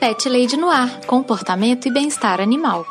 [0.00, 2.86] Pet Lady no Ar, comportamento e bem-estar animal.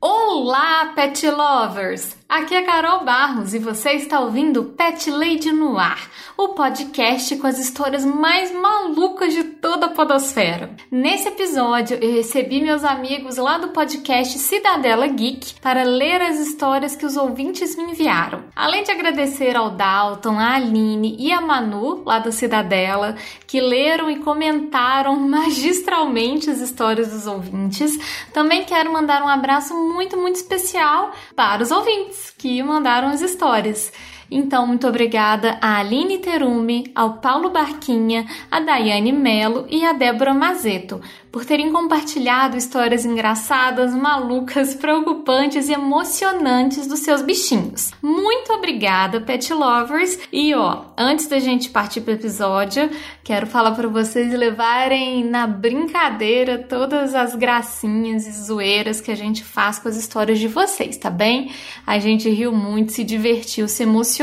[0.00, 2.16] Olá, pet lovers!
[2.28, 6.08] Aqui é Carol Barros e você está ouvindo Pet Lady no Ar,
[6.38, 10.70] o podcast com as histórias mais malucas de toda a podosfera.
[10.92, 16.94] Nesse episódio, eu recebi meus amigos lá do podcast Cidadela Geek para ler as histórias
[16.94, 18.44] que os ouvintes me enviaram.
[18.54, 24.08] Além de agradecer ao Dalton, a Aline e a Manu, lá do Cidadela, que leram
[24.08, 27.90] e comentaram magistralmente as histórias dos ouvintes,
[28.32, 33.92] também quero mandar um abraço muito, muito especial para os ouvintes que mandaram as histórias.
[34.30, 40.34] Então, muito obrigada a Aline Terumi, ao Paulo Barquinha, a Daiane Melo e a Débora
[40.34, 41.00] Mazeto
[41.36, 47.90] por terem compartilhado histórias engraçadas, malucas, preocupantes e emocionantes dos seus bichinhos.
[48.00, 50.18] Muito obrigada, pet lovers!
[50.32, 52.88] E ó, antes da gente partir para o episódio,
[53.22, 59.44] quero falar para vocês levarem na brincadeira todas as gracinhas e zoeiras que a gente
[59.44, 61.52] faz com as histórias de vocês, tá bem?
[61.86, 64.15] A gente riu muito, se divertiu, se emocionou,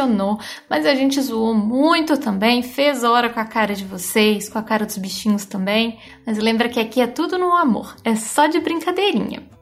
[0.69, 4.63] mas a gente zoou muito também, fez hora com a cara de vocês, com a
[4.63, 5.99] cara dos bichinhos também.
[6.25, 9.52] Mas lembra que aqui é tudo no amor, é só de brincadeirinha.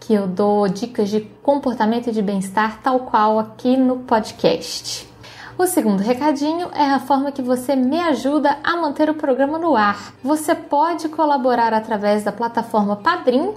[0.00, 5.11] que eu dou dicas de comportamento e de bem-estar tal qual aqui no podcast.
[5.58, 9.76] O segundo recadinho é a forma que você me ajuda a manter o programa no
[9.76, 10.14] ar.
[10.24, 13.54] Você pode colaborar através da plataforma Padrim.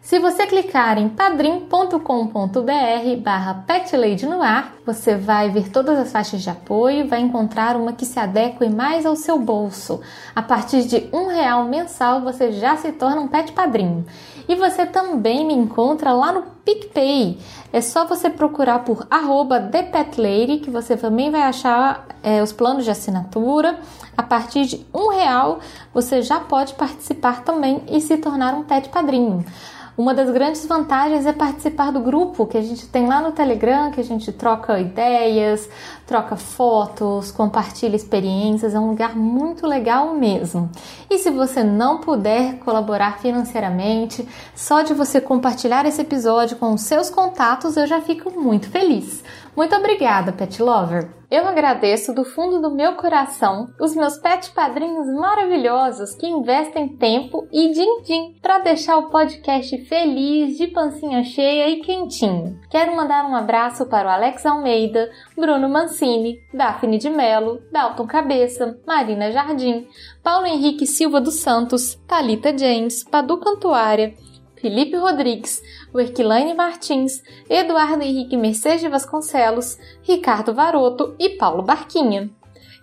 [0.00, 1.98] Se você clicar em padrim.com.br
[3.20, 3.64] barra
[4.28, 8.06] no ar, você vai ver todas as faixas de apoio e vai encontrar uma que
[8.06, 10.00] se adeque mais ao seu bolso.
[10.34, 14.06] A partir de um real mensal, você já se torna um pet padrinho.
[14.48, 17.38] E você também me encontra lá no PicPay.
[17.70, 22.84] É só você procurar por arroba ThePetLady que você também vai achar é, os planos
[22.84, 23.78] de assinatura.
[24.18, 25.60] A partir de um real
[25.94, 29.44] você já pode participar também e se tornar um pet padrinho.
[29.96, 33.92] Uma das grandes vantagens é participar do grupo que a gente tem lá no Telegram,
[33.92, 35.68] que a gente troca ideias,
[36.04, 40.68] troca fotos, compartilha experiências, é um lugar muito legal mesmo.
[41.08, 46.80] E se você não puder colaborar financeiramente, só de você compartilhar esse episódio com os
[46.80, 49.22] seus contatos, eu já fico muito feliz.
[49.56, 51.17] Muito obrigada, Pet Lover!
[51.30, 57.46] Eu agradeço do fundo do meu coração os meus pet padrinhos maravilhosos que investem tempo
[57.52, 62.58] e din-din para deixar o podcast feliz, de pancinha cheia e quentinho.
[62.70, 68.80] Quero mandar um abraço para o Alex Almeida, Bruno Mancini, Daphne de Melo, Dalton Cabeça,
[68.86, 69.86] Marina Jardim,
[70.22, 74.14] Paulo Henrique Silva dos Santos, Talita James, Padu Cantuária,
[74.60, 75.62] Felipe Rodrigues,
[75.94, 82.30] Werquilaine Martins, Eduardo Henrique Mercedes Vasconcelos, Ricardo Varoto e Paulo Barquinha.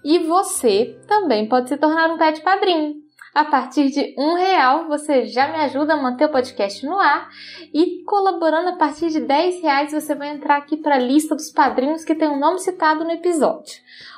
[0.03, 3.05] E você também pode se tornar um pet padrinho.
[3.35, 7.27] A partir de um real você já me ajuda a manter o podcast no ar
[7.73, 11.51] e colaborando a partir de 10 reais você vai entrar aqui para a lista dos
[11.51, 13.75] padrinhos que tem o um nome citado no episódio.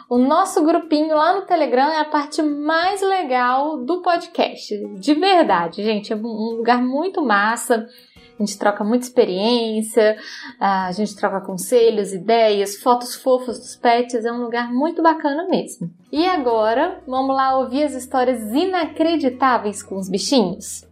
[0.09, 4.73] O nosso grupinho lá no Telegram é a parte mais legal do podcast.
[4.95, 6.13] De verdade, gente.
[6.13, 7.87] É um lugar muito massa.
[8.39, 10.15] A gente troca muita experiência,
[10.59, 15.89] a gente troca conselhos, ideias, fotos fofas dos pets, é um lugar muito bacana mesmo.
[16.11, 20.86] E agora, vamos lá ouvir as histórias inacreditáveis com os bichinhos?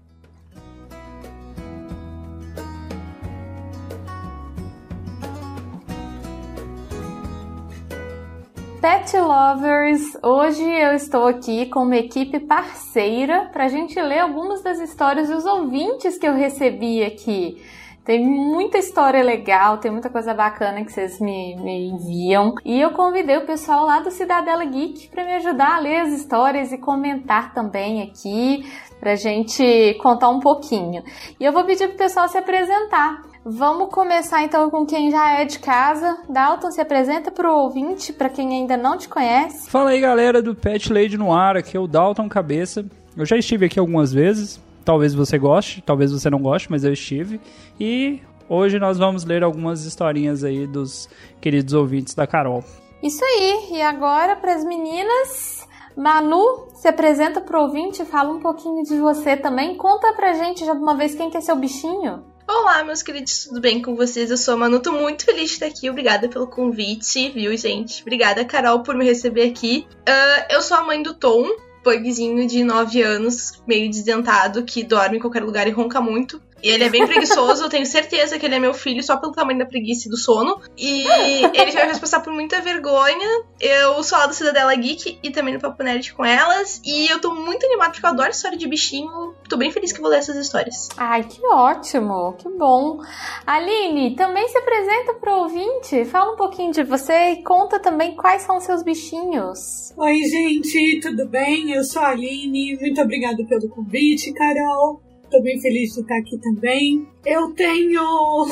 [8.85, 10.15] Pet Lovers!
[10.21, 15.27] Hoje eu estou aqui com uma equipe parceira para a gente ler algumas das histórias
[15.27, 17.59] dos ouvintes que eu recebi aqui.
[18.03, 22.53] Tem muita história legal, tem muita coisa bacana que vocês me, me enviam.
[22.63, 26.13] E eu convidei o pessoal lá do Cidadela Geek para me ajudar a ler as
[26.13, 31.03] histórias e comentar também aqui, pra gente contar um pouquinho.
[31.39, 33.34] E eu vou pedir pro pessoal se apresentar.
[33.47, 36.18] Vamos começar então com quem já é de casa.
[36.27, 39.69] Dalton, se apresenta pro ouvinte, para quem ainda não te conhece.
[39.69, 42.83] Fala aí, galera do Pet Lady no ar, aqui é o Dalton Cabeça.
[43.15, 46.92] Eu já estive aqui algumas vezes, talvez você goste, talvez você não goste, mas eu
[46.92, 47.39] estive.
[47.80, 48.19] E
[48.50, 51.07] hoje nós vamos ler algumas historinhas aí dos
[51.39, 52.63] queridos ouvintes da Carol.
[53.03, 58.81] Isso aí, e agora para as meninas, Manu, se apresenta pro ouvinte, fala um pouquinho
[58.81, 59.77] de você também.
[59.77, 62.33] Conta pra gente já de uma vez quem que é seu bichinho.
[62.47, 64.30] Olá, meus queridos, tudo bem com vocês?
[64.30, 65.89] Eu sou a Manu, tô muito feliz de estar aqui.
[65.89, 68.03] Obrigada pelo convite, viu, gente?
[68.03, 69.88] Obrigada, Carol, por me receber aqui.
[70.07, 71.50] Uh, eu sou a mãe do Tom,
[71.83, 76.39] pugzinho de 9 anos, meio desdentado, que dorme em qualquer lugar e ronca muito.
[76.65, 79.31] E ele é bem preguiçoso, eu tenho certeza que ele é meu filho só pelo
[79.31, 80.59] tamanho da preguiça e do sono.
[80.75, 81.06] E
[81.53, 83.44] ele já vai passar por muita vergonha.
[83.62, 86.81] Eu sou lá do Cidadela Geek e também no Papo Nerd com elas.
[86.83, 89.35] E eu tô muito animada porque eu adoro história de bichinho.
[89.47, 90.89] Tô bem feliz que vou ler essas histórias.
[90.97, 92.97] Ai, que ótimo, que bom.
[93.45, 96.03] Aline, também se apresenta pro ouvinte.
[96.06, 99.94] Fala um pouquinho de você e conta também quais são seus bichinhos.
[99.95, 101.73] Oi, gente, tudo bem?
[101.73, 102.75] Eu sou a Aline.
[102.75, 105.04] Muito obrigada pelo convite, Carol.
[105.35, 107.05] Tô bem feliz de estar aqui também.
[107.25, 108.01] Eu tenho.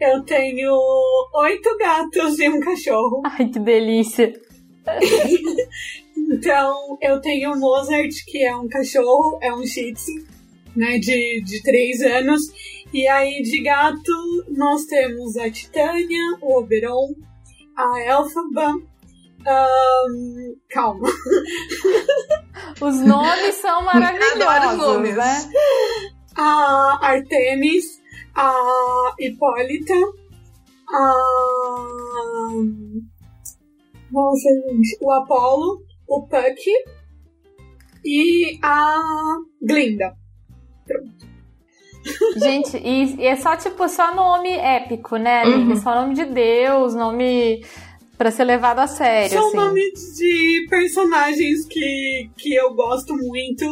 [0.00, 0.72] eu tenho
[1.34, 3.22] oito gatos e um cachorro.
[3.24, 4.32] Ai, que delícia!
[6.18, 10.10] então, eu tenho o Mozart, que é um cachorro, é um shih tzu,
[10.74, 12.42] né, de, de três anos.
[12.92, 17.14] E aí, de gato, nós temos a Titânia, o Oberon,
[17.76, 18.82] a Elphaba,
[19.46, 21.08] um, calma.
[22.80, 25.16] Os nomes são maravilhosos, nomes.
[25.16, 25.50] né?
[26.36, 28.00] A Artemis,
[28.34, 29.94] a Hipólita,
[30.88, 31.12] a.
[34.10, 34.98] Nossa, gente.
[35.00, 36.70] O Apolo, o Puck
[38.04, 38.98] e a
[39.62, 40.14] Glinda.
[40.86, 41.32] Pronto.
[42.36, 45.44] Gente, e, e, é só tipo, só nome épico, né?
[45.44, 45.76] Uhum.
[45.76, 47.64] Só nome de Deus, nome
[48.22, 49.30] para ser levado a sério.
[49.30, 49.56] São assim.
[49.56, 53.64] nomes de personagens que, que eu gosto muito.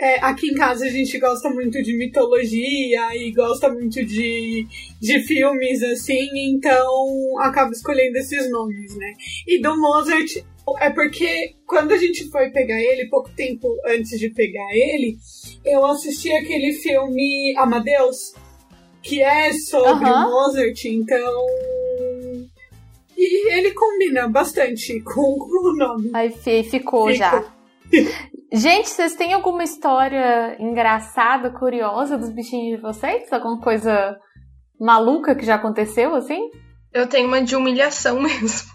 [0.00, 4.66] É, aqui em casa a gente gosta muito de mitologia e gosta muito de,
[4.98, 9.12] de filmes, assim, então acabo escolhendo esses nomes, né?
[9.46, 10.42] E do Mozart
[10.80, 15.18] é porque quando a gente foi pegar ele, pouco tempo antes de pegar ele,
[15.66, 18.32] eu assisti aquele filme Amadeus,
[19.02, 21.46] que é sobre o Mozart, então
[23.18, 26.10] e ele combina bastante com, o nome.
[26.14, 26.30] Aí
[26.62, 27.44] ficou, já.
[28.52, 33.30] Gente, vocês têm alguma história engraçada, curiosa dos bichinhos de vocês?
[33.32, 34.16] Alguma coisa
[34.80, 36.48] maluca que já aconteceu, assim?
[36.92, 38.70] Eu tenho uma de humilhação mesmo.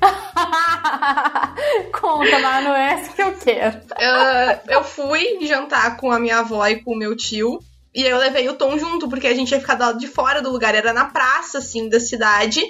[1.92, 3.76] Conta, Manu, essa que eu quero.
[3.78, 7.60] Uh, eu fui jantar com a minha avó e com o meu tio.
[7.94, 10.40] E eu levei o Tom junto, porque a gente ia ficar do lado de fora
[10.40, 10.74] do lugar.
[10.74, 12.62] Era na praça, assim, da cidade.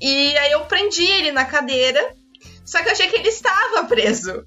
[0.00, 2.14] E aí eu prendi ele na cadeira,
[2.64, 4.46] só que eu achei que ele estava preso.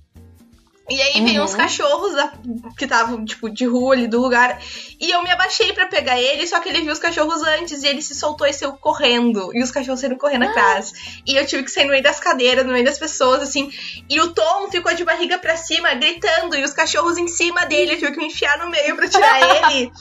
[0.92, 1.26] E aí uhum.
[1.26, 2.34] veio uns cachorros da,
[2.78, 4.62] que estavam, tipo, de rua ali do lugar.
[5.00, 7.88] E eu me abaixei para pegar ele, só que ele viu os cachorros antes e
[7.88, 9.52] ele se soltou e saiu correndo.
[9.54, 10.50] E os cachorros saíram correndo ah.
[10.50, 11.22] atrás.
[11.26, 13.72] E eu tive que sair no meio das cadeiras, no meio das pessoas, assim.
[14.10, 17.94] E o Tom ficou de barriga para cima, gritando, e os cachorros em cima dele.
[17.94, 19.92] Eu tive que me enfiar no meio para tirar ele.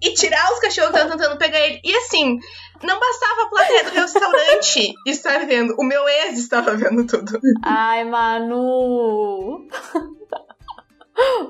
[0.00, 1.78] e tirar os cachorros que estavam tentando pegar ele.
[1.84, 2.38] E assim,
[2.82, 5.74] não bastava a plateia do restaurante estar vendo.
[5.78, 7.38] O meu ex estava vendo tudo.
[7.62, 9.66] Ai, Manu.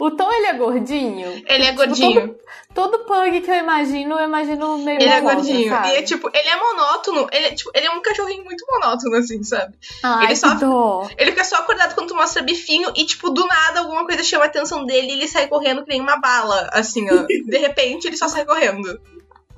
[0.00, 1.42] O Tom, ele é gordinho?
[1.47, 2.20] Ele é gordinho.
[2.28, 2.38] Tipo,
[2.75, 5.68] todo, todo pug que eu imagino, eu imagino meio Ele é gordinho.
[5.68, 5.88] Sabe?
[5.88, 7.28] E é tipo, ele é monótono.
[7.30, 9.75] Ele é, tipo, ele é um cachorrinho muito monótono, assim, sabe?
[10.02, 11.06] Ai, ele só, dó.
[11.18, 14.44] Ele fica só acordado quando tu mostra bifinho e, tipo, do nada alguma coisa chama
[14.44, 17.26] a atenção dele e ele sai correndo que nem uma bala, assim, ó.
[17.28, 18.99] De repente ele só sai correndo.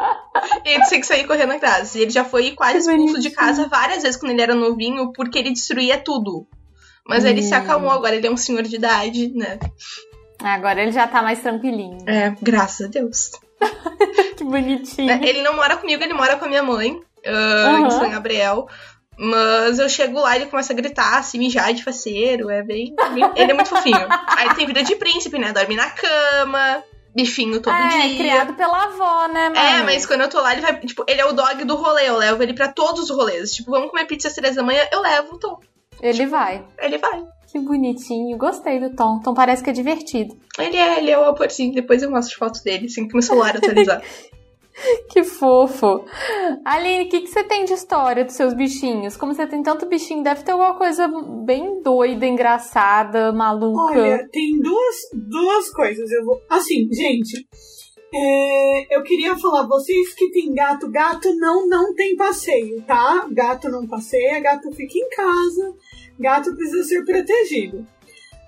[0.65, 1.95] E ele tem que sair correndo atrás.
[1.95, 5.39] E ele já foi quase expulso de casa várias vezes quando ele era novinho, porque
[5.39, 6.47] ele destruía tudo.
[7.07, 7.29] Mas hum.
[7.29, 9.59] ele se acalmou, agora ele é um senhor de idade, né?
[10.43, 11.99] Agora ele já tá mais tranquilinho.
[12.07, 13.33] É, graças a Deus.
[14.37, 15.11] que bonitinho.
[15.11, 17.87] É, ele não mora comigo, ele mora com a minha mãe, uh, uhum.
[17.87, 18.67] em São Gabriel.
[19.19, 22.49] Mas eu chego lá e ele começa a gritar, se mijar de faceiro.
[22.49, 22.95] É bem.
[23.37, 24.07] Ele é muito fofinho.
[24.29, 25.53] Aí ele tem vida de príncipe, né?
[25.53, 26.83] Dorme na cama
[27.21, 28.15] bifinho todo é, dia.
[28.15, 29.59] É, criado pela avó, né, mano?
[29.59, 30.79] É, mas quando eu tô lá, ele vai.
[30.81, 32.09] Tipo, ele é o dog do rolê.
[32.09, 33.53] Eu levo ele pra todos os rolês.
[33.53, 35.59] Tipo, vamos comer pizza às três da manhã, eu levo o Tom.
[36.01, 36.65] Ele tipo, vai.
[36.79, 37.25] Ele vai.
[37.51, 38.39] Que bonitinho.
[38.39, 39.21] Gostei do Tom.
[39.21, 40.37] Tom parece que é divertido.
[40.59, 41.75] Ele é, ele é o amorzinho.
[41.75, 44.03] Depois eu mostro fotos dele, assim que meu celular atualizar.
[45.11, 46.05] que fofo.
[46.65, 49.17] Aline, o que, que você tem de história dos seus bichinhos?
[49.17, 51.09] Como você tem tanto bichinho, deve ter alguma coisa
[51.45, 53.99] bem doida, engraçada, maluca.
[53.99, 56.11] Olha, tem duas, duas coisas.
[56.11, 56.41] Eu vou.
[56.49, 57.47] Assim, gente.
[58.13, 63.29] É, eu queria falar, vocês que tem gato, gato não, não tem passeio, tá?
[63.31, 65.75] Gato não passeia, gato fica em casa,
[66.19, 67.87] gato precisa ser protegido.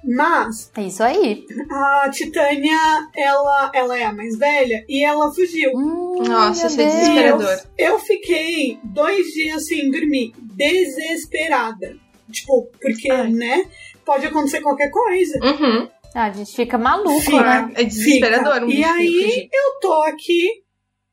[0.04, 1.46] Mas É isso aí.
[1.70, 2.76] a Titânia,
[3.16, 5.70] ela, ela é a mais velha e ela fugiu.
[5.74, 7.60] Hum, Nossa, isso é desesperador.
[7.78, 11.96] Eu fiquei dois dias sem dormir, desesperada.
[12.30, 13.30] Tipo, porque, Ai.
[13.30, 13.64] né?
[14.04, 15.38] Pode acontecer qualquer coisa.
[15.42, 15.88] Uhum.
[16.14, 17.42] Ah, a gente fica maluco, Fica.
[17.66, 17.72] né?
[17.74, 18.64] É desesperador.
[18.64, 19.48] um E aí fugir.
[19.52, 20.48] eu tô aqui,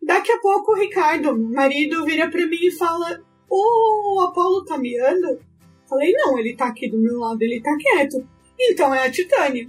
[0.01, 5.39] daqui a pouco o Ricardo, marido, vira pra mim e fala: O Apolo tá miando?
[5.89, 8.17] Falei, não, ele tá aqui do meu lado, ele tá quieto.
[8.59, 9.67] Então é a Titânia.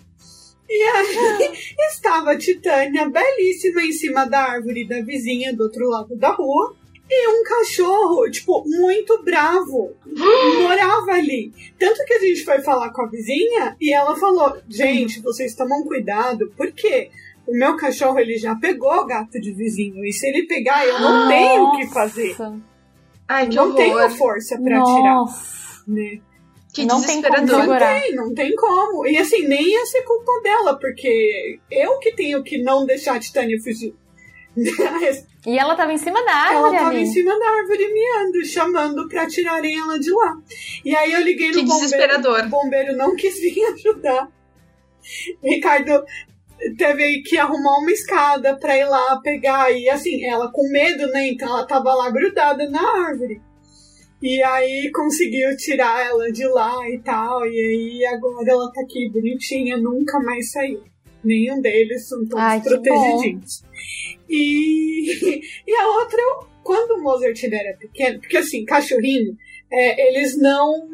[0.68, 1.52] E aí
[1.90, 6.76] estava a Titânia belíssima em cima da árvore da vizinha do outro lado da rua.
[7.12, 9.97] E um cachorro, tipo, muito bravo,
[10.62, 11.52] morava ali.
[11.76, 15.82] Tanto que a gente foi falar com a vizinha e ela falou: Gente, vocês tomam
[15.82, 17.11] cuidado, porque
[17.49, 20.04] o meu cachorro ele já pegou gato de vizinho.
[20.04, 22.37] E se ele pegar, eu não tenho o que fazer.
[23.26, 23.76] Ai, que não horror.
[23.76, 25.82] tenho força pra tirar, Nossa.
[25.88, 26.20] né?
[26.73, 27.61] Que Não tem como desesperador.
[27.62, 28.00] segurar.
[28.00, 29.07] Tem, não tem como.
[29.07, 33.21] E assim, nem ia ser culpa dela, porque eu que tenho que não deixar a
[33.21, 33.95] Titânia fugir.
[35.47, 37.00] E ela tava em cima da ela árvore tava ali.
[37.00, 40.37] em cima da árvore miando, chamando pra tirarem ela de lá.
[40.85, 41.81] E aí eu liguei no Que bombeiro.
[41.81, 42.41] desesperador.
[42.45, 44.29] O bombeiro não quis vir ajudar.
[45.43, 46.05] Ricardo
[46.77, 49.71] teve que arrumar uma escada pra ir lá pegar.
[49.73, 51.29] E assim, ela com medo, né?
[51.29, 53.41] Então ela tava lá grudada na árvore.
[54.23, 57.47] E aí conseguiu tirar ela de lá e tal.
[57.47, 60.83] E aí agora ela tá aqui bonitinha, nunca mais saiu.
[61.25, 63.62] Nenhum deles são todos Ai, protegidinhos.
[64.29, 66.23] E, e a outra,
[66.62, 69.37] quando o Mozart era pequeno, porque assim, cachorrinho,
[69.71, 70.89] é, eles não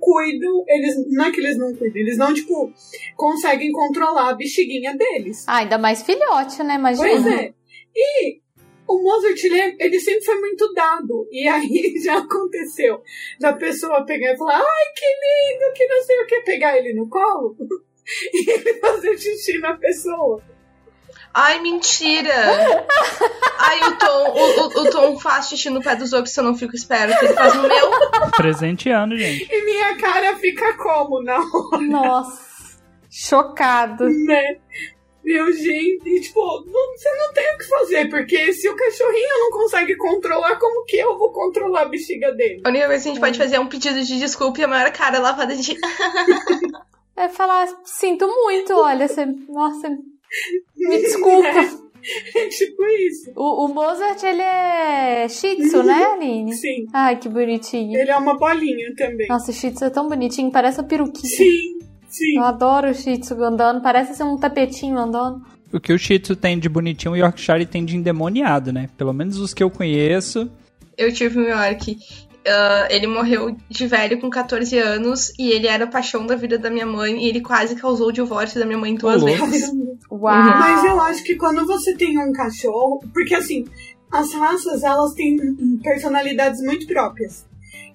[0.00, 2.72] cuidam, eles não é que eles não cuidam, eles não, tipo,
[3.16, 5.44] conseguem controlar a bexiguinha deles.
[5.46, 6.74] Ah, ainda mais filhote, né?
[6.74, 7.08] Imagina.
[7.08, 7.54] Pois é.
[7.94, 8.40] E
[8.88, 11.26] o Mozart, ele, é- ele sempre foi muito dado.
[11.30, 13.02] E aí já aconteceu
[13.40, 16.94] da pessoa pegar e falar, ai, que lindo, que não sei o que, pegar ele
[16.94, 17.56] no colo
[18.32, 20.42] e ele fazer xixi na pessoa.
[21.32, 22.32] Ai, mentira!
[23.58, 26.44] Ai, o Tom, o, o, o Tom faz xixi no pé dos outros se eu
[26.44, 27.22] não fico esperto.
[27.24, 27.90] Ele faz no meu.
[28.36, 29.46] Presenteando, gente.
[29.52, 31.44] E minha cara fica como, não?
[31.90, 32.40] Nossa.
[33.10, 34.08] Chocado.
[34.08, 34.58] né?
[35.26, 39.50] Meu, gente, e, tipo, você não tem o que fazer, porque se o cachorrinho não
[39.50, 42.62] consegue controlar, como que eu vou controlar a bexiga dele?
[42.64, 44.68] A única coisa que a gente pode fazer é um pedido de desculpa e a
[44.68, 45.76] maior cara lavada de.
[47.18, 49.24] É falar, sinto muito, olha, você.
[49.48, 51.48] Nossa, me desculpa.
[52.36, 53.32] É tipo isso.
[53.34, 56.54] O, o Mozart, ele é shih tzu, né, Aline?
[56.54, 56.86] Sim.
[56.92, 57.98] Ai, que bonitinho.
[57.98, 59.26] Ele é uma bolinha também.
[59.28, 61.36] Nossa, o shih tzu é tão bonitinho, parece uma peruquinha.
[61.36, 61.75] Sim,
[62.16, 62.36] sim.
[62.36, 65.42] Eu adoro o shih tzu andando, parece ser um tapetinho andando.
[65.72, 68.88] O que o Shih Tzu tem de bonitinho, o Yorkshire tem de endemoniado, né?
[68.96, 70.48] Pelo menos os que eu conheço.
[70.96, 71.98] Eu tive um York.
[72.46, 76.56] ah, ele morreu de velho com 14 anos e ele era a paixão da vida
[76.56, 79.46] da minha mãe e ele quase causou o divórcio da minha mãe duas Ô, louco.
[79.48, 79.70] vezes.
[80.10, 80.32] Uau!
[80.60, 83.64] Mas eu acho que quando você tem um cachorro, porque assim,
[84.10, 85.36] as raças elas têm
[85.82, 87.44] personalidades muito próprias.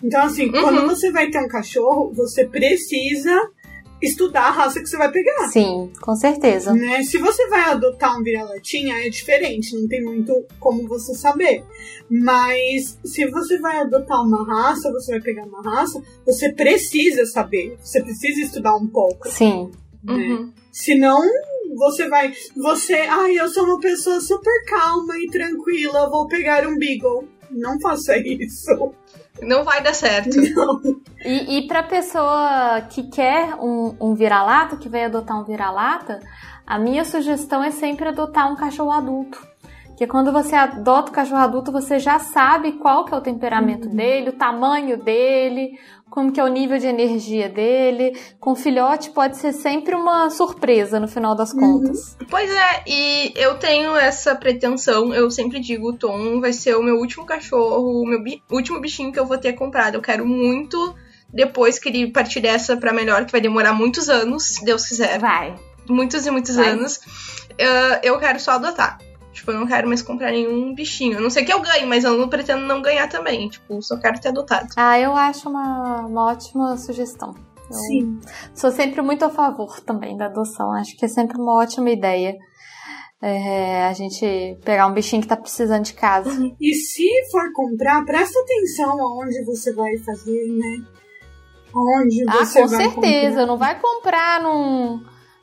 [0.03, 0.61] Então, assim, Uhum.
[0.61, 3.39] quando você vai ter um cachorro, você precisa
[4.01, 5.49] estudar a raça que você vai pegar.
[5.49, 6.73] Sim, com certeza.
[6.73, 7.03] Né?
[7.03, 11.63] Se você vai adotar um vira-latinha, é diferente, não tem muito como você saber.
[12.09, 17.77] Mas se você vai adotar uma raça, você vai pegar uma raça, você precisa saber,
[17.81, 19.29] você precisa estudar um pouco.
[19.29, 19.71] Sim.
[20.03, 20.13] Né?
[20.13, 20.53] Uhum.
[20.71, 21.21] Senão,
[21.75, 22.33] você vai.
[22.55, 22.93] Você.
[22.93, 27.27] Ai, eu sou uma pessoa super calma e tranquila, vou pegar um Beagle.
[27.49, 28.93] Não faça isso.
[29.41, 30.35] Não vai dar certo.
[30.53, 30.81] Não.
[31.23, 36.19] E, e pra pessoa que quer um, um vira-lata, que vai adotar um vira-lata,
[36.65, 39.51] a minha sugestão é sempre adotar um cachorro adulto.
[39.87, 43.87] Porque quando você adota o cachorro adulto, você já sabe qual que é o temperamento
[43.87, 45.77] dele, o tamanho dele,
[46.11, 48.15] como que é o nível de energia dele.
[48.39, 52.15] Com filhote pode ser sempre uma surpresa no final das contas.
[52.29, 55.11] Pois é, e eu tenho essa pretensão.
[55.11, 58.79] Eu sempre digo: o Tom vai ser o meu último cachorro, o meu bi- último
[58.79, 59.95] bichinho que eu vou ter comprado.
[59.95, 60.93] Eu quero muito,
[61.33, 65.17] depois que ele partir dessa pra melhor, que vai demorar muitos anos, se Deus quiser.
[65.17, 65.55] Vai.
[65.89, 66.69] muitos e muitos Vai.
[66.69, 66.99] anos,
[67.59, 68.99] ah, eu quero só adotar.
[69.31, 71.17] Tipo, eu não quero mais comprar nenhum bichinho.
[71.17, 73.47] A não sei que eu ganhe, mas eu não pretendo não ganhar também.
[73.49, 74.67] Tipo, só quero ter adotado.
[74.75, 77.33] Ah, eu acho uma, uma ótima sugestão.
[77.69, 78.19] Eu Sim.
[78.53, 80.73] Sou sempre muito a favor também da adoção.
[80.73, 82.35] Acho que é sempre uma ótima ideia.
[83.21, 86.29] é, a gente pegar um bichinho que tá precisando de casa.
[86.59, 90.83] E se for comprar, presta atenção aonde você vai fazer, né?
[91.73, 93.29] Onde Ah, você com vai certeza.
[93.29, 93.45] comprar.
[93.45, 95.01] Não vai comprar num,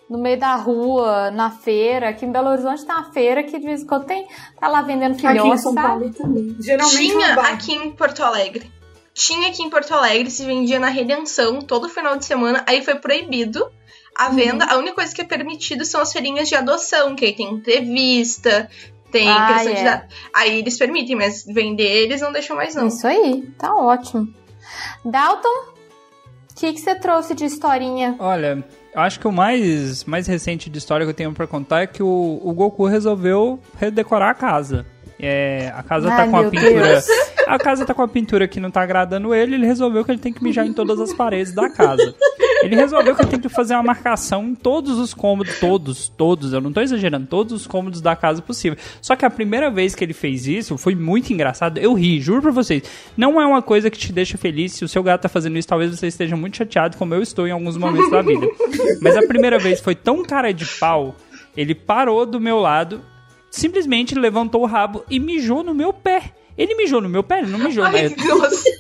[0.09, 2.09] no meio da rua, na feira.
[2.09, 4.27] Aqui em Belo Horizonte tem uma feira que de vez em quando tem,
[4.59, 5.87] tá lá vendendo filhote, Aqui em São sabe?
[5.89, 6.57] Paulo também.
[6.61, 7.53] Geralmente Tinha roubar.
[7.53, 8.71] aqui em Porto Alegre.
[9.15, 12.95] Tinha aqui em Porto Alegre, se vendia na Redenção todo final de semana, aí foi
[12.95, 13.69] proibido
[14.17, 14.65] a venda.
[14.65, 18.71] A única coisa que é permitido são as feirinhas de adoção, que aí tem entrevista,
[19.11, 19.85] tem Ah, questão de é.
[19.85, 22.87] dar- Aí eles permitem, mas vender eles não deixam mais, não.
[22.87, 24.33] Isso aí, tá ótimo.
[25.05, 28.15] Dalton, o que, que você trouxe de historinha?
[28.19, 28.65] Olha,
[29.01, 32.03] acho que o mais, mais recente de história que eu tenho pra contar é que
[32.03, 34.87] o, o Goku resolveu redecorar a casa.
[35.21, 36.71] É, a casa tá Ai, com a pintura.
[36.71, 37.07] Deus.
[37.47, 40.19] A casa tá com a pintura que não tá agradando ele, ele resolveu que ele
[40.19, 42.15] tem que mijar em todas as paredes da casa.
[42.63, 46.53] Ele resolveu que ele tem que fazer uma marcação em todos os cômodos, todos, todos,
[46.53, 48.79] eu não tô exagerando, todos os cômodos da casa possível.
[49.01, 51.79] Só que a primeira vez que ele fez isso foi muito engraçado.
[51.79, 52.83] Eu ri, juro pra vocês.
[53.17, 54.73] Não é uma coisa que te deixa feliz.
[54.73, 57.47] Se o seu gato tá fazendo isso, talvez você esteja muito chateado, como eu estou
[57.47, 58.47] em alguns momentos da vida.
[59.01, 61.15] Mas a primeira vez foi tão cara de pau,
[61.57, 63.01] ele parou do meu lado,
[63.51, 66.33] simplesmente levantou o rabo e mijou no meu pé.
[66.59, 68.17] Ele mijou no meu pé, ele não mijou, Ai, né?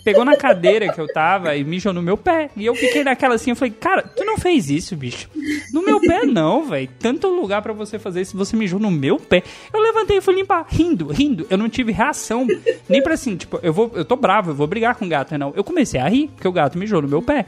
[0.03, 2.51] Pegou na cadeira que eu tava e mijou no meu pé.
[2.57, 5.29] E eu fiquei naquela assim, eu falei, cara, tu não fez isso, bicho.
[5.73, 6.89] No meu pé não, velho.
[6.99, 9.45] Tanto lugar pra você fazer isso, você mijou no meu pé.
[9.73, 11.47] Eu levantei e fui limpar, rindo, rindo.
[11.49, 12.49] Eu não tive reação.
[12.89, 15.39] Nem pra assim, tipo, eu vou, eu tô bravo, eu vou brigar com o gato,
[15.39, 15.53] não.
[15.55, 17.47] Eu comecei a rir, porque o gato mijou no meu pé.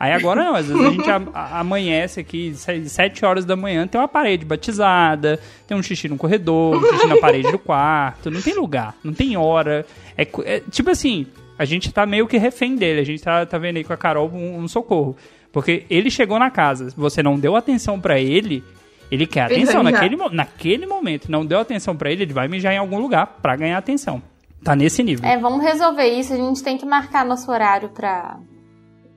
[0.00, 3.54] Aí agora não, às vezes a gente a- a- amanhece aqui, se- sete horas da
[3.54, 7.58] manhã, tem uma parede batizada, tem um xixi no corredor, um xixi na parede do
[7.58, 9.84] quarto, não tem lugar, não tem hora.
[10.16, 11.26] É, é tipo assim,
[11.58, 13.96] a gente tá meio que refém dele, a gente tá, tá vendo aí com a
[13.96, 15.14] Carol um, um socorro.
[15.52, 18.64] Porque ele chegou na casa, você não deu atenção pra ele,
[19.10, 22.78] ele quer atenção naquele, naquele momento, não deu atenção pra ele, ele vai mijar em
[22.78, 24.22] algum lugar pra ganhar atenção.
[24.64, 25.28] Tá nesse nível.
[25.28, 26.32] É, vamos resolver isso.
[26.34, 28.38] A gente tem que marcar nosso horário pra,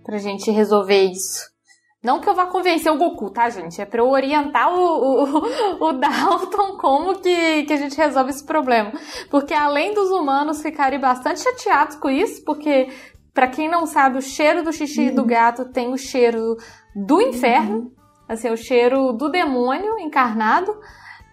[0.03, 1.51] pra gente resolver isso.
[2.03, 3.81] Não que eu vá convencer o Goku, tá, gente?
[3.81, 8.45] É pra eu orientar o, o, o Dalton como que, que a gente resolve esse
[8.45, 8.91] problema.
[9.31, 12.89] Porque além dos humanos ficarem bastante chateados com isso, porque,
[13.33, 16.57] pra quem não sabe, o cheiro do xixi do gato tem o cheiro
[16.93, 17.93] do inferno.
[18.27, 20.75] Assim, o cheiro do demônio encarnado.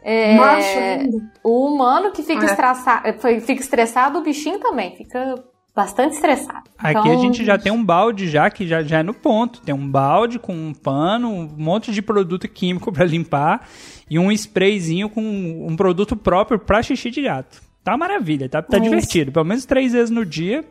[0.02, 1.18] É, Macho ainda.
[1.44, 3.40] o humano que fica, É.
[3.40, 5.34] fica estressado, o bichinho também fica
[5.80, 6.68] bastante estressado.
[6.78, 9.60] Aqui Então, a gente já tem um balde já que já, já é no ponto.
[9.62, 13.66] Tem um balde com um pano, um monte de produto químico pra limpar
[14.08, 17.62] e um sprayzinho com um produto próprio pra xixi de gato.
[17.82, 18.84] Tá maravilha, tá, tá Isso.
[18.84, 19.32] divertido.
[19.32, 20.64] Pelo menos três vezes no dia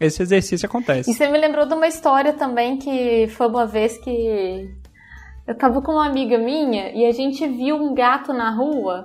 [0.00, 1.10] esse exercício acontece.
[1.10, 4.70] E você me lembrou de uma história também que foi uma vez que
[5.46, 9.04] eu tava com uma amiga minha e a gente viu um gato na rua,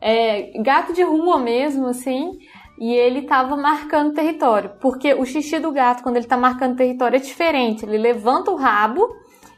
[0.00, 2.38] é, gato de rua mesmo, assim,
[2.82, 4.72] e ele tava marcando território.
[4.80, 7.86] Porque o xixi do gato, quando ele tá marcando território, é diferente.
[7.86, 9.08] Ele levanta o rabo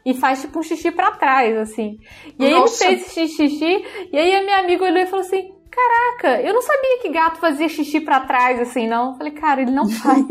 [0.05, 1.97] e faz tipo um xixi pra trás, assim.
[2.37, 2.85] E aí Nossa.
[2.85, 3.83] ele fez esse xixi,
[4.13, 7.37] e aí a minha amiga olhou e falou assim: Caraca, eu não sabia que gato
[7.39, 9.17] fazia xixi pra trás, assim, não.
[9.17, 10.25] Falei, cara, ele não faz.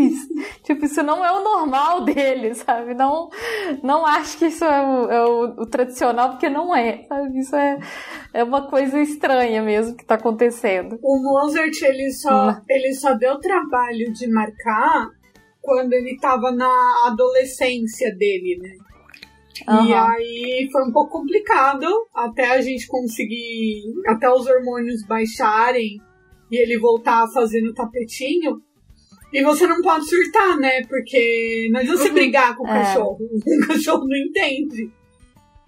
[0.63, 2.95] tipo, isso não é o normal dele, sabe?
[2.95, 3.29] Não,
[3.83, 7.39] não acho que isso é o, é o- o tradicional, porque não é, sabe?
[7.39, 7.79] Isso é,
[8.33, 10.99] é uma coisa estranha mesmo que tá acontecendo.
[11.03, 12.57] O Mozart, ele só, Hum.
[12.69, 15.09] ele só deu trabalho de marcar
[15.61, 18.71] quando ele tava na adolescência dele, né?
[19.63, 20.09] E Aham.
[20.09, 26.01] aí foi um pouco complicado até a gente conseguir, até os hormônios baixarem
[26.51, 28.61] e ele voltar a fazer no tapetinho.
[29.33, 30.83] E você não pode surtar, né?
[30.87, 32.75] Porque não adianta você brigar com o É.
[32.75, 33.19] cachorro.
[33.47, 34.91] O cachorro não entende.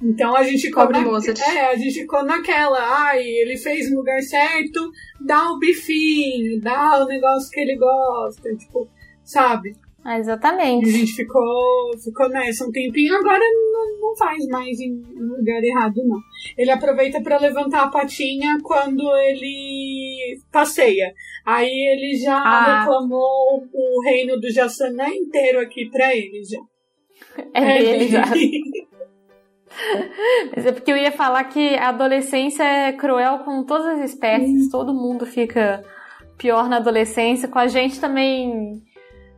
[0.02, 1.04] Então a gente ficou Pobre na...
[1.06, 1.40] Mozart.
[1.40, 7.02] É, a gente ficou naquela, ai, ele fez no lugar certo, dá o bifinho, dá
[7.02, 8.88] o negócio que ele gosta, tipo,
[9.24, 9.74] sabe?
[10.06, 10.88] Ah, E a exatamente.
[10.90, 16.18] gente ficou, ficou nessa um tempinho, agora não, não faz mais em lugar errado, não.
[16.56, 21.12] Ele aproveita pra levantar a patinha quando ele passeia.
[21.44, 22.80] Aí ele já Ah.
[22.84, 26.60] reclamou o reino do Jassanã inteiro aqui pra ele já.
[27.52, 28.22] É dele já.
[30.54, 34.70] Mas é porque eu ia falar que a adolescência é cruel com todas as espécies,
[34.70, 35.84] todo mundo fica
[36.38, 38.80] pior na adolescência, com a gente também.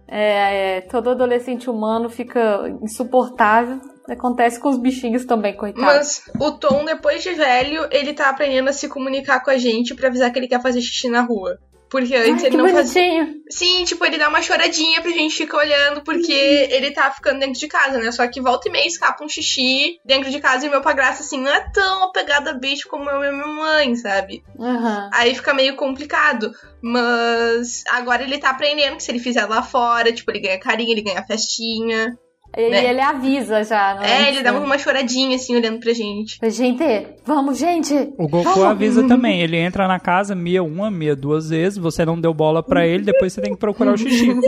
[0.08, 3.78] É, é, todo adolescente humano fica insuportável.
[4.08, 5.84] Acontece com os bichinhos também, coitado.
[5.84, 9.94] Mas o Tom, depois de velho, ele tá aprendendo a se comunicar com a gente
[9.94, 11.58] pra avisar que ele quer fazer xixi na rua.
[11.90, 13.02] Porque antes Ai, ele não fazia.
[13.02, 13.42] bonitinho.
[13.50, 17.58] Sim, tipo, ele dá uma choradinha pra gente ficar olhando, porque ele tá ficando dentro
[17.58, 18.12] de casa, né?
[18.12, 21.40] Só que volta e meia escapa um xixi dentro de casa e meu padrasto, assim,
[21.40, 24.42] não é tão apegado a bicho como eu e minha mãe, sabe?
[24.58, 25.10] Aham.
[25.14, 26.52] Aí fica meio complicado.
[26.82, 30.92] Mas agora ele tá aprendendo que se ele fizer lá fora, tipo, ele ganha carinho,
[30.92, 32.16] ele ganha festinha.
[32.56, 32.90] E né?
[32.90, 33.94] ele avisa já.
[33.94, 36.38] não É, ele dá uma choradinha assim, olhando pra gente.
[36.50, 36.82] Gente,
[37.24, 37.94] vamos, gente!
[38.18, 38.64] O Goku Vamos.
[38.64, 39.40] avisa também.
[39.40, 41.78] Ele entra na casa, mia uma, mia duas vezes.
[41.78, 44.34] Você não deu bola pra ele, depois você tem que procurar o xixi.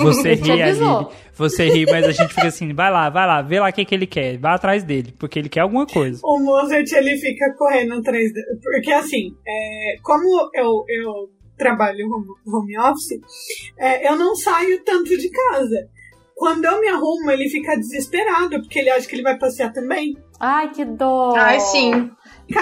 [0.00, 0.62] Você ri.
[0.62, 1.06] Aline.
[1.34, 3.84] Você ri, mas a gente fica assim: vai lá, vai lá, vê lá o que,
[3.84, 4.38] que ele quer.
[4.38, 6.20] Vai atrás dele, porque ele quer alguma coisa.
[6.24, 8.58] O Mozart, ele fica correndo atrás dele.
[8.62, 13.20] Porque, assim, é, como eu, eu trabalho home, home office,
[13.76, 15.90] é, eu não saio tanto de casa.
[16.34, 20.16] Quando eu me arrumo, ele fica desesperado, porque ele acha que ele vai passear também.
[20.38, 21.34] Ai, que dó!
[21.36, 22.10] Ai, sim.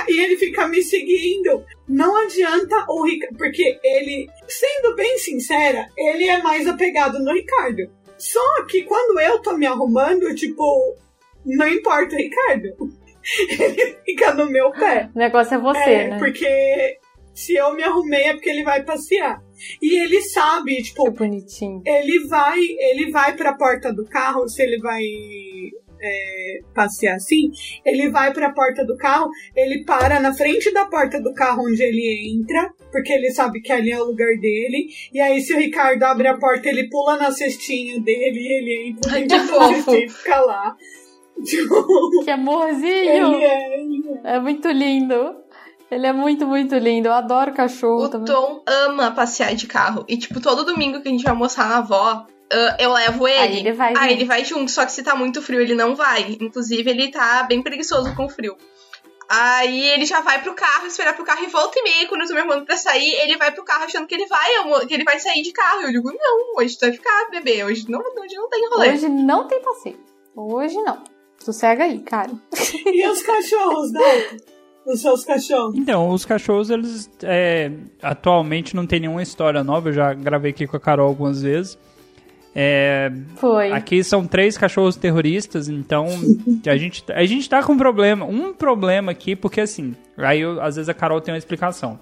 [0.09, 1.63] E ele fica me seguindo.
[1.87, 3.37] Não adianta o Ricardo.
[3.37, 7.91] Porque ele, sendo bem sincera, ele é mais apegado no Ricardo.
[8.17, 10.97] Só que quando eu tô me arrumando, tipo,
[11.45, 12.97] não importa o Ricardo.
[13.51, 15.11] Ele fica no meu pé.
[15.15, 16.19] O negócio é você, é, né?
[16.19, 16.99] porque
[17.37, 19.41] se eu me arrumei é porque ele vai passear.
[19.81, 21.83] E ele sabe, tipo, Que bonitinho.
[21.87, 25.03] ele vai, ele vai pra porta do carro, se ele vai
[26.01, 27.51] é, passear assim,
[27.85, 31.83] ele vai pra porta do carro, ele para na frente da porta do carro onde
[31.83, 35.59] ele entra, porque ele sabe que ali é o lugar dele, e aí se o
[35.59, 40.05] Ricardo abre a porta, ele pula na cestinha dele e ele entra dentro da cestinha
[40.05, 40.77] e fica lá.
[41.45, 42.89] Tipo, Que amorzinho!
[42.89, 44.37] ele é, ele é.
[44.37, 45.37] É muito lindo.
[45.91, 47.09] Ele é muito, muito lindo.
[47.09, 48.27] Eu adoro cachorro O também.
[48.27, 50.05] Tom ama passear de carro.
[50.09, 53.39] E, tipo, todo domingo que a gente vai almoçar na avó, ah, eu levo ele.
[53.39, 54.11] Aí ele vai Aí junto.
[54.13, 56.37] ele vai junto, só que se tá muito frio, ele não vai.
[56.41, 58.57] Inclusive, ele tá bem preguiçoso com o frio.
[59.29, 62.29] Aí ele já vai pro carro, esperar pro carro e volta e meia, quando eu
[62.29, 65.03] tô me arrumando pra sair, ele vai pro carro achando que ele vai, que ele
[65.03, 65.83] vai sair de carro.
[65.83, 67.65] Eu digo, não, hoje tu vai ficar, bebê.
[67.65, 68.91] Hoje não, hoje não tem rolê.
[68.93, 69.99] Hoje não tem passeio.
[70.37, 71.03] Hoje não.
[71.39, 72.31] Sossega aí, cara.
[72.87, 74.01] E os cachorros, né?
[74.87, 75.75] Os seus cachorros.
[75.77, 79.89] Então, os cachorros, eles é, atualmente não tem nenhuma história nova.
[79.89, 81.77] Eu já gravei aqui com a Carol algumas vezes.
[82.55, 83.71] É, Foi.
[83.73, 86.07] Aqui são três cachorros terroristas, então
[86.67, 88.25] a gente, a gente tá com um problema.
[88.25, 91.99] Um problema aqui, porque assim, aí eu- às vezes a Carol tem uma explicação.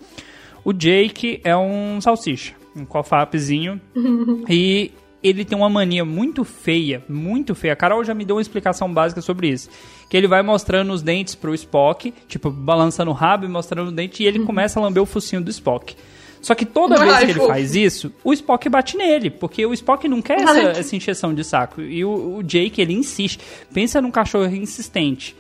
[0.65, 3.81] O Jake é um salsicha, um cofapzinho,
[4.49, 4.93] e
[5.25, 7.73] ele tem uma mania muito feia, muito feia.
[7.73, 9.71] A Carol já me deu uma explicação básica sobre isso.
[10.11, 13.93] Que ele vai mostrando os dentes pro Spock, tipo, balançando o rabo e mostrando o
[13.93, 15.97] dente, e ele começa a lamber o focinho do Spock.
[16.43, 20.07] Só que toda vez que ele faz isso, o Spock bate nele, porque o Spock
[20.07, 21.81] não quer essa, essa encheção de saco.
[21.81, 23.41] E o, o Jake, ele insiste.
[23.73, 25.35] Pensa num cachorro insistente.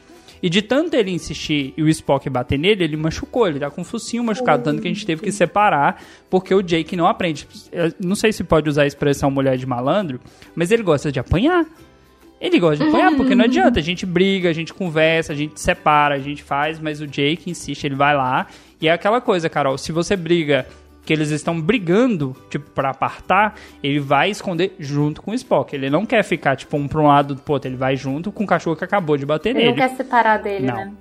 [0.44, 3.48] E de tanto ele insistir e o Spock bater nele, ele machucou.
[3.48, 6.60] Ele tá com o focinho machucado, tanto que a gente teve que separar, porque o
[6.60, 7.48] Jake não aprende.
[7.72, 10.20] Eu não sei se pode usar a expressão mulher de malandro,
[10.54, 11.64] mas ele gosta de apanhar.
[12.38, 13.80] Ele gosta de apanhar, porque não adianta.
[13.80, 17.50] A gente briga, a gente conversa, a gente separa, a gente faz, mas o Jake
[17.50, 18.46] insiste, ele vai lá.
[18.78, 20.66] E é aquela coisa, Carol, se você briga
[21.04, 25.74] que eles estão brigando, tipo, pra apartar, ele vai esconder junto com o Spock.
[25.74, 28.44] Ele não quer ficar, tipo, um pra um lado do outro, ele vai junto com
[28.44, 29.76] o cachorro que acabou de bater Ele não nele.
[29.88, 30.74] quer separar dele, Não.
[30.76, 30.92] né?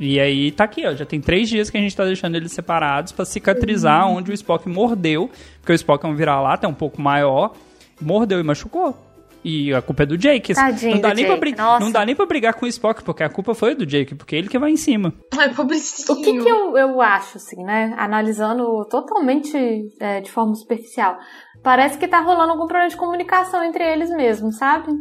[0.00, 0.94] E aí tá aqui, ó.
[0.94, 4.16] Já tem três dias que a gente tá deixando eles separados pra cicatrizar Uhum.
[4.16, 5.30] onde o Spock mordeu.
[5.60, 7.52] Porque o Spock é um vira-lata, é um pouco maior.
[8.00, 8.96] Mordeu e machucou.
[9.44, 10.54] E a culpa é do Jake.
[10.54, 13.02] Tadinho não, dá do nem pra Jake, não dá nem pra brigar com o Spock,
[13.02, 15.12] porque a culpa foi do Jake, porque ele que vai em cima.
[15.36, 16.18] Ai, pobrecinho.
[16.18, 17.94] O que, que eu, eu acho, assim, né?
[17.98, 19.56] Analisando totalmente
[19.98, 21.18] é, de forma superficial.
[21.62, 24.92] Parece que tá rolando algum problema de comunicação entre eles mesmos, sabe?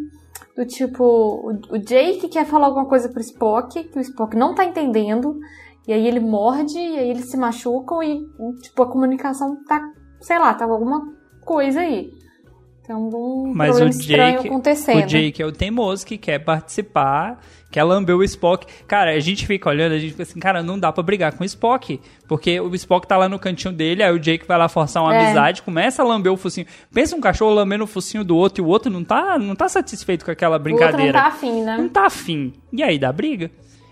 [0.55, 4.55] Do tipo, o, o Jake quer falar alguma coisa pro Spock, que o Spock não
[4.55, 5.39] tá entendendo,
[5.87, 8.21] e aí ele morde, e aí eles se machucam, e,
[8.61, 9.81] tipo, a comunicação tá,
[10.19, 11.01] sei lá, tá alguma
[11.45, 12.11] coisa aí.
[12.91, 15.03] Tem algum Mas problema o estranho Jake, acontecendo.
[15.03, 17.39] o Jake é o teimoso que quer participar,
[17.71, 18.65] quer lamber o Spock.
[18.85, 21.43] Cara, a gente fica olhando, a gente fica assim, cara, não dá pra brigar com
[21.43, 22.01] o Spock.
[22.27, 25.15] Porque o Spock tá lá no cantinho dele, aí o Jake vai lá forçar uma
[25.15, 25.23] É.
[25.25, 26.67] amizade, começa a lamber o focinho.
[26.93, 29.69] Pensa um cachorro lambendo o focinho do outro e o outro não tá, não tá
[29.69, 31.13] satisfeito com aquela outro não brincadeira.
[31.13, 31.77] tá afim, né?
[31.77, 32.51] Não tá afim.
[32.73, 33.49] E aí dá briga.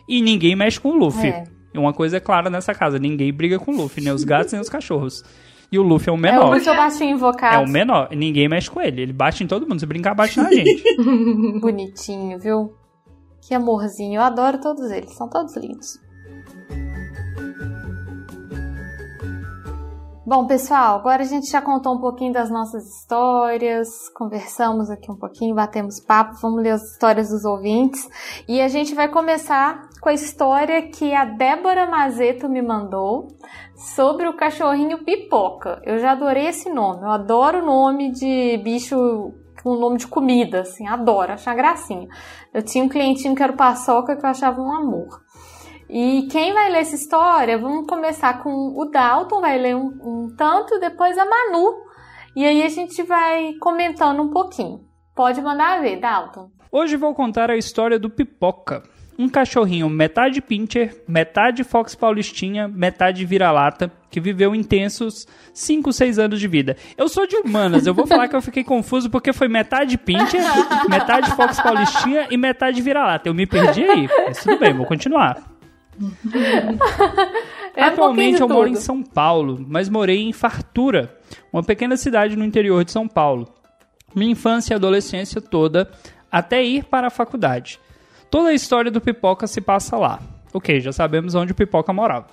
[0.10, 1.30] E ninguém mexe com o Luffy.
[1.30, 1.44] É.
[1.74, 4.62] Uma coisa é clara nessa casa, ninguém briga com o Luffy, nem os gatos nem
[4.62, 5.24] os cachorros.
[5.72, 6.54] E o Luffy é o É o menor.
[6.56, 7.64] Luffy é o baixinho É invocado.
[7.64, 8.10] o menor.
[8.12, 9.02] Ninguém mexe com ele.
[9.04, 9.80] Ele bate em todo mundo.
[9.80, 10.84] Se brincar, bate na gente.
[11.62, 12.74] Bonitinho, viu?
[13.42, 14.16] Que amorzinho.
[14.20, 15.14] Eu adoro todos eles.
[15.16, 16.00] São todos lindos.
[20.30, 25.16] Bom, pessoal, agora a gente já contou um pouquinho das nossas histórias, conversamos aqui um
[25.16, 28.08] pouquinho, batemos papo, vamos ler as histórias dos ouvintes.
[28.48, 33.26] E a gente vai começar com a história que a Débora Mazeto me mandou
[33.80, 35.82] sobre o cachorrinho Pipoca.
[35.86, 40.62] Eu já adorei esse nome, eu adoro o nome de bicho com nome de comida,
[40.62, 42.08] assim, adoro, acho uma gracinha.
[42.54, 45.22] Eu tinha um clientinho que era Paçoca que eu achava um amor.
[45.90, 50.36] E quem vai ler essa história, vamos começar com o Dalton, vai ler um, um
[50.38, 51.84] tanto, depois a Manu.
[52.36, 54.82] E aí a gente vai comentando um pouquinho.
[55.16, 56.52] Pode mandar ver, Dalton.
[56.72, 58.84] Hoje vou contar a história do Pipoca.
[59.20, 66.40] Um cachorrinho metade pincher, metade fox paulistinha, metade vira-lata, que viveu intensos 5, 6 anos
[66.40, 66.78] de vida.
[66.98, 70.42] Eu sou de humanas, eu vou falar que eu fiquei confuso porque foi metade pincher,
[70.90, 73.28] metade fox paulistinha e metade vira-lata.
[73.28, 75.44] Eu me perdi aí, mas tudo bem, vou continuar.
[77.76, 78.76] É um Atualmente pouquinho eu moro em.
[78.76, 81.14] São Paulo, mas morei em Fartura,
[81.52, 83.54] uma pequena cidade no interior de São Paulo.
[84.16, 85.92] Minha infância e adolescência toda
[86.32, 87.82] até ir para a faculdade.
[88.30, 90.20] Toda a história do Pipoca se passa lá.
[90.54, 92.28] Ok, já sabemos onde o Pipoca morava.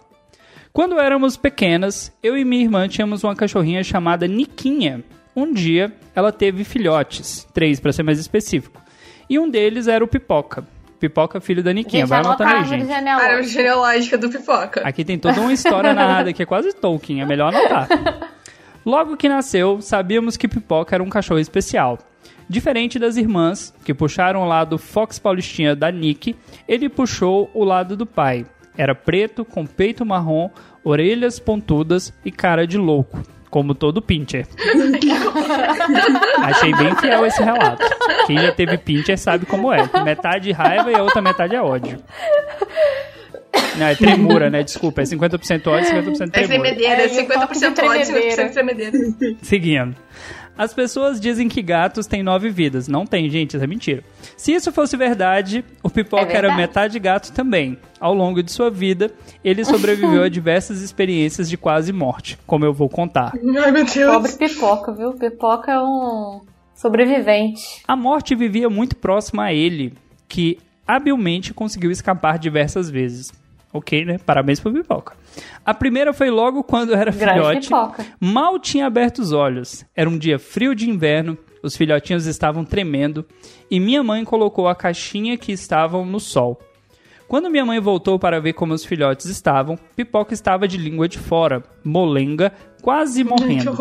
[0.72, 5.02] Quando éramos pequenas, eu e minha irmã tínhamos uma cachorrinha chamada Niquinha.
[5.34, 8.80] Um dia, ela teve filhotes, três para ser mais específico.
[9.28, 10.66] E um deles era o Pipoca.
[11.00, 12.02] Pipoca, filho da Niquinha.
[12.02, 12.88] Gente, Vai anota anotando a aí, gente.
[12.88, 13.30] genealógica.
[13.32, 14.80] Árvore genealógica do pipoca.
[14.82, 17.88] Aqui tem toda uma história narrada que é quase Tolkien, é melhor anotar.
[18.84, 21.98] Logo que nasceu, sabíamos que Pipoca era um cachorro especial.
[22.48, 26.36] Diferente das irmãs, que puxaram o lado Fox Paulistinha da Nick,
[26.68, 28.46] ele puxou o lado do pai.
[28.78, 30.50] Era preto, com peito marrom,
[30.84, 34.46] orelhas pontudas e cara de louco, como todo pincher.
[36.42, 37.82] Achei bem fiel esse relato.
[38.26, 39.88] Quem já teve pincher sabe como é.
[40.04, 41.98] Metade raiva e a outra metade é ódio.
[43.78, 44.62] Não, é tremura, né?
[44.62, 46.46] Desculpa, é 50% ódio e 50% É tremura.
[46.46, 48.48] tremedeira, É, toque de 50% ódio, tremedeira.
[48.48, 48.98] 50% tremedeira.
[49.42, 49.96] Seguindo.
[50.58, 52.88] As pessoas dizem que gatos têm nove vidas.
[52.88, 54.02] Não tem, gente, isso é mentira.
[54.36, 56.56] Se isso fosse verdade, o Pipoca É era verdade.
[56.56, 57.78] metade gato também.
[58.00, 59.10] Ao longo de sua vida,
[59.44, 63.32] ele sobreviveu a diversas experiências de quase morte, como eu vou contar.
[63.64, 64.12] Ai, meu Deus.
[64.14, 65.12] Pobre pipoca, viu?
[65.12, 66.40] Pipoca é um
[66.74, 67.82] sobrevivente.
[67.86, 69.92] A morte vivia muito próxima a ele,
[70.28, 73.32] que habilmente conseguiu escapar diversas vezes.
[73.72, 74.18] Ok, né?
[74.24, 75.14] Parabéns pro Pipoca.
[75.64, 77.68] A primeira foi logo quando eu era Grande filhote.
[77.68, 78.06] pipoca.
[78.20, 79.84] Mal tinha aberto os olhos.
[79.94, 83.24] Era um dia frio de inverno, os filhotinhos estavam tremendo
[83.70, 86.60] e minha mãe colocou a caixinha que estavam no sol.
[87.28, 91.18] Quando minha mãe voltou para ver como os filhotes estavam, Pipoca estava de língua de
[91.18, 93.74] fora, molenga, quase morrendo.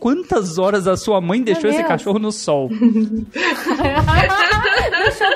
[0.00, 1.88] Quantas horas a sua mãe deixou esse Deus.
[1.88, 2.68] cachorro no sol?
[4.90, 5.28] Deixou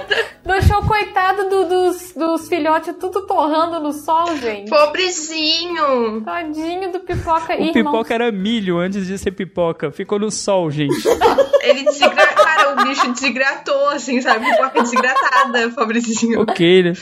[0.49, 4.71] o coitado do- dos, dos filhotes tudo torrando no sol, gente.
[4.71, 6.21] Pobrezinho.
[6.25, 7.53] Tadinho do pipoca.
[7.55, 9.91] O Irmão, pipoca era milho antes de ser pipoca.
[9.91, 10.95] Ficou no sol, gente.
[11.63, 12.27] Ele desigra...
[12.27, 14.45] Cara, o bicho desigratou, assim, sabe?
[14.49, 16.43] Pipoca desigratada, pobrezinho.
[16.43, 16.93] ok, né?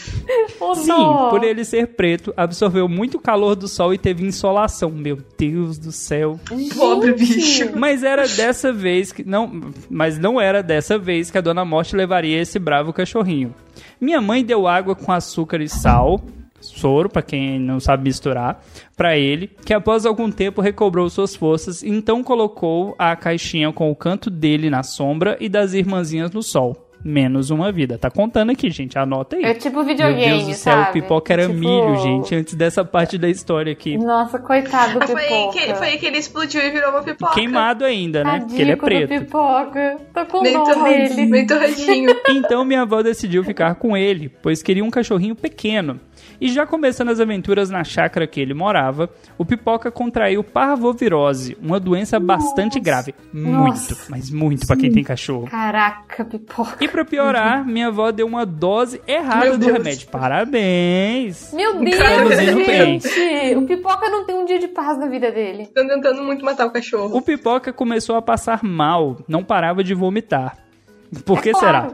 [0.59, 1.29] ô Sim, dó.
[1.29, 4.91] por ele ser preto, absorveu muito calor do sol e teve insolação.
[4.91, 6.41] Meu Deus do céu.
[6.75, 7.35] Pobre Gente.
[7.35, 7.71] bicho.
[7.77, 11.95] Mas era dessa vez que não, mas não era dessa vez que a Dona Morte
[11.95, 13.34] levaria esse bravo cachorrinho.
[14.01, 16.21] Minha mãe deu água com açúcar e sal,
[16.61, 18.63] soro para quem não sabe misturar,
[18.97, 23.97] para ele, que após algum tempo recobrou suas forças então colocou a caixinha com o
[23.97, 26.84] canto dele na sombra e das irmãzinhas no sol.
[27.05, 27.99] Menos uma vida.
[27.99, 28.99] Tá contando aqui, gente.
[28.99, 29.45] Anota aí.
[29.45, 30.89] É tipo Meu videogame, Deus do céu, sabe?
[30.89, 33.99] o pipoca era Tipo- milho, gente, antes dessa parte da história aqui.
[33.99, 35.53] Nossa, coitado do Ah, foi, aí pipoca.
[35.67, 37.35] que, foi aí que ele explodiu e virou uma pipoca.
[37.35, 38.31] Queimado ainda, né?
[38.41, 39.09] Tadinho Porque ele é do preto.
[39.21, 39.97] pipoca.
[40.15, 42.17] Tô com Meio dó torradinho, meio torradinho.
[42.31, 46.01] Então minha avó decidiu ficar com ele, pois queria um cachorrinho pequeno.
[46.41, 51.79] E já começando as aventuras na chácara que ele morava, o Pipoca contraiu parvovirose, uma
[51.81, 53.15] doença bastante grave.
[53.33, 53.97] Muito, Nossa.
[54.09, 55.47] mas muito pra quem tem cachorro.
[55.47, 56.85] Caraca, pipoca.
[56.85, 59.73] E pra piorar, minha avó deu uma dose errada Meu do Deus.
[59.79, 60.09] remédio.
[60.09, 61.53] Parabéns!
[61.53, 63.01] Meu Deus, indo bem.
[63.01, 63.57] gente.
[63.57, 65.63] O pipoca não tem um dia de paz na vida dele.
[65.63, 67.17] Estão tentando muito matar o cachorro.
[67.17, 70.57] O Pipoca começou a passar mal, não parava de vomitar.
[71.25, 71.89] Por que É será?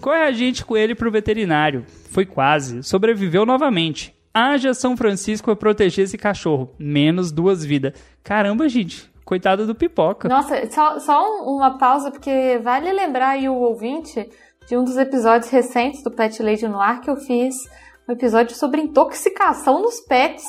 [0.00, 1.84] Corre a gente com ele pro veterinário.
[2.10, 2.82] Foi quase.
[2.82, 4.14] Sobreviveu novamente.
[4.32, 6.72] Haja São Francisco pra proteger esse cachorro.
[6.78, 7.92] Menos duas vidas.
[8.22, 9.10] Caramba, gente.
[9.24, 10.28] Coitado do Pipoca.
[10.28, 14.28] Nossa, só, só um- uma pausa, porque vale lembrar aí o ouvinte
[14.66, 17.54] de um dos episódios recentes do Pet Lady no Ar que eu fiz
[18.08, 20.44] um episódio sobre intoxicação nos pets.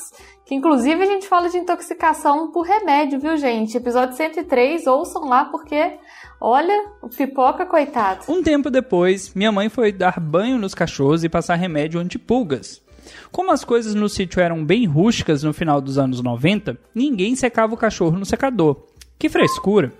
[0.45, 3.77] Que inclusive a gente fala de intoxicação por remédio, viu, gente?
[3.77, 5.97] Episódio 103, ouçam lá, porque
[6.41, 8.25] olha, o pipoca, coitado.
[8.27, 12.81] Um tempo depois, minha mãe foi dar banho nos cachorros e passar remédio antipulgas.
[13.31, 17.73] Como as coisas no sítio eram bem rústicas no final dos anos 90, ninguém secava
[17.73, 18.75] o cachorro no secador.
[19.19, 19.93] Que frescura!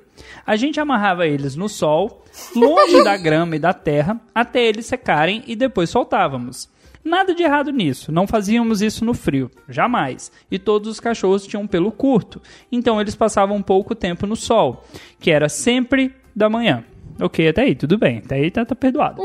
[0.45, 2.23] A gente amarrava eles no sol,
[2.55, 6.69] longe da grama e da terra, até eles secarem e depois soltávamos.
[7.03, 10.31] Nada de errado nisso, não fazíamos isso no frio, jamais.
[10.51, 12.39] E todos os cachorros tinham pelo curto,
[12.71, 14.85] então eles passavam pouco tempo no sol,
[15.19, 16.83] que era sempre da manhã.
[17.19, 19.21] Ok, até aí, tudo bem, até aí tá, tá perdoado.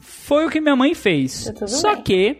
[0.00, 1.52] Foi o que minha mãe fez.
[1.58, 2.02] Tá Só bem.
[2.02, 2.36] que,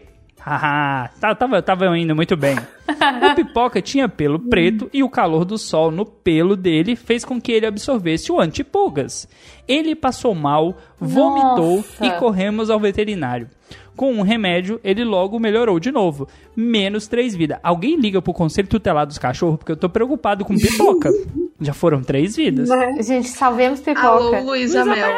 [1.39, 2.57] tava, tava indo muito bem.
[2.57, 7.41] O pipoca tinha pelo preto e o calor do sol no pelo dele fez com
[7.41, 9.29] que ele absorvesse o antipulgas.
[9.67, 12.07] Ele passou mal, vomitou Nossa.
[12.07, 13.49] e corremos ao veterinário.
[13.95, 16.29] Com um remédio, ele logo melhorou de novo.
[16.55, 17.59] Menos três vidas.
[17.65, 21.11] Alguém liga pro conselho tutelar dos cachorros, porque eu tô preocupado com pipoca.
[21.61, 22.69] Já foram três vidas.
[22.69, 23.03] Né?
[23.03, 24.07] Gente, salvemos pipoca.
[24.07, 25.11] Alô, Luísa Mel.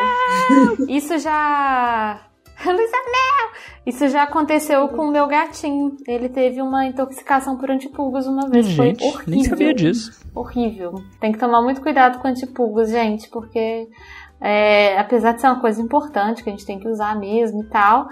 [0.89, 2.19] Isso já.
[2.67, 3.51] Luísa Mel!
[3.87, 5.97] Isso já aconteceu com o meu gatinho.
[6.07, 8.67] Ele teve uma intoxicação por antipulgas uma vez.
[8.67, 9.25] Gente, Foi horrível.
[9.27, 10.21] nem sabia disso.
[10.35, 11.03] Horrível.
[11.19, 13.89] Tem que tomar muito cuidado com antipulgas, gente, porque
[14.41, 17.67] é, apesar de ser uma coisa importante que a gente tem que usar mesmo e
[17.67, 18.09] tal,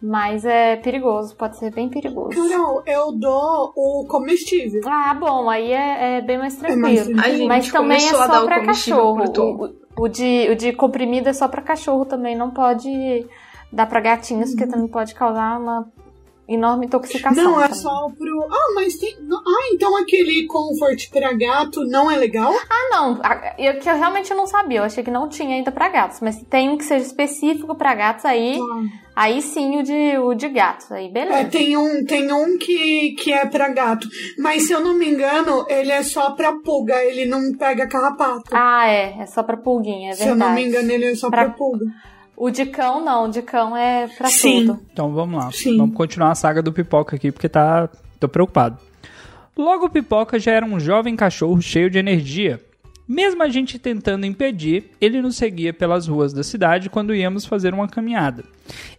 [0.00, 2.30] mas é perigoso, pode ser bem perigoso.
[2.48, 4.80] Carol, eu dou o comestível.
[4.86, 7.20] Ah, bom, aí é, é bem mais É mais tranquilo.
[7.20, 9.24] A gente Mas também é só pra cachorro.
[9.36, 13.26] O, o de, o de comprimido é só pra cachorro também, não pode
[13.72, 15.86] dar pra gatinhos, porque também pode causar uma
[16.48, 17.44] enorme intoxicação.
[17.44, 17.78] Não, é também.
[17.82, 18.42] só pro.
[18.50, 19.14] Ah, mas tem.
[19.30, 22.54] Ah, então aquele comfort pra gato não é legal?
[22.70, 23.20] Ah, não,
[23.58, 26.42] eu, que eu realmente não sabia, eu achei que não tinha ainda pra gatos, mas
[26.44, 28.58] tem um que seja específico pra gatos, aí,
[29.14, 31.44] aí sim o de, o de gatos, aí É, beleza.
[31.50, 34.08] tem um, tem um que, que é pra gato.
[34.38, 38.44] Mas se eu não me engano, ele é só pra pulga, ele não pega carrapato.
[38.52, 40.68] Ah, é, é só pra pulguinha, é se eu não me verdade.
[40.86, 41.84] engano, ele é só Pra- pra, pulga.
[42.40, 44.66] O de cão não, o de cão é pra Sim.
[44.66, 44.80] tudo.
[44.92, 45.50] Então vamos lá.
[45.50, 45.76] Sim.
[45.76, 47.90] Vamos continuar a saga do Pipoca aqui, porque tá.
[48.20, 48.78] tô preocupado.
[49.56, 52.62] Logo o Pipoca já era um jovem cachorro cheio de energia.
[53.08, 57.74] Mesmo a gente tentando impedir, ele nos seguia pelas ruas da cidade quando íamos fazer
[57.74, 58.44] uma caminhada.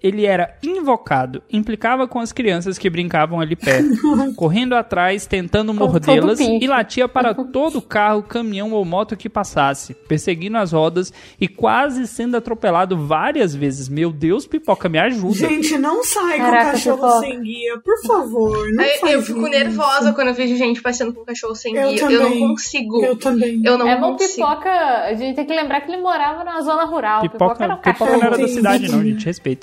[0.01, 3.89] Ele era invocado, implicava com as crianças que brincavam ali perto,
[4.35, 10.57] correndo atrás, tentando mordê-las e latia para todo carro, caminhão ou moto que passasse, perseguindo
[10.57, 13.89] as rodas e quase sendo atropelado várias vezes.
[13.89, 15.35] Meu Deus, Pipoca, me ajuda.
[15.47, 17.19] Gente, não sai Caraca, com cachorro pipoca.
[17.19, 18.67] sem guia, por favor.
[18.73, 19.49] Não faz eu fico isso.
[19.49, 22.01] nervosa quando eu vejo gente passeando com cachorro sem Eu guia.
[22.03, 22.47] Eu não também.
[22.47, 23.03] consigo.
[23.05, 23.61] Eu também.
[23.63, 24.47] Eu não É bom consigo.
[24.47, 27.21] pipoca, a gente tem que lembrar que ele morava na zona rural.
[27.21, 29.25] Pipoca, era Pipoca, um pipoca não era da cidade, não, gente.
[29.25, 29.58] Respeita.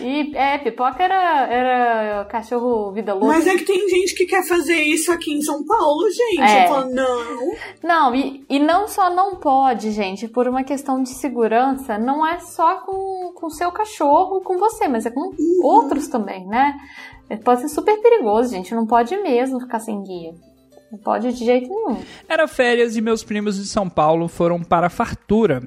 [0.00, 3.28] E, é, pipoca era, era cachorro vida louca.
[3.28, 6.42] Mas é que tem gente que quer fazer isso aqui em São Paulo, gente.
[6.42, 6.64] É.
[6.64, 7.52] Eu falo, não.
[7.82, 12.38] Não, e, e não só não pode, gente, por uma questão de segurança, não é
[12.40, 15.32] só com o seu cachorro, com você, mas é com
[15.62, 16.74] outros também, né?
[17.44, 18.74] Pode ser super perigoso, gente.
[18.74, 20.34] Não pode mesmo ficar sem guia.
[20.92, 22.00] Não pode de jeito nenhum.
[22.28, 25.62] Era férias e meus primos de São Paulo foram para a fartura.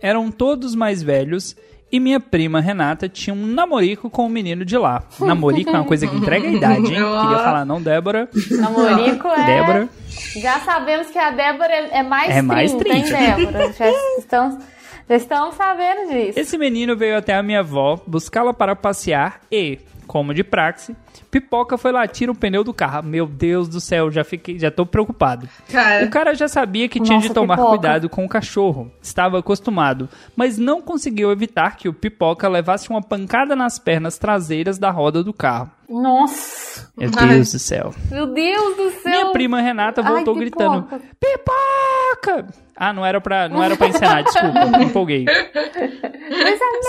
[0.00, 1.54] Eram todos mais velhos
[1.90, 5.04] e minha prima Renata tinha um namorico com um menino de lá.
[5.20, 6.88] Namorico é uma coisa que entrega a idade, hein?
[6.88, 8.28] Queria falar não, Débora.
[8.50, 9.46] Namorico é.
[9.46, 9.88] Débora.
[10.36, 13.36] Já sabemos que a Débora é, é mais É mais 30, hein, 30.
[13.36, 13.72] Débora?
[13.78, 14.64] Já estamos,
[15.08, 16.38] já estamos sabendo disso.
[16.38, 20.96] Esse menino veio até a minha avó buscá-la para passear e, como de praxe,
[21.40, 23.02] Pipoca foi latir o pneu do carro.
[23.02, 25.46] Meu Deus do céu, já fiquei, já tô preocupado.
[25.70, 27.70] Cara, O cara já sabia que tinha de Nossa, tomar Pipoca.
[27.78, 28.90] cuidado com o cachorro.
[29.02, 34.78] Estava acostumado, mas não conseguiu evitar que o Pipoca levasse uma pancada nas pernas traseiras
[34.78, 35.70] da roda do carro.
[35.88, 37.28] Nossa, Meu Ai.
[37.28, 37.94] Deus do céu.
[38.10, 39.12] meu Deus do céu.
[39.12, 40.40] Minha prima Renata Ai, voltou Pipoca.
[40.40, 42.46] gritando: Pipoca!
[42.74, 45.26] Ah, não era pra, não era pra encenar, desculpa, me empolguei.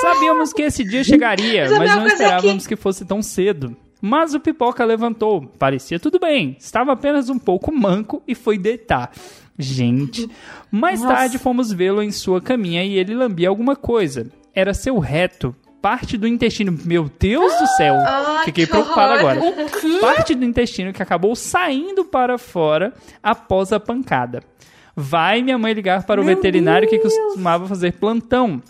[0.02, 3.76] Sabíamos que esse dia chegaria, mas não coisa esperávamos que fosse tão cedo.
[4.02, 9.12] Mas o Pipoca levantou, parecia tudo bem, estava apenas um pouco manco e foi deitar.
[9.58, 10.30] Gente,
[10.70, 11.16] mais Nossa.
[11.16, 14.28] tarde fomos vê-lo em sua caminha e ele lambia alguma coisa.
[14.54, 16.78] Era seu reto, parte do intestino.
[16.86, 17.96] Meu Deus do céu!
[18.46, 19.42] Fiquei que preocupado agora.
[20.00, 24.44] Parte do intestino que acabou saindo para fora após a pancada.
[24.96, 27.14] Vai minha mãe ligar para o Meu veterinário que Deus.
[27.14, 28.62] costumava fazer plantão.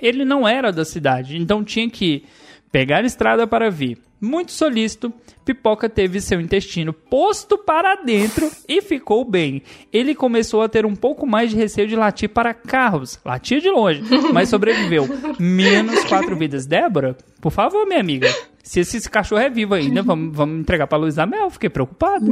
[0.00, 2.24] Ele não era da cidade, então tinha que
[2.72, 3.98] pegar a estrada para vir.
[4.20, 5.12] Muito solícito,
[5.44, 9.62] Pipoca teve seu intestino posto para dentro e ficou bem.
[9.92, 13.18] Ele começou a ter um pouco mais de receio de latir para carros.
[13.24, 14.02] Latia de longe,
[14.32, 15.08] mas sobreviveu.
[15.40, 16.66] Menos quatro vidas.
[16.66, 18.28] Débora, por favor, minha amiga.
[18.62, 21.50] Se esse cachorro é vivo ainda, vamos, vamos entregar para Luísa Mel.
[21.50, 22.30] Fiquei preocupado.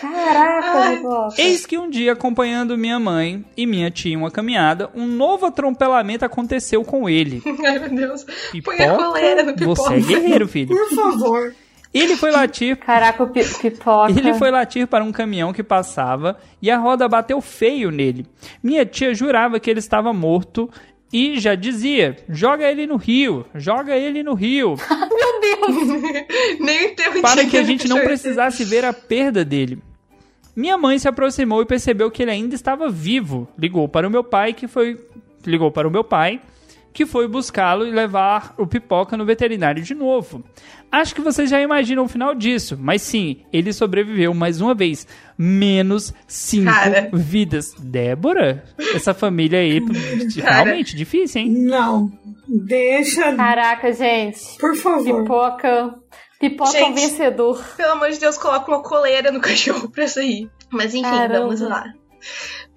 [0.00, 1.28] Caraca.
[1.38, 5.46] Eis que um dia, acompanhando minha mãe e minha tia em uma caminhada, um novo
[5.46, 7.42] atropelamento aconteceu com ele.
[7.64, 8.24] ai meu Deus.
[8.24, 9.82] Põe Pipoca, a coleira no pipoca.
[9.82, 10.68] você é guerreiro, filho.
[10.76, 11.54] Por favor.
[11.94, 14.12] Ele foi latir Caraca, o pi- Pipoca.
[14.12, 18.26] Ele foi latir para um caminhão que passava e a roda bateu feio nele.
[18.62, 20.68] Minha tia jurava que ele estava morto
[21.12, 24.76] e já dizia: joga ele no rio, joga ele no rio,
[26.60, 29.78] Nem o teu para que a gente não precisasse ver a perda dele.
[30.54, 33.48] Minha mãe se aproximou e percebeu que ele ainda estava vivo.
[33.56, 34.98] Ligou para o meu pai, que foi
[35.46, 36.40] ligou para o meu pai,
[36.98, 40.42] que foi buscá-lo e levar o pipoca no veterinário de novo.
[40.90, 45.06] Acho que vocês já imaginam o final disso, mas sim, ele sobreviveu mais uma vez.
[45.38, 47.08] Menos cinco Cara.
[47.12, 47.72] vidas.
[47.78, 48.64] Débora,
[48.96, 49.80] essa família aí,
[50.42, 50.64] Cara.
[50.64, 51.50] realmente difícil, hein?
[51.50, 52.10] Não.
[52.48, 53.32] Deixa.
[53.32, 54.40] Caraca, gente.
[54.58, 55.22] Por favor.
[55.22, 55.94] Pipoca.
[56.40, 57.00] Pipoca é um Gente.
[57.00, 57.64] vencedor.
[57.76, 60.50] Pelo amor de Deus, coloca uma coleira no cachorro pra sair.
[60.68, 61.38] Mas enfim, Caramba.
[61.42, 61.84] vamos lá.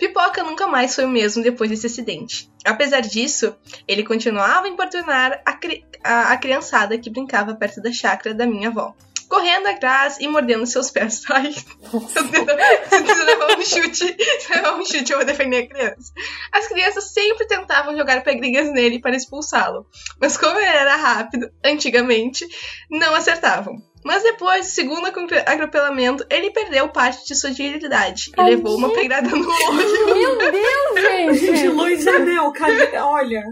[0.01, 2.49] Pipoca nunca mais foi o mesmo depois desse acidente.
[2.65, 3.55] Apesar disso,
[3.87, 8.47] ele continuava a importunar a, cri- a- a criançada que brincava perto da chácara da
[8.47, 8.95] minha avó.
[9.29, 11.21] Correndo atrás e mordendo seus pés.
[11.29, 16.11] Ai, se levar um chute, se levar um chute, eu vou defender a criança.
[16.51, 19.85] As crianças sempre tentavam jogar pedrinhas nele para expulsá-lo.
[20.19, 22.45] Mas como ele era rápido, antigamente,
[22.89, 23.75] não acertavam.
[24.03, 29.29] Mas depois do segundo atropelamento, ele perdeu parte de sua agilidade e levou uma pedrada
[29.29, 30.15] no olho.
[30.15, 31.67] Meu Deus, Gente, gente.
[31.67, 32.97] Luísa Mel, cadê?
[32.97, 33.43] Olha.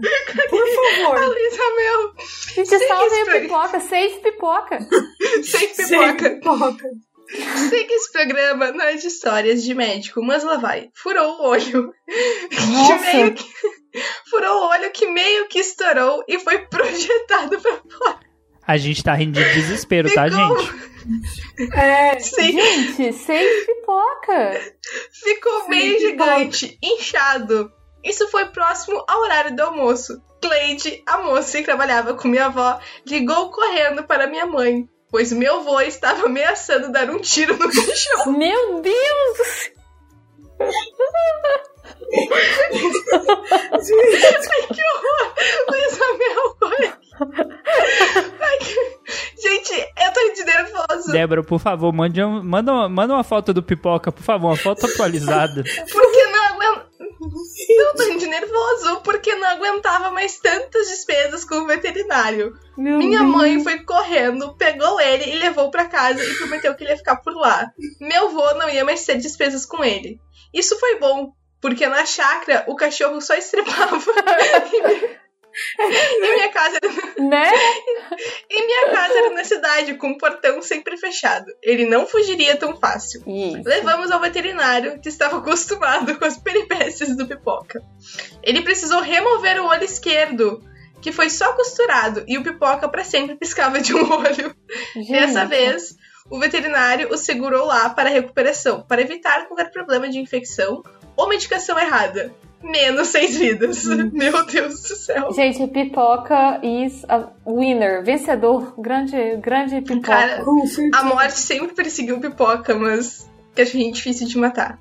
[0.48, 1.28] Por favor.
[1.28, 2.14] Luísa Mel,
[2.54, 3.80] Gente, salve que a pipoca.
[3.80, 4.78] Safe pipoca.
[5.44, 6.30] Sem pipoca.
[6.30, 6.90] pipoca.
[7.68, 10.90] Sei que esse programa não é de histórias de médico, mas lá vai.
[10.94, 11.94] Furou o olho.
[12.50, 13.16] Que Nossa.
[13.16, 13.44] meio que...
[14.28, 18.29] Furou o olho que meio que estourou e foi projetado pra fora.
[18.70, 20.90] A gente tá rindo de desespero, tá, Ficou- gente?
[21.74, 24.60] É, Sim, Gente, safe pipoca.
[25.24, 27.72] ficou meio Sim, gigante, inchado.
[28.04, 30.22] Isso foi próximo ao horário do almoço.
[30.40, 35.56] Cleide, a moça que trabalhava com minha avó, ligou correndo para minha mãe, pois meu
[35.56, 38.38] avô estava ameaçando dar um tiro no cachorro.
[38.38, 39.70] Meu Deus
[41.98, 43.20] do céu.
[44.72, 45.34] que horror!
[45.70, 46.56] Luísa Mel.
[48.40, 49.00] Ai, que-
[49.42, 51.12] Gente, eu tô de nervoso.
[51.12, 54.56] Débora, por favor, mande um- manda, uma, manda uma foto do pipoca, por favor, uma
[54.56, 55.62] foto atualizada.
[55.90, 56.90] Porque não aguento.
[57.68, 62.54] Eu tô de nervoso, porque não aguentava mais tantas despesas com o veterinário.
[62.78, 63.30] Meu Minha Deus.
[63.30, 67.16] mãe foi correndo, pegou ele e levou pra casa e prometeu que ele ia ficar
[67.16, 67.70] por lá.
[68.00, 70.18] Meu avô não ia mais ter despesas com ele.
[70.52, 74.00] Isso foi bom, porque na chácara o cachorro só estrepava.
[75.78, 77.52] e minha casa era Né?
[78.48, 81.46] E minha casa era na cidade, com o portão sempre fechado.
[81.62, 83.22] Ele não fugiria tão fácil.
[83.26, 83.62] Isso.
[83.64, 87.82] Levamos ao veterinário, que estava acostumado com as peripécias do pipoca.
[88.42, 90.64] Ele precisou remover o olho esquerdo,
[91.02, 94.54] que foi só costurado, e o pipoca para sempre piscava de um olho.
[94.94, 95.12] Gente.
[95.12, 95.96] Dessa vez,
[96.30, 100.82] o veterinário o segurou lá para recuperação, para evitar qualquer problema de infecção
[101.20, 102.32] ou medicação errada.
[102.62, 103.84] Menos seis vidas.
[104.12, 105.32] Meu Deus do céu.
[105.32, 110.06] Gente, pipoca is a winner, vencedor, grande, grande pipoca.
[110.06, 110.44] Cara.
[110.94, 114.78] A morte sempre perseguiu Pipoca, mas que achei difícil de matar.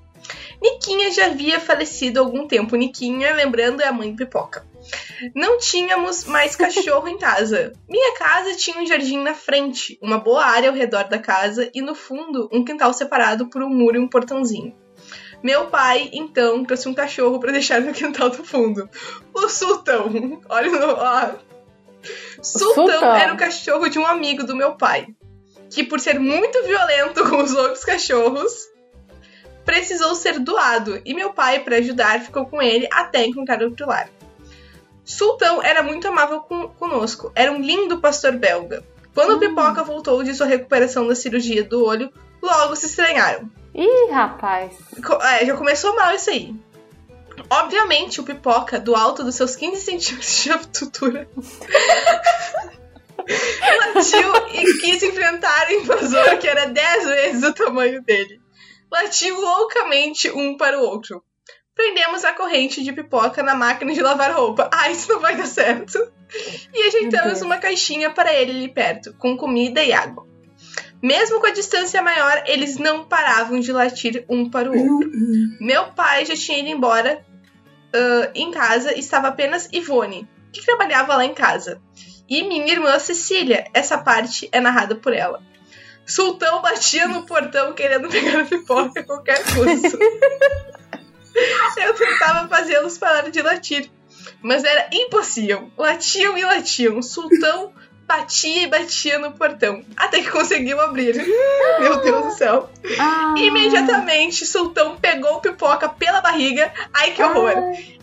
[0.61, 2.75] Niquinha já havia falecido há algum tempo.
[2.75, 4.65] Niquinha, lembrando, é a mãe de Pipoca.
[5.33, 7.73] Não tínhamos mais cachorro em casa.
[7.87, 11.81] Minha casa tinha um jardim na frente, uma boa área ao redor da casa e
[11.81, 14.73] no fundo um quintal separado por um muro e um portãozinho.
[15.41, 18.89] Meu pai, então, trouxe um cachorro para deixar no quintal do fundo.
[19.33, 20.41] O Sultão.
[20.49, 20.93] Olha no.
[20.95, 21.29] Ó.
[22.41, 23.15] Sultão, Sultão.
[23.15, 25.07] era o cachorro de um amigo do meu pai,
[25.69, 28.67] que por ser muito violento com os outros cachorros,
[29.65, 34.09] precisou ser doado e meu pai, para ajudar, ficou com ele até encontrar outro lar.
[35.03, 38.83] Sultão era muito amável com- conosco, era um lindo pastor belga.
[39.13, 42.11] Quando o Pipoca voltou de sua recuperação da cirurgia do olho,
[42.41, 43.49] logo se estranharam.
[43.73, 44.77] Ih, rapaz.
[45.33, 46.55] É, já começou mal isso aí.
[47.49, 51.29] Obviamente, o Pipoca, do alto dos seus 15 centímetros de altura,
[53.95, 58.41] latiu e quis enfrentar o invasor, que era 10 vezes o tamanho dele.
[58.91, 61.23] Latiu loucamente um para o outro.
[61.73, 64.69] Prendemos a corrente de pipoca na máquina de lavar roupa.
[64.73, 65.97] Ah, isso não vai dar certo.
[66.73, 70.28] E ajeitamos uma caixinha para ele ali perto, com comida e água.
[71.01, 75.09] Mesmo com a distância maior, eles não paravam de latir um para o outro.
[75.59, 77.25] Meu pai já tinha ido embora
[77.93, 81.81] ah, em casa, estava apenas Ivone, que trabalhava lá em casa.
[82.27, 85.41] E minha irmã Cecília, essa parte é narrada por ela.
[86.05, 89.97] Sultão batia no portão querendo pegar a pipoca a qualquer custo.
[91.77, 93.89] Eu tentava fazê-los parar de latir,
[94.41, 95.71] mas era impossível.
[95.77, 97.01] Latiam e latiam.
[97.01, 97.73] Sultão
[98.09, 101.15] batia e batia no portão, até que conseguiu abrir.
[101.79, 102.67] Meu Deus do céu.
[102.97, 106.73] Ah, Imediatamente, Sultão pegou o pipoca pela barriga.
[106.91, 107.53] Ai, que horror!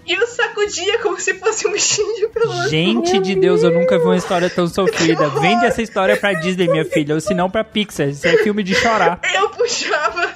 [0.06, 2.68] E o sacudia como se fosse um bichinho de pelúcia.
[2.68, 5.28] Gente de Deus, eu nunca vi uma história tão sofrida.
[5.30, 8.08] Vende essa história pra Disney, minha filha, ou se não pra Pixar.
[8.08, 9.18] Isso é filme de chorar.
[9.34, 10.30] Eu puxava.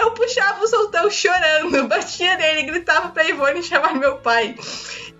[0.00, 4.56] Eu puxava o Sultão chorando, batia nele, gritava pra Ivone chamar meu pai.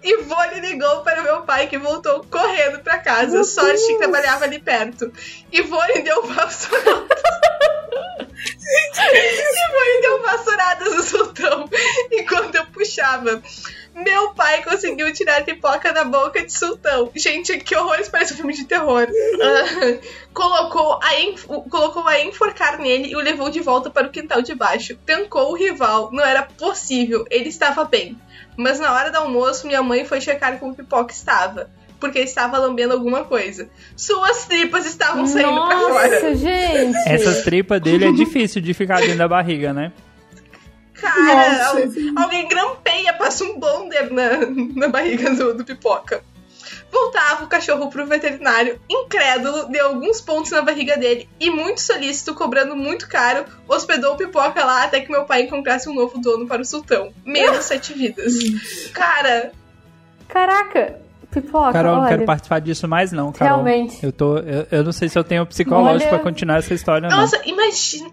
[0.04, 3.32] Ivone ligou para meu pai que voltou correndo para casa.
[3.32, 3.86] Meu Sorte Deus.
[3.86, 5.10] que trabalhava ali perto.
[5.50, 7.22] Ivone deu vassouradas.
[9.02, 11.68] Ivone deu vassouradas no sultão
[12.12, 13.42] enquanto eu puxava.
[13.94, 17.10] Meu pai conseguiu tirar a pipoca da boca de sultão.
[17.14, 19.06] Gente, que horror, isso parece um filme de terror.
[19.08, 20.00] Uh,
[20.34, 21.10] colocou, a
[21.70, 24.96] colocou a enforcar nele e o levou de volta para o quintal de baixo.
[25.06, 26.10] Tancou o rival.
[26.12, 27.24] Não era possível.
[27.30, 28.20] Ele estava bem.
[28.56, 31.70] Mas na hora do almoço, minha mãe foi checar como o pipoca estava.
[31.98, 33.68] Porque estava lambendo alguma coisa.
[33.96, 36.10] Suas tripas estavam saindo Nossa, pra fora.
[36.10, 37.08] Nossa, gente!
[37.08, 39.92] Essas tripas dele é difícil de ficar dentro da barriga, né?
[40.92, 41.72] Cara,
[42.16, 46.22] alguém grampeia, passa um bonder na, na barriga do, do pipoca.
[46.90, 52.34] Voltava o cachorro pro veterinário, incrédulo, deu alguns pontos na barriga dele e, muito solícito,
[52.34, 56.46] cobrando muito caro, hospedou o pipoca lá até que meu pai encontrasse um novo dono
[56.46, 57.12] para o sultão.
[57.24, 58.34] Menos sete vidas.
[58.92, 59.52] Cara.
[60.28, 61.72] Caraca, pipoca.
[61.72, 63.62] Carol, olha, não quero participar disso mais, não, Carol.
[63.64, 64.04] Realmente.
[64.04, 66.18] Eu, tô, eu, eu não sei se eu tenho psicológico olha...
[66.18, 67.16] pra continuar essa história, não.
[67.16, 68.10] Nossa, imagina.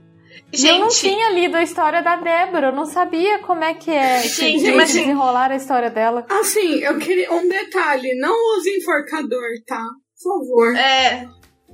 [0.54, 3.92] Gente, eu não tinha lido a história da Débora, eu não sabia como é que
[3.92, 4.92] é gente, que mas...
[4.92, 6.26] desenrolar a história dela.
[6.30, 9.84] Assim, eu queria um detalhe, não use enforcador, tá?
[10.22, 10.76] Por favor.
[10.76, 11.28] É,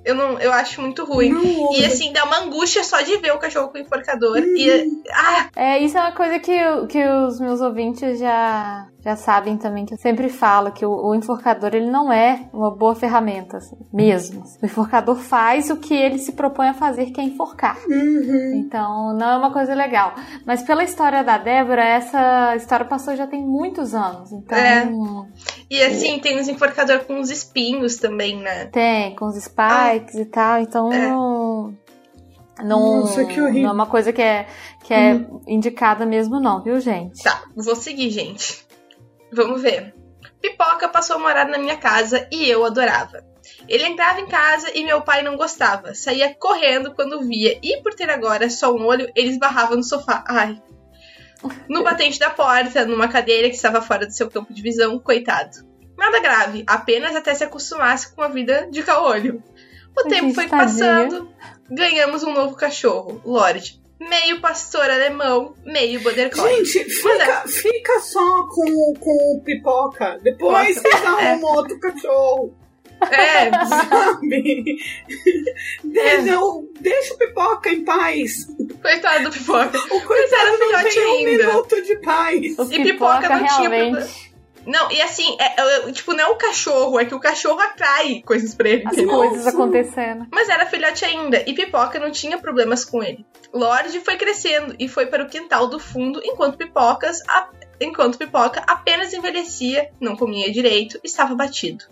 [0.06, 1.30] eu não, eu acho muito ruim.
[1.30, 1.74] Não.
[1.74, 4.38] E assim, dá uma angústia só de ver o cachorro com enforcador.
[4.38, 4.56] Uhum.
[4.56, 5.50] E, ah.
[5.56, 6.58] É, isso é uma coisa que,
[6.88, 11.16] que os meus ouvintes já, já sabem também, que eu sempre falo, que o, o
[11.16, 14.44] enforcador ele não é uma boa ferramenta, assim, mesmo.
[14.62, 17.78] O enforcador faz o que ele se propõe a fazer, que é enforcar.
[17.88, 18.56] Uhum.
[18.56, 20.14] Então, não é uma coisa legal.
[20.46, 24.30] Mas pela história da Débora, essa história passou já tem muitos anos.
[24.34, 24.58] Então.
[24.58, 24.86] É.
[25.70, 28.66] E assim, tem uns enforcador com uns espinhos também, né?
[28.66, 30.22] Tem, com os spikes ah.
[30.22, 30.60] e tal.
[30.60, 30.92] Então.
[30.92, 31.08] É.
[32.64, 34.48] Não, Nossa, não é uma coisa que é,
[34.84, 35.42] que é hum.
[35.48, 37.22] indicada mesmo, não, viu, gente?
[37.22, 38.67] Tá, vou seguir, gente.
[39.32, 39.94] Vamos ver.
[40.42, 43.26] Pipoca passou a morar na minha casa e eu adorava.
[43.68, 45.94] Ele entrava em casa e meu pai não gostava.
[45.94, 50.24] Saía correndo quando via e por ter agora só um olho, ele esbarrava no sofá.
[50.28, 50.62] Ai.
[51.68, 55.66] No batente da porta, numa cadeira que estava fora do seu campo de visão, coitado.
[55.98, 59.44] Nada grave, apenas até se acostumasse com a vida de caolho.
[59.98, 61.32] O tempo foi passando,
[61.70, 66.66] ganhamos um novo cachorro, Lorde meio pastor alemão, meio border collie.
[66.66, 67.48] Gente, fica, é.
[67.48, 70.20] fica só com, com o pipoca.
[70.22, 71.36] Depois você dá é.
[71.36, 72.54] um outro cachorro.
[73.00, 74.78] É, sabe?
[75.84, 76.82] Deixa, é.
[76.82, 78.48] deixa o pipoca em paz.
[78.82, 79.78] Coitado do pipoca.
[79.92, 81.48] O coitado não tem um ainda.
[81.48, 82.58] minuto de paz.
[82.58, 84.08] O e pipoca, pipoca não realmente...
[84.08, 84.27] tinha.
[84.68, 88.22] Não, e assim, é, é, tipo, não é o cachorro, é que o cachorro atrai
[88.26, 88.84] coisas pra ele.
[88.86, 90.28] As coisas acontecendo.
[90.30, 93.26] Mas era filhote ainda, e Pipoca não tinha problemas com ele.
[93.54, 97.48] Lorde foi crescendo e foi para o quintal do fundo, enquanto Pipocas, a...
[97.80, 101.86] enquanto Pipoca apenas envelhecia, não comia direito, estava batido.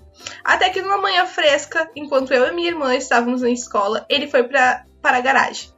[0.43, 4.43] Até que numa manhã fresca, enquanto eu e minha irmã estávamos na escola, ele foi
[4.43, 4.83] pra...
[5.01, 5.69] para a garagem,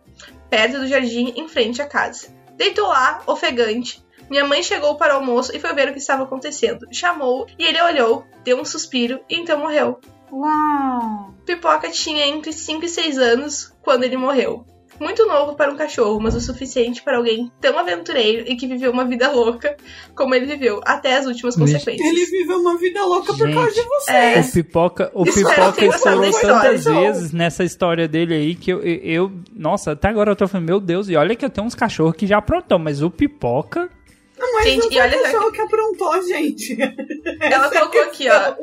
[0.49, 2.35] perto do jardim em frente à casa.
[2.55, 6.23] Deitou lá, ofegante, minha mãe chegou para o almoço e foi ver o que estava
[6.23, 6.88] acontecendo.
[6.91, 9.99] Chamou e ele olhou, deu um suspiro e então morreu.
[10.32, 11.34] Uau!
[11.45, 14.65] Pipoca tinha entre 5 e 6 anos quando ele morreu.
[14.99, 18.91] Muito novo para um cachorro, mas o suficiente para alguém tão aventureiro e que viveu
[18.91, 19.78] uma vida louca
[20.15, 22.07] como ele viveu, até as últimas consequências.
[22.07, 24.11] Ele viveu uma vida louca por causa de você.
[24.11, 24.39] É.
[24.39, 29.32] O Pipoca, o pipoca estourou tantas vezes nessa história dele aí que eu, eu, eu,
[29.55, 32.15] Nossa, até agora eu tô falando, meu Deus, e olha que eu tenho uns cachorros
[32.15, 33.89] que já aprontou, mas o Pipoca
[34.38, 36.77] não, mas gente, não foi a pessoa que aprontou, gente.
[37.41, 38.55] Ela colocou aqui, ó.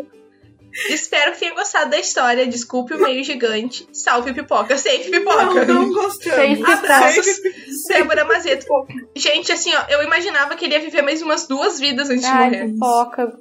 [0.89, 2.47] Espero que tenha gostado da história.
[2.47, 3.89] Desculpe o meio gigante.
[3.93, 4.77] Salve pipoca.
[4.77, 5.65] Safe pipoca.
[5.65, 6.33] Não, não gostei.
[6.33, 7.41] Safe Abraços.
[7.89, 8.67] Débora Mazeto.
[9.15, 12.51] Gente, assim, ó, eu imaginava que ele ia viver mais umas duas vidas antes Ai,
[12.51, 12.73] de morrer.
[12.73, 13.39] Pipoca.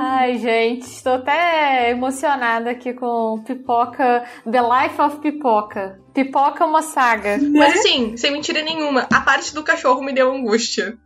[0.00, 6.00] Ai, gente, estou até emocionada aqui com Pipoca, The Life of Pipoca.
[6.12, 7.38] Pipoca é uma saga.
[7.38, 10.98] Mas assim, sem mentira nenhuma, a parte do cachorro me deu angústia.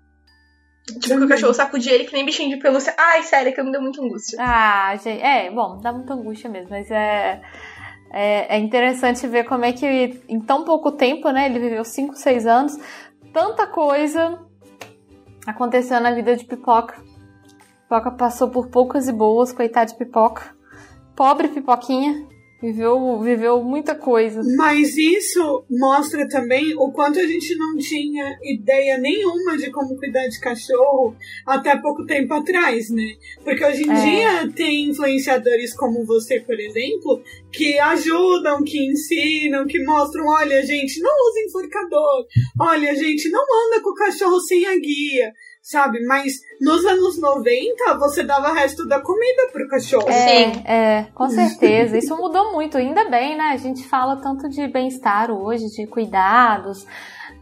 [1.01, 2.95] Tipo, que o cachorro sacudia ele que nem bichinho de pelúcia.
[2.97, 4.39] Ai, sério, que me deu muita angústia.
[4.41, 7.41] Ah, gente, é, bom, dá muita angústia mesmo, mas é,
[8.13, 12.15] é, é interessante ver como é que em tão pouco tempo, né, ele viveu 5,
[12.15, 12.79] 6 anos,
[13.33, 14.41] tanta coisa
[15.45, 17.03] aconteceu na vida de Pipoca.
[17.87, 20.53] Pipoca passou por poucas e boas, coitada de Pipoca.
[21.15, 22.27] Pobre Pipoquinha.
[22.61, 24.41] Viveu, viveu muita coisa.
[24.57, 30.27] Mas isso mostra também o quanto a gente não tinha ideia nenhuma de como cuidar
[30.27, 31.15] de cachorro
[31.47, 33.15] até pouco tempo atrás, né?
[33.45, 33.95] Porque hoje em é.
[33.95, 37.23] dia tem influenciadores como você, por exemplo,
[37.53, 42.27] que ajudam, que ensinam, que mostram, olha, gente, não usa enforcador,
[42.59, 45.33] olha, gente, não anda com o cachorro sem a guia,
[45.67, 46.01] sabe?
[46.07, 50.09] Mas nos anos 90, você dava o resto da comida pro cachorro.
[50.09, 51.99] É, é, com certeza.
[51.99, 53.51] Isso mudou muito, ainda bem, né?
[53.53, 56.87] A gente fala tanto de bem-estar hoje, de cuidados,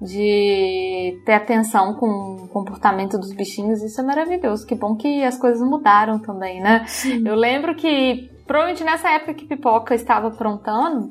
[0.01, 2.07] de ter atenção com
[2.45, 4.67] o comportamento dos bichinhos, isso é maravilhoso.
[4.67, 6.87] Que bom que as coisas mudaram também, né?
[6.89, 7.29] Sim.
[7.29, 11.11] Eu lembro que, provavelmente nessa época que Pipoca estava aprontando,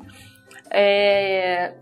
[0.68, 1.76] é,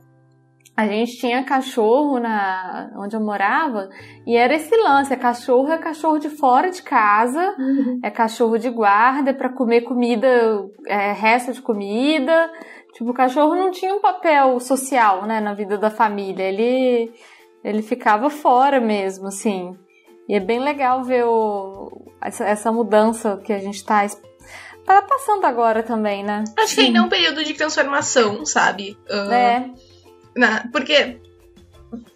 [0.75, 3.91] a gente tinha cachorro na onde eu morava
[4.27, 8.01] e era esse lance, é cachorro é cachorro de fora de casa, uhum.
[8.03, 10.29] é cachorro de guarda é para comer comida,
[10.87, 12.51] é, resto de comida.
[12.95, 16.45] Tipo, o cachorro não tinha um papel social, né, na vida da família.
[16.45, 17.12] Ele
[17.62, 19.77] ele ficava fora mesmo, assim.
[20.29, 24.07] E é bem legal ver o, essa, essa mudança que a gente tá
[24.85, 26.43] tá passando agora também, né?
[26.59, 28.97] Acho que ainda é um período de transformação, sabe?
[29.09, 29.70] Uh, é.
[30.37, 31.18] Na, porque,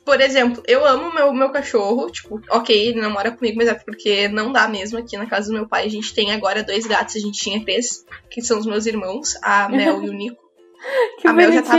[0.04, 2.10] por exemplo, eu amo meu, meu cachorro.
[2.10, 4.98] Tipo, ok, ele não mora comigo, mas é porque não dá mesmo.
[4.98, 7.62] Aqui na casa do meu pai a gente tem agora dois gatos, a gente tinha
[7.62, 10.42] três, que são os meus irmãos, a Mel e o Nico.
[11.20, 11.76] que a Mel já tá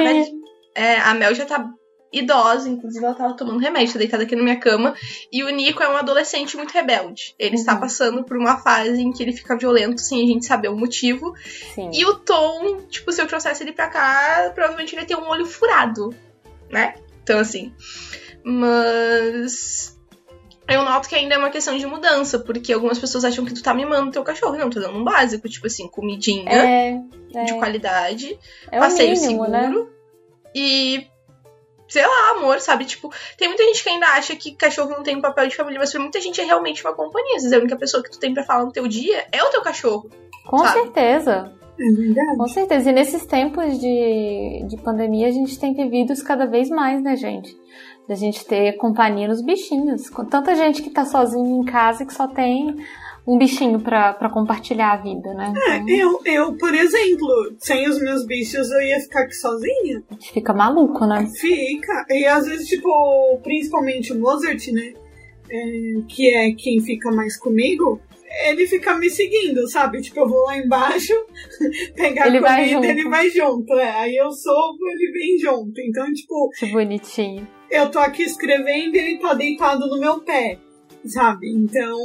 [0.75, 1.73] é, A Mel já tá
[2.11, 4.95] idosa, inclusive ela tava tomando remédio, tá deitada aqui na minha cama.
[5.31, 7.35] E o Nico é um adolescente muito rebelde.
[7.38, 7.61] Ele uhum.
[7.61, 10.77] está passando por uma fase em que ele fica violento sem a gente saber o
[10.77, 11.33] motivo.
[11.73, 11.91] Sim.
[11.93, 15.27] E o Tom, tipo, se eu trouxesse ele pra cá, provavelmente ele ia ter um
[15.27, 16.15] olho furado
[16.70, 16.95] né?
[17.24, 17.74] Então, assim.
[18.43, 19.95] Mas.
[20.68, 23.63] Eu noto que ainda é uma questão de mudança, porque algumas pessoas acham que tu
[23.63, 24.57] tá mimando teu cachorro.
[24.57, 27.01] Não, tô dando um básico, tipo assim, comidinha é,
[27.34, 27.43] é.
[27.45, 28.38] de qualidade,
[28.70, 29.63] é passeio mínimo, né?
[29.63, 29.89] seguro né?
[30.53, 31.07] e
[31.88, 32.86] sei lá, amor, sabe?
[32.86, 35.80] Tipo, tem muita gente que ainda acha que cachorro não tem um papel de família,
[35.80, 37.38] mas pra muita gente é realmente uma companhia.
[37.38, 39.49] Às vezes a única pessoa que tu tem pra falar no teu dia é o
[39.49, 40.09] teu cachorro.
[40.45, 40.82] Com sabe?
[40.82, 41.53] certeza.
[41.80, 42.38] É verdade.
[42.38, 42.89] Com certeza.
[42.89, 47.15] E nesses tempos de, de pandemia, a gente tem vivido isso cada vez mais, né,
[47.15, 47.55] gente?
[48.07, 50.09] Da gente ter companhia nos bichinhos.
[50.09, 52.75] Com tanta gente que tá sozinha em casa que só tem
[53.28, 55.53] um bichinho para compartilhar a vida, né?
[55.67, 55.89] É, então...
[55.89, 57.28] eu, eu, por exemplo,
[57.59, 60.01] sem os meus bichos eu ia ficar aqui sozinha.
[60.09, 61.28] A gente fica maluco, né?
[61.36, 62.05] Fica.
[62.09, 64.93] E às vezes, tipo, principalmente o Mozart, né?
[65.49, 67.99] É, que é quem fica mais comigo,
[68.45, 70.01] ele fica me seguindo, sabe?
[70.01, 71.13] Tipo, eu vou lá embaixo
[71.95, 73.73] pegar ele comida, vai ele vai junto.
[73.73, 73.89] É.
[74.01, 75.79] Aí eu sobo, ele vem junto.
[75.81, 76.49] Então, tipo.
[76.57, 77.47] Que bonitinho.
[77.69, 80.59] Eu tô aqui escrevendo e ele tá deitado no meu pé
[81.07, 81.49] sabe?
[81.51, 81.97] Então.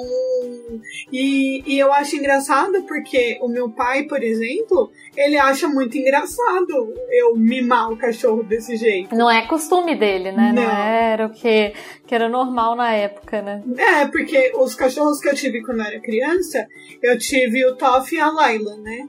[1.12, 6.94] E, e eu acho engraçado porque o meu pai, por exemplo, ele acha muito engraçado
[7.10, 9.14] eu mimar o cachorro desse jeito.
[9.14, 10.52] Não é costume dele, né?
[10.54, 11.74] Não, Não era o que,
[12.06, 13.62] que era normal na época, né?
[13.76, 16.66] É, porque os cachorros que eu tive quando eu era criança,
[17.02, 19.08] eu tive o Toff e a Laila, né?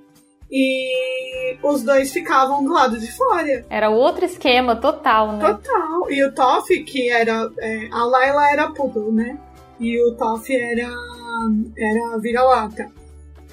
[0.56, 3.66] E os dois ficavam do lado de fora.
[3.72, 5.40] Era outro esquema total, né?
[5.40, 6.12] Total.
[6.12, 7.50] E o Toff, que era.
[7.58, 9.40] É, a Laila era poodle, né?
[9.84, 10.90] E o Toff era,
[11.78, 12.90] era vira-lata.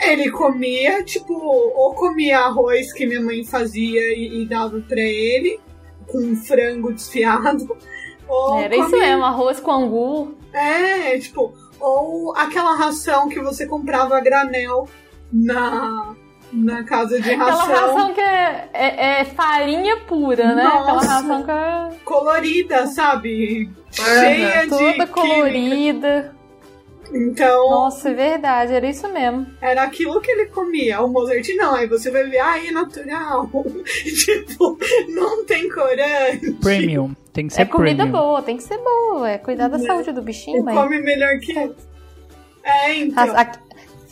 [0.00, 5.60] Ele comia, tipo, ou comia arroz que minha mãe fazia e, e dava pra ele,
[6.06, 7.76] com frango desfiado.
[8.26, 8.86] Ou era comia...
[8.86, 10.34] isso mesmo, arroz com angu.
[10.52, 14.88] É, tipo, ou aquela ração que você comprava a granel
[15.32, 16.14] na,
[16.52, 17.62] na casa de ração.
[17.62, 20.64] Aquela ração que é, é, é farinha pura, né?
[20.64, 21.88] Nossa, Aquela ração que é...
[22.04, 23.70] Colorida, sabe?
[23.90, 24.62] Cheia uhum.
[24.62, 24.68] de.
[24.68, 26.34] Toda colorida.
[27.12, 27.68] Então.
[27.70, 29.46] Nossa, é verdade, era isso mesmo.
[29.60, 31.00] Era aquilo que ele comia.
[31.00, 31.74] O Mozart não.
[31.74, 33.50] Aí você vai ver, ah, é natural.
[34.24, 34.78] tipo,
[35.08, 36.52] não tem corante.
[36.60, 37.14] Premium.
[37.32, 38.12] Tem que ser É comida premium.
[38.12, 39.28] boa, tem que ser boa.
[39.28, 39.80] É cuidar da é.
[39.80, 41.58] saúde do bichinho, Ele come melhor que.
[42.62, 43.26] É, então.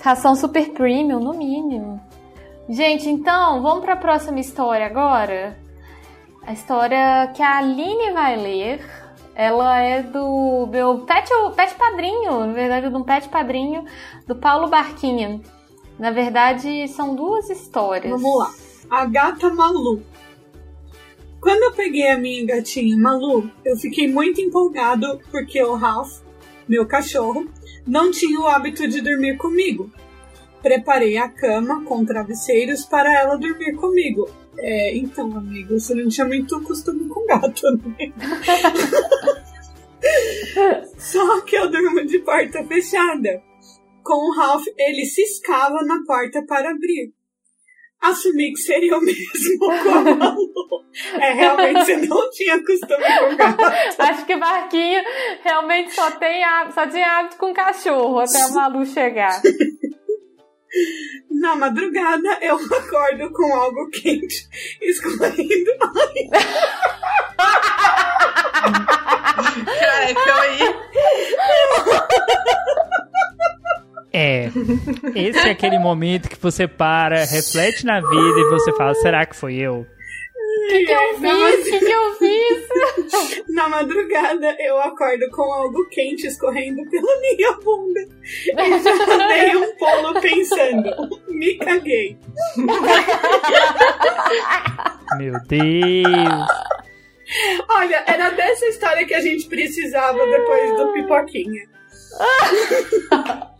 [0.00, 2.00] Ração super premium, no mínimo.
[2.68, 5.58] Gente, então, vamos para a próxima história agora.
[6.42, 8.84] A história que a Aline vai ler.
[9.34, 13.84] Ela é do meu pet, pet padrinho, na verdade, de um pet padrinho
[14.26, 15.40] do Paulo Barquinha.
[15.98, 18.10] Na verdade, são duas histórias.
[18.10, 18.52] Vamos lá.
[18.90, 20.02] A gata Malu.
[21.40, 26.18] Quando eu peguei a minha gatinha Malu, eu fiquei muito empolgado porque o Ralph,
[26.68, 27.48] meu cachorro,
[27.86, 29.90] não tinha o hábito de dormir comigo.
[30.68, 34.28] Preparei a cama com travesseiros para ela dormir comigo.
[34.58, 38.12] É, então, amigo, você não tinha muito costume com gato, né?
[40.98, 43.42] Só que eu durmo de porta fechada.
[44.04, 47.14] Com o Ralph, ele ciscava na porta para abrir.
[48.02, 50.52] Assumi que seria o mesmo com a Malu.
[51.18, 53.62] É, realmente você não tinha costume com gato.
[53.98, 55.02] Acho que Barquinho
[55.42, 56.42] realmente só, tem,
[56.74, 59.40] só tinha hábito com cachorro até a Malu chegar.
[61.30, 64.48] Na madrugada eu acordo com algo quente
[64.82, 65.78] escorrendo.
[69.78, 70.60] Cara, calma aí.
[74.12, 74.50] É.
[75.14, 79.36] Esse é aquele momento que você para, reflete na vida e você fala: será que
[79.36, 79.86] foi eu?
[80.68, 81.66] O que, que eu fiz?
[81.66, 82.68] O que, que eu fiz?
[83.48, 88.00] Na madrugada eu acordo com algo quente escorrendo pela minha bunda.
[88.44, 92.18] E já dei um pulo pensando: me caguei.
[95.16, 96.48] Meu Deus.
[97.70, 101.62] Olha, era dessa história que a gente precisava depois do pipoquinha.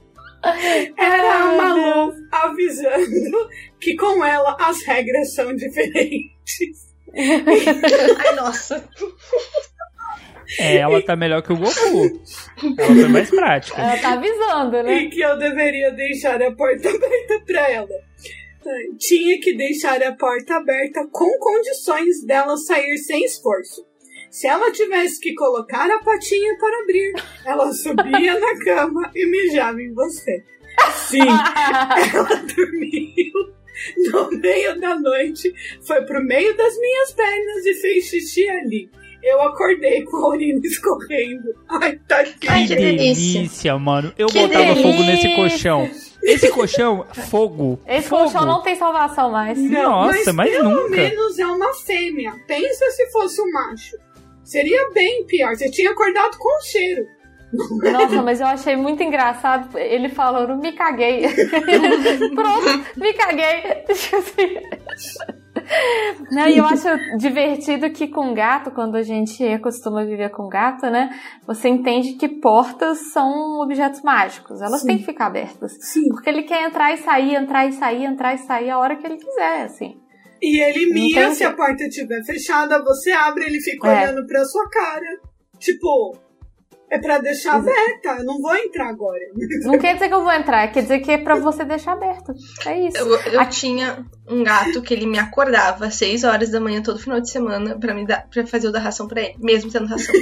[0.97, 3.49] Era a Malu avisando
[3.81, 6.88] que com ela as regras são diferentes.
[8.19, 8.89] Ai, nossa.
[10.59, 12.23] É, ela tá melhor que o Goku.
[12.79, 13.81] Ela foi mais prática.
[13.81, 14.95] Ela tá avisando, né?
[14.95, 17.89] E que eu deveria deixar a porta aberta pra ela.
[18.99, 23.87] Tinha que deixar a porta aberta com condições dela sair sem esforço.
[24.31, 27.13] Se ela tivesse que colocar a patinha para abrir,
[27.47, 30.45] ela subia na cama e mijava em você.
[31.09, 31.21] Sim,
[32.15, 33.58] ela dormiu
[34.13, 35.53] no meio da noite,
[35.87, 38.91] foi pro meio das minhas pernas e fez xixi ali.
[39.21, 41.53] Eu acordei com a urina escorrendo.
[41.69, 43.41] Ai, tá Ai, Que que delícia.
[43.41, 44.13] delícia, mano.
[44.17, 44.83] Eu Que botava delícia.
[44.83, 45.91] fogo nesse colchão.
[46.23, 47.81] Esse colchão, fogo.
[47.87, 48.23] Esse fogo.
[48.25, 49.59] colchão não tem salvação mais.
[49.59, 50.91] Nossa, mas pelo nunca.
[50.97, 52.33] menos é uma fêmea.
[52.47, 53.97] Pensa se fosse um macho.
[54.45, 55.55] Seria bem pior.
[55.57, 57.05] Você tinha acordado com o cheiro.
[57.53, 61.23] Nossa, mas eu achei muito engraçado ele falando, me caguei.
[62.35, 63.85] Pronto, me caguei.
[66.31, 66.89] Não, e eu acho
[67.19, 71.11] divertido que com gato, quando a gente acostuma viver com gato, né?
[71.47, 74.63] Você entende que portas são objetos mágicos.
[74.63, 74.87] Elas Sim.
[74.87, 75.73] têm que ficar abertas.
[75.81, 76.09] Sim.
[76.09, 79.07] Porque ele quer entrar e sair, entrar e sair, entrar e sair a hora que
[79.07, 80.01] ele quiser, assim.
[80.41, 84.05] E ele tem se a porta estiver fechada, você abre, ele fica É.
[84.05, 85.21] olhando pra sua cara.
[85.59, 86.17] Tipo,
[86.91, 88.17] é pra deixar aberta.
[88.19, 89.21] Eu não vou entrar agora.
[89.65, 92.33] Não quer dizer que eu vou entrar, quer dizer que é pra você deixar aberto.
[92.67, 92.99] É isso.
[92.99, 96.99] Eu, eu tinha um gato que ele me acordava às 6 horas da manhã todo
[96.99, 99.87] final de semana pra, me dar, pra fazer o da ração pra ele, mesmo tendo
[99.87, 100.15] ração.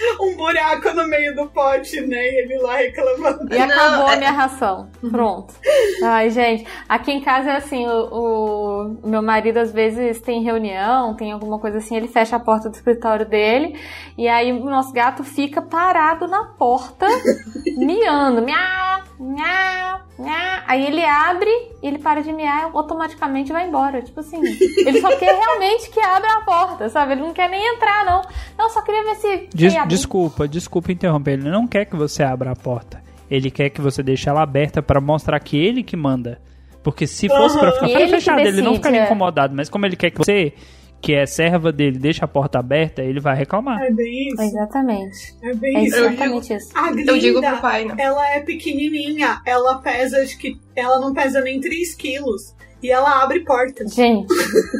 [0.20, 2.16] Um buraco no meio do pote, né?
[2.16, 3.52] E ele lá reclamando.
[3.54, 4.88] E Não, acabou é- a minha ração.
[5.10, 5.54] Pronto.
[6.02, 11.14] Ai, gente, aqui em casa é assim, o, o meu marido às vezes tem reunião,
[11.14, 13.78] tem alguma coisa assim, ele fecha a porta do escritório dele
[14.16, 17.06] e aí o nosso gato fica parado na porta,
[17.76, 20.60] miando, miau, miau, miau.
[20.66, 21.50] Aí ele abre,
[21.82, 24.02] ele para de miar, automaticamente vai embora.
[24.02, 27.12] Tipo assim, ele só quer realmente que abra a porta, sabe?
[27.12, 28.22] Ele não quer nem entrar, não.
[28.56, 29.48] Não, só queria ver se...
[29.54, 29.72] Des-.
[29.90, 31.32] Desculpa, desculpa interromper.
[31.32, 33.02] Ele não quer que você abra a porta.
[33.30, 36.40] Ele quer que você deixe ela aberta pra mostrar que ele que manda.
[36.82, 39.04] Porque se fosse pra ficar ele fechada, ele não ficaria é.
[39.04, 39.54] incomodado.
[39.54, 40.52] Mas como ele quer que você,
[41.00, 43.80] que é serva dele, deixe a porta aberta, ele vai reclamar.
[43.82, 44.42] É bem isso.
[44.42, 45.34] Exatamente.
[45.42, 45.96] É bem É isso.
[45.96, 46.70] exatamente isso.
[46.74, 47.94] A Glinda, Eu digo pro pai, né?
[47.98, 49.40] ela é pequenininha.
[49.46, 52.54] Ela pesa, acho que ela não pesa nem 3 quilos.
[52.82, 53.94] E ela abre portas.
[53.94, 54.26] Gente,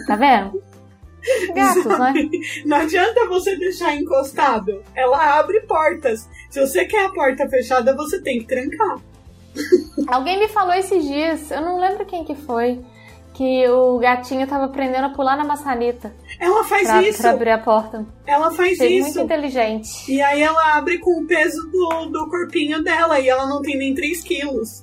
[0.06, 0.60] tá vendo?
[1.54, 2.14] Gatos, né?
[2.66, 4.82] Não adianta você deixar encostado.
[4.94, 6.28] Ela abre portas.
[6.50, 8.98] Se você quer a porta fechada, você tem que trancar.
[10.08, 12.80] Alguém me falou esses dias, eu não lembro quem que foi,
[13.34, 17.20] que o gatinho tava aprendendo a pular na maçaneta Ela faz pra, isso.
[17.20, 18.06] pra abrir a porta.
[18.26, 19.06] Ela faz Achei isso.
[19.08, 19.90] muito inteligente.
[20.10, 23.18] E aí ela abre com o peso do, do corpinho dela.
[23.18, 24.82] E ela não tem nem 3 quilos.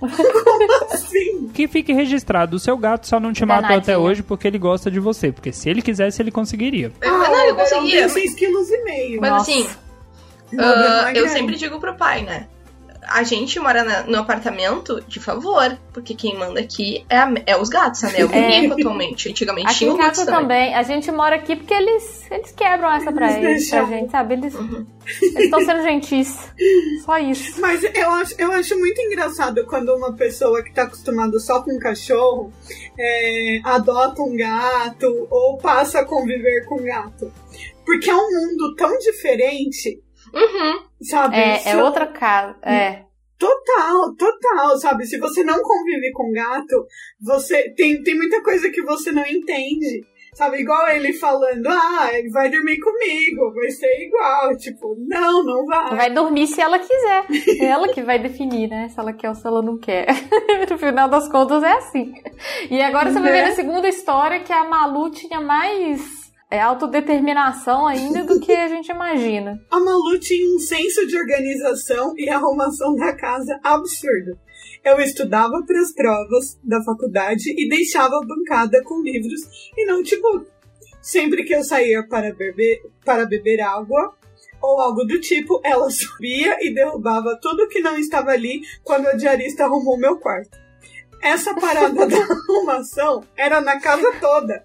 [0.00, 1.48] Como assim?
[1.54, 3.78] Que fique registrado, o seu gato só não te matou Danadinha.
[3.78, 5.32] até hoje porque ele gosta de você.
[5.32, 6.92] Porque se ele quisesse, ele conseguiria.
[7.00, 8.02] Eu, não, eu conseguia.
[8.02, 9.20] Ela tem 6 quilos e meio.
[9.20, 9.50] Mas Nossa.
[9.50, 9.68] assim,
[10.58, 12.46] ah, é eu sempre digo pro pai, né?
[13.10, 17.56] A gente mora na- no apartamento de favor, porque quem manda aqui é, a- é
[17.56, 18.12] os gatos, né?
[18.20, 19.30] É o boneco atualmente.
[19.30, 20.42] Antigamente Aqui tinha o gatos casa também.
[20.42, 24.10] também, a gente mora aqui porque eles, eles quebram essa pra, Eles eles, pra gente,
[24.10, 24.34] sabe?
[24.34, 24.86] Eles Uhum.
[25.22, 26.36] estão sendo gentis.
[27.04, 27.60] Só isso.
[27.60, 31.78] Mas eu acho, eu acho muito engraçado quando uma pessoa que tá acostumada só com
[31.78, 32.52] cachorro
[32.98, 37.32] é, adota um gato ou passa a conviver com gato.
[37.86, 39.98] Porque é um mundo tão diferente,
[40.34, 40.82] Uhum.
[41.02, 41.36] sabe?
[41.36, 42.56] É, é São- outra casa.
[42.62, 43.04] É.
[43.38, 45.06] Total, total, sabe?
[45.06, 46.84] Se você não convive com gato,
[47.20, 50.04] você tem, tem muita coisa que você não entende.
[50.34, 54.56] Sabe, igual ele falando, ah, ele vai dormir comigo, vai ser igual.
[54.56, 55.96] Tipo, não, não vai.
[55.96, 57.24] Vai dormir se ela quiser.
[57.60, 58.88] É ela que vai definir, né?
[58.88, 60.06] Se ela quer ou se ela não quer.
[60.70, 62.12] no final das contas é assim.
[62.70, 63.48] E agora você vai ver Né?
[63.48, 66.00] na segunda história que a Malu tinha mais
[66.50, 69.60] é autodeterminação ainda do que a gente imagina.
[69.70, 74.38] A Malu tinha um senso de organização e arrumação da casa absurdo.
[74.84, 79.40] Eu estudava para as provas da faculdade e deixava a bancada com livros
[79.76, 80.46] e não tipo
[81.02, 84.14] sempre que eu saía para beber para beber água
[84.60, 89.12] ou algo do tipo, ela subia e derrubava tudo que não estava ali quando a
[89.14, 90.58] diarista arrumou meu quarto.
[91.22, 94.64] Essa parada da arrumação era na casa toda.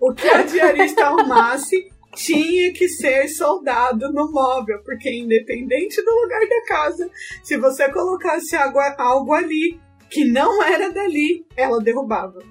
[0.00, 6.40] O que a diarista arrumasse tinha que ser soldado no móvel, porque independente do lugar
[6.40, 7.10] da casa,
[7.42, 9.78] se você colocasse água, algo ali
[10.10, 12.42] que não era dali, ela derrubava.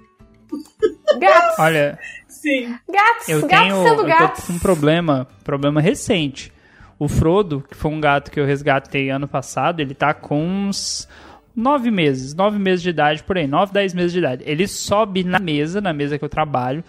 [1.20, 1.60] Gatos!
[1.60, 2.78] Olha, Sim.
[2.88, 3.28] Gatos!
[3.28, 4.42] eu gatos tenho sendo eu gatos!
[4.42, 6.54] tô com um problema, problema recente.
[7.00, 11.10] O Frodo, que foi um gato que eu resgatei ano passado, ele tá com uns
[11.56, 14.44] nove meses, nove meses de idade por aí, nove, dez meses de idade.
[14.46, 16.84] Ele sobe na mesa, na mesa que eu trabalho,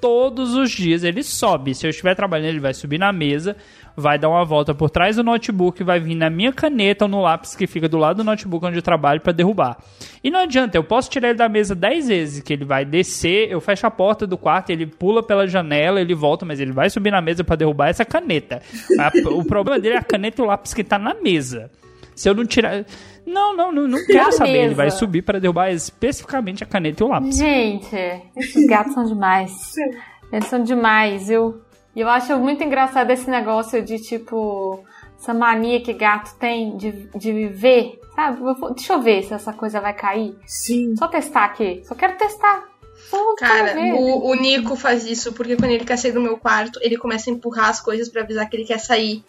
[0.00, 1.74] todos os dias ele sobe.
[1.74, 3.56] Se eu estiver trabalhando, ele vai subir na mesa,
[3.96, 7.20] vai dar uma volta por trás do notebook, vai vir na minha caneta ou no
[7.20, 9.76] lápis que fica do lado do notebook onde eu trabalho para derrubar.
[10.22, 13.50] E não adianta, eu posso tirar ele da mesa 10 vezes, que ele vai descer,
[13.50, 16.88] eu fecho a porta do quarto, ele pula pela janela, ele volta, mas ele vai
[16.90, 18.62] subir na mesa para derrubar essa caneta.
[18.98, 21.70] A- o problema dele é a caneta e o lápis que tá na mesa.
[22.14, 22.84] Se eu não tirar.
[23.28, 24.64] Não, não, não, não quero saber.
[24.64, 27.36] Ele vai subir para derrubar especificamente a caneta e o lápis.
[27.36, 27.94] Gente,
[28.36, 29.74] esses gatos são demais.
[30.32, 31.30] Eles são demais.
[31.30, 31.60] Eu,
[31.94, 34.82] eu acho muito engraçado esse negócio de tipo.
[35.20, 38.40] Essa mania que gato tem de, de ver, sabe?
[38.40, 40.36] Eu Deixa eu ver se essa coisa vai cair.
[40.46, 40.94] Sim.
[40.96, 41.82] Só testar aqui.
[41.84, 42.68] Só quero testar.
[43.10, 46.78] Só Cara, o, o Nico faz isso porque quando ele quer sair do meu quarto,
[46.82, 49.24] ele começa a empurrar as coisas pra avisar que ele quer sair.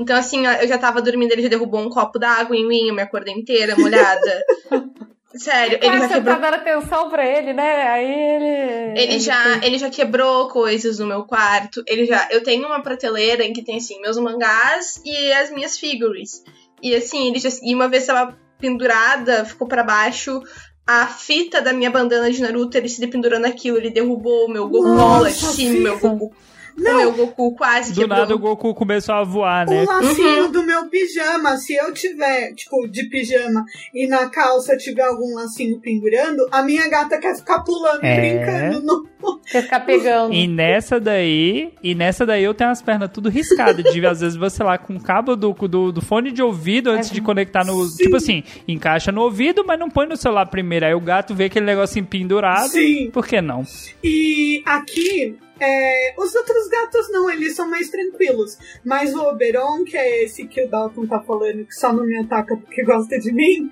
[0.00, 2.94] Então, assim, eu já tava dormindo, ele já derrubou um copo d'água em mim, eu
[2.94, 4.44] me acordei inteira, molhada.
[5.32, 6.34] Sério, ele já você quebrou.
[6.34, 7.88] tá dando atenção pra ele, né?
[7.88, 9.00] Aí ele.
[9.00, 11.84] Ele já, ele já quebrou coisas no meu quarto.
[11.86, 15.78] Ele já, eu tenho uma prateleira em que tem assim meus mangás e as minhas
[15.78, 16.42] figures.
[16.82, 20.42] E assim, ele já, e uma vez tava pendurada, ficou pra baixo
[20.86, 24.68] a fita da minha bandana de Naruto, ele se pendurou naquilo, ele derrubou o meu
[24.68, 26.32] Goku lá de cima, meu fita.
[26.76, 26.90] Goku.
[26.90, 28.18] O meu Goku quase Do quebrou.
[28.18, 29.82] nada o Goku começou a voar, né?
[29.82, 33.64] O lacinho do meu pijama, se eu tiver, tipo, de pijama
[33.94, 38.16] e na calça tiver algum lacinho pendurando, a minha gata quer ficar pulando, É.
[38.44, 39.08] brincando no.
[39.50, 40.32] Quer ficar pegando.
[40.32, 43.84] E nessa daí, e nessa daí eu tenho as pernas tudo riscadas.
[43.92, 47.10] De às vezes você lá com o cabo do, do, do fone de ouvido antes
[47.10, 47.84] de conectar no.
[47.86, 48.04] Sim.
[48.04, 50.86] Tipo assim, encaixa no ouvido, mas não põe no celular primeiro.
[50.86, 52.68] Aí o gato vê aquele negocinho pendurado.
[52.68, 53.10] Sim.
[53.10, 53.64] Por que não?
[54.02, 58.56] E aqui, é, os outros gatos não, eles são mais tranquilos.
[58.84, 62.16] Mas o Oberon, que é esse que o Dalton tá falando, que só não me
[62.16, 63.70] ataca porque gosta de mim,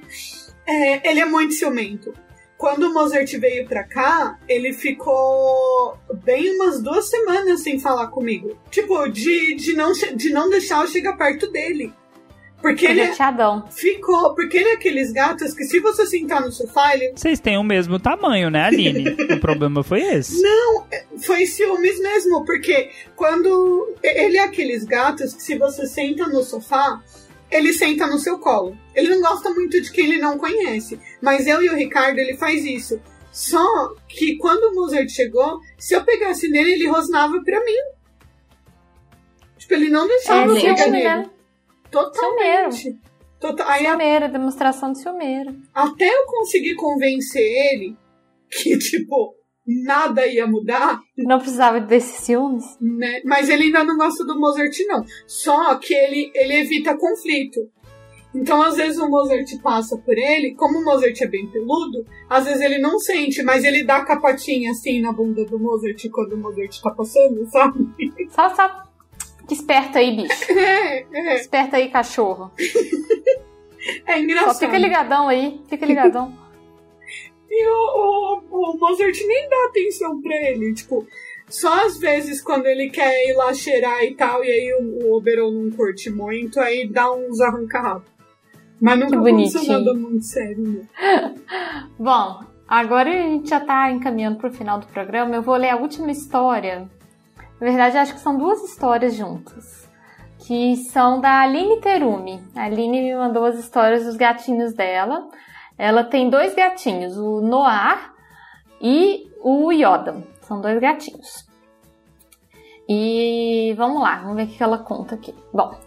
[0.66, 2.12] é, ele é muito ciumento.
[2.58, 8.58] Quando o Mozart veio pra cá, ele ficou bem umas duas semanas sem falar comigo.
[8.68, 11.94] Tipo, de, de, não, de não deixar eu chegar perto dele.
[12.60, 13.14] Porque Ele ele é
[13.70, 14.34] ficou.
[14.34, 17.62] Porque ele é aqueles gatos que se você sentar no sofá, ele Vocês têm o
[17.62, 19.10] mesmo tamanho, né, Aline?
[19.32, 20.42] o problema foi esse.
[21.24, 27.00] foi ciúmes mesmo, porque quando ele é aqueles gatos que se você senta no sofá,
[27.50, 28.76] ele senta no seu colo.
[28.94, 32.36] Ele não gosta muito de quem ele não conhece, mas eu e o Ricardo ele
[32.36, 33.00] faz isso.
[33.32, 37.76] Só que quando o Mozart chegou, se eu pegasse nele, ele rosnava pra mim.
[39.58, 41.04] Tipo, ele não deixava É eu pegar nele.
[41.04, 41.30] né?
[41.90, 42.98] Totalmente.
[43.40, 45.56] Tota- Aí, a- Ciumeiro, demonstração de ciumeiro.
[45.74, 47.96] até eu conseguir convencer ele
[48.50, 49.34] que, tipo,
[49.84, 52.64] nada ia mudar, Não precisava desses ciúmes.
[52.80, 53.20] né?
[53.24, 55.04] Mas ele ainda não gosta do Mozart, não.
[55.26, 57.60] Só que ele, ele evita conflito.
[58.34, 62.44] Então, às vezes, o Mozart passa por ele, como o Mozart é bem peludo, às
[62.44, 66.34] vezes ele não sente, mas ele dá a capatinha assim na bunda do Mozart quando
[66.34, 67.88] o Mozart tá passando, sabe?
[68.30, 68.84] Só, só.
[69.50, 70.44] Esperta aí, bicho.
[70.52, 72.50] É, é, Esperta aí, cachorro.
[74.06, 74.58] é Só engraçado.
[74.58, 75.60] fica ligadão aí.
[75.68, 76.32] Fica ligadão.
[77.50, 81.06] E o, o, o Mozart nem dá atenção pra ele, tipo,
[81.48, 85.16] só às vezes quando ele quer ir lá cheirar e tal, e aí o, o
[85.16, 88.02] Oberon não curte muito, aí dá uns arranca
[88.80, 91.34] Mas nunca aconteceu nada muito sério, né?
[91.98, 95.34] Bom, agora a gente já tá encaminhando pro final do programa.
[95.34, 96.88] Eu vou ler a última história.
[97.58, 99.88] Na verdade, acho que são duas histórias juntas.
[100.46, 102.40] Que são da Aline Terumi.
[102.54, 105.28] A Aline me mandou as histórias dos gatinhos dela.
[105.78, 108.12] Ela tem dois gatinhos, o Noir
[108.80, 110.22] e o Yoda.
[110.42, 111.46] São dois gatinhos.
[112.88, 115.34] E vamos lá, vamos ver o que ela conta aqui.
[115.52, 115.78] Bom,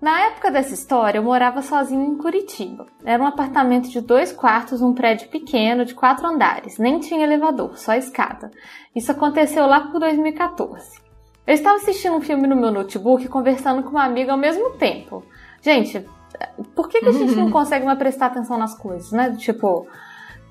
[0.00, 2.86] na época dessa história, eu morava sozinho em Curitiba.
[3.04, 6.78] Era um apartamento de dois quartos, um prédio pequeno, de quatro andares.
[6.78, 8.52] Nem tinha elevador, só escada.
[8.94, 11.00] Isso aconteceu lá por 2014.
[11.44, 15.24] Eu estava assistindo um filme no meu notebook conversando com uma amiga ao mesmo tempo.
[15.62, 16.06] Gente,
[16.74, 19.36] por que, que a gente não consegue mais prestar atenção nas coisas, né?
[19.38, 19.86] Tipo,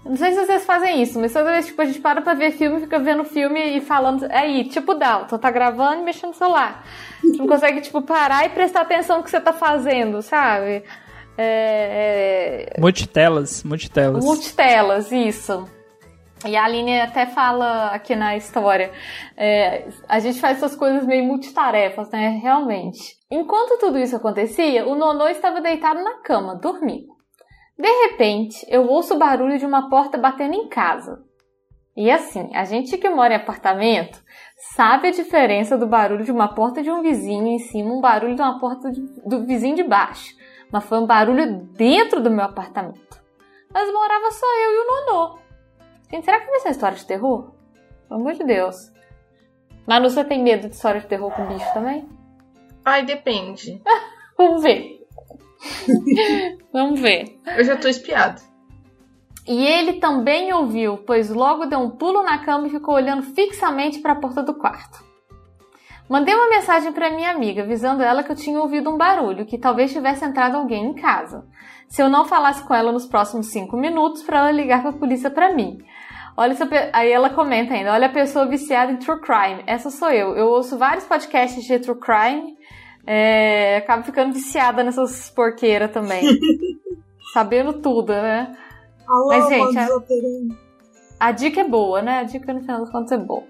[0.06, 2.52] não sei se vocês fazem isso, mas toda vez tipo, a gente para pra ver
[2.52, 4.26] filme, fica vendo filme e falando.
[4.32, 6.86] Aí, tipo, Dalton, tá gravando e mexendo no celular.
[7.22, 10.84] Você não consegue, tipo, parar e prestar atenção no que você tá fazendo, sabe?
[11.38, 12.80] É, é...
[12.80, 14.24] Multitelas, multitelas.
[14.24, 15.68] Multitelas, isso.
[16.46, 18.92] E a Aline até fala aqui na história,
[19.36, 22.40] é, a gente faz essas coisas meio multitarefas, né?
[22.42, 23.18] Realmente.
[23.30, 27.08] Enquanto tudo isso acontecia, o Nonô estava deitado na cama, dormindo.
[27.78, 31.24] De repente, eu ouço o barulho de uma porta batendo em casa.
[31.96, 34.24] E assim, a gente que mora em apartamento
[34.76, 38.36] sabe a diferença do barulho de uma porta de um vizinho em cima, um barulho
[38.36, 40.36] de uma porta de, do vizinho de baixo.
[40.72, 43.20] Mas foi um barulho dentro do meu apartamento.
[43.74, 45.47] Mas morava só eu e o Nonô.
[46.12, 47.52] Gente, será que vai ser história de terror?
[48.08, 48.92] Pelo amor de Deus.
[49.86, 52.08] Manu, você tem medo de história de terror com bicho também?
[52.84, 53.82] Ai, depende.
[54.38, 55.06] Vamos ver.
[56.72, 57.40] Vamos ver.
[57.58, 58.42] Eu já tô espiado.
[59.48, 64.00] E ele também ouviu, pois logo deu um pulo na cama e ficou olhando fixamente
[64.00, 65.06] para a porta do quarto.
[66.10, 69.58] Mandei uma mensagem para minha amiga, avisando ela que eu tinha ouvido um barulho, que
[69.58, 71.46] talvez tivesse entrado alguém em casa.
[71.90, 74.98] Se eu não falasse com ela nos próximos cinco minutos, para ela ligar para a
[74.98, 75.78] polícia para mim.
[76.38, 76.56] Olha,
[76.94, 79.64] aí ela comenta ainda: olha a pessoa viciada em true crime.
[79.66, 80.36] Essa sou eu.
[80.36, 82.56] Eu ouço vários podcasts de true crime.
[83.06, 86.24] É, acabo ficando viciada nessas porqueiras também.
[87.34, 88.56] Sabendo tudo, né?
[89.08, 89.88] Alô, Mas, gente, a,
[91.20, 92.20] a dica é boa, né?
[92.20, 93.44] A dica no final das contas é boa.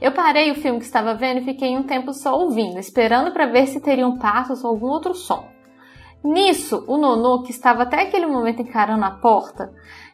[0.00, 3.46] Eu parei o filme que estava vendo e fiquei um tempo só ouvindo, esperando para
[3.46, 5.46] ver se teriam passos ou algum outro som.
[6.24, 9.72] Nisso, o Nonô, que estava até aquele momento encarando a porta,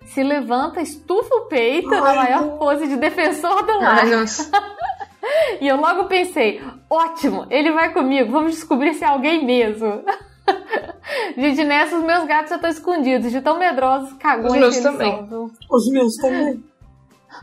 [0.08, 4.04] se levanta, estufa o peito Ai, na maior pose de defensor do lar.
[5.60, 10.02] e eu logo pensei, ótimo, ele vai comigo, vamos descobrir se é alguém mesmo.
[11.36, 15.26] Gente, nessa os meus gatos já estão escondidos, de tão medrosos, cagões os meus também.
[15.28, 15.50] São.
[15.70, 16.62] Os meus também.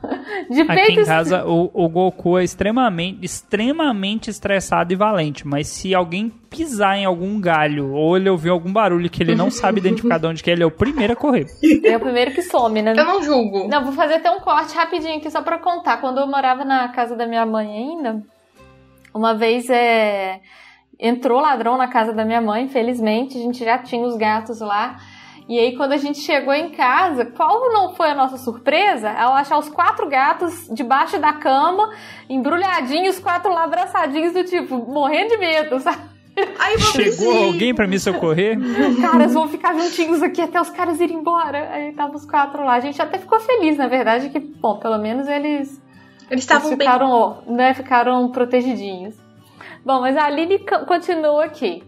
[0.49, 5.93] De Aqui em casa, o, o, Goku é extremamente, extremamente estressado e valente, mas se
[5.93, 10.17] alguém pisar em algum galho ou ele ouvir algum barulho que ele não sabe identificar
[10.17, 11.47] de onde que é, ele é o primeiro a correr.
[11.83, 12.93] É o primeiro que some, né?
[12.95, 13.67] Eu não julgo.
[13.67, 15.97] Não, vou fazer até um corte rapidinho aqui só pra contar.
[15.97, 18.23] Quando eu morava na casa da minha mãe ainda,
[19.13, 20.39] uma vez é...
[20.99, 24.97] entrou ladrão na casa da minha mãe, infelizmente, a gente já tinha os gatos lá.
[25.47, 29.11] E aí, quando a gente chegou em casa, qual não foi a nossa surpresa?
[29.11, 31.91] Ao achar os quatro gatos debaixo da cama,
[32.27, 36.15] embrulhadinhos, quatro lá abraçadinhos, do tipo, morrendo de medo, sabe?
[36.59, 38.57] Aí, Chegou alguém para me socorrer?
[38.99, 41.69] Caras, vão ficar juntinhos aqui até os caras irem embora.
[41.71, 42.73] Aí tava os quatro lá.
[42.73, 45.81] A gente até ficou feliz, na verdade, que, bom, pelo menos eles.
[46.29, 47.55] Eles estavam ficaram, bem.
[47.55, 49.15] Né, ficaram protegidinhos.
[49.85, 51.83] Bom, mas a Aline continua aqui.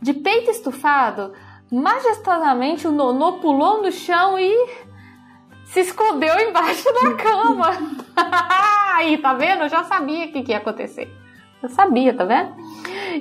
[0.00, 1.32] De peito estufado,
[1.70, 4.52] Majestosamente, o Nonô pulou no chão e
[5.64, 7.70] se escondeu embaixo da cama.
[8.94, 9.64] Aí, tá vendo?
[9.64, 11.12] Eu já sabia o que, que ia acontecer.
[11.62, 12.54] Eu sabia, tá vendo?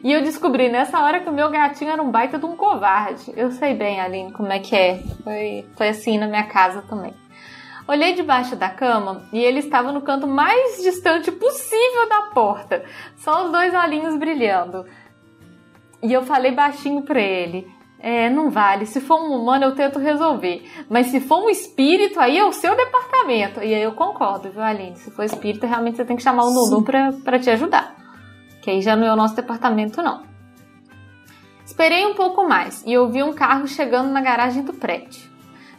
[0.04, 3.34] E eu descobri nessa hora que o meu gatinho era um baita de um covarde.
[3.36, 5.02] Eu sei bem, Aline, como é que é.
[5.24, 7.14] Foi, foi assim na minha casa também.
[7.88, 12.84] Olhei debaixo da cama e ele estava no canto mais distante possível da porta,
[13.16, 14.86] só os dois olhinhos brilhando.
[16.02, 17.68] E eu falei baixinho para ele:
[18.08, 18.86] é, não vale.
[18.86, 20.64] Se for um humano, eu tento resolver.
[20.88, 23.64] Mas se for um espírito, aí é o seu departamento.
[23.64, 24.96] E aí eu concordo, viu, Aline?
[24.96, 27.96] Se for espírito, realmente você tem que chamar o Nuno pra, pra te ajudar.
[28.62, 30.22] Que aí já não é o nosso departamento, não.
[31.66, 35.28] Esperei um pouco mais e ouvi um carro chegando na garagem do prédio.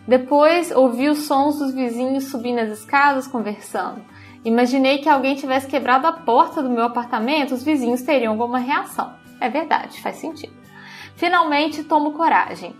[0.04, 4.02] Depois ouvi os sons dos vizinhos subindo as escadas conversando.
[4.44, 9.14] Imaginei que alguém tivesse quebrado a porta do meu apartamento, os vizinhos teriam alguma reação.
[9.40, 10.65] É verdade, faz sentido.
[11.16, 12.74] Finalmente tomo coragem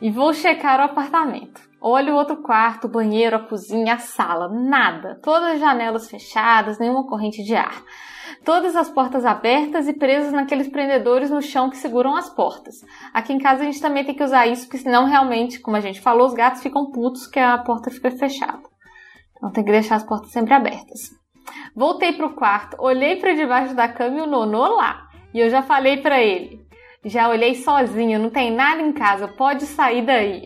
[0.00, 1.60] e vou checar o apartamento.
[1.80, 5.18] Olho o outro quarto, o banheiro, a cozinha, a sala, nada.
[5.22, 7.82] Todas as janelas fechadas, nenhuma corrente de ar.
[8.44, 12.76] Todas as portas abertas e presas naqueles prendedores no chão que seguram as portas.
[13.12, 15.80] Aqui em casa a gente também tem que usar isso, porque senão realmente, como a
[15.80, 18.62] gente falou, os gatos ficam putos que a porta fica fechada.
[19.36, 21.10] Então tem que deixar as portas sempre abertas.
[21.74, 25.08] Voltei pro quarto, olhei para debaixo da cama e o nonô lá.
[25.32, 26.60] E eu já falei para ele:
[27.04, 30.44] já olhei sozinho, não tem nada em casa, pode sair daí.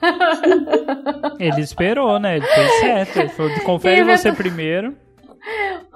[1.40, 2.36] Ele esperou, né?
[2.36, 3.16] Ele fez certo.
[3.18, 4.96] Ele falou, confere você primeiro.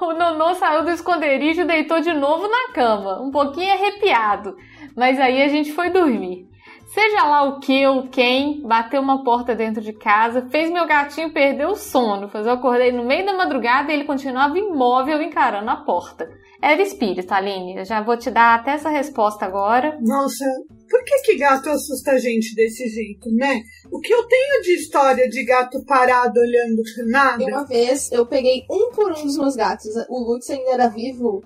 [0.01, 4.57] O Nonô saiu do esconderijo e deitou de novo na cama, um pouquinho arrepiado.
[4.97, 6.49] Mas aí a gente foi dormir.
[6.87, 11.33] Seja lá o que ou quem, bateu uma porta dentro de casa, fez meu gatinho
[11.33, 15.71] perder o sono, pois eu acordei no meio da madrugada e ele continuava imóvel encarando
[15.71, 16.29] a porta.
[16.63, 17.77] Era espírito, Aline.
[17.79, 19.99] Eu já vou te dar até essa resposta agora.
[20.01, 20.45] Nossa,
[20.89, 23.63] por que, que gato assusta a gente desse jeito, né?
[23.91, 27.45] O que eu tenho de história de gato parado olhando pro nada?
[27.45, 29.91] Uma vez eu peguei um por um dos meus gatos.
[30.09, 31.43] O Lutz ainda era vivo.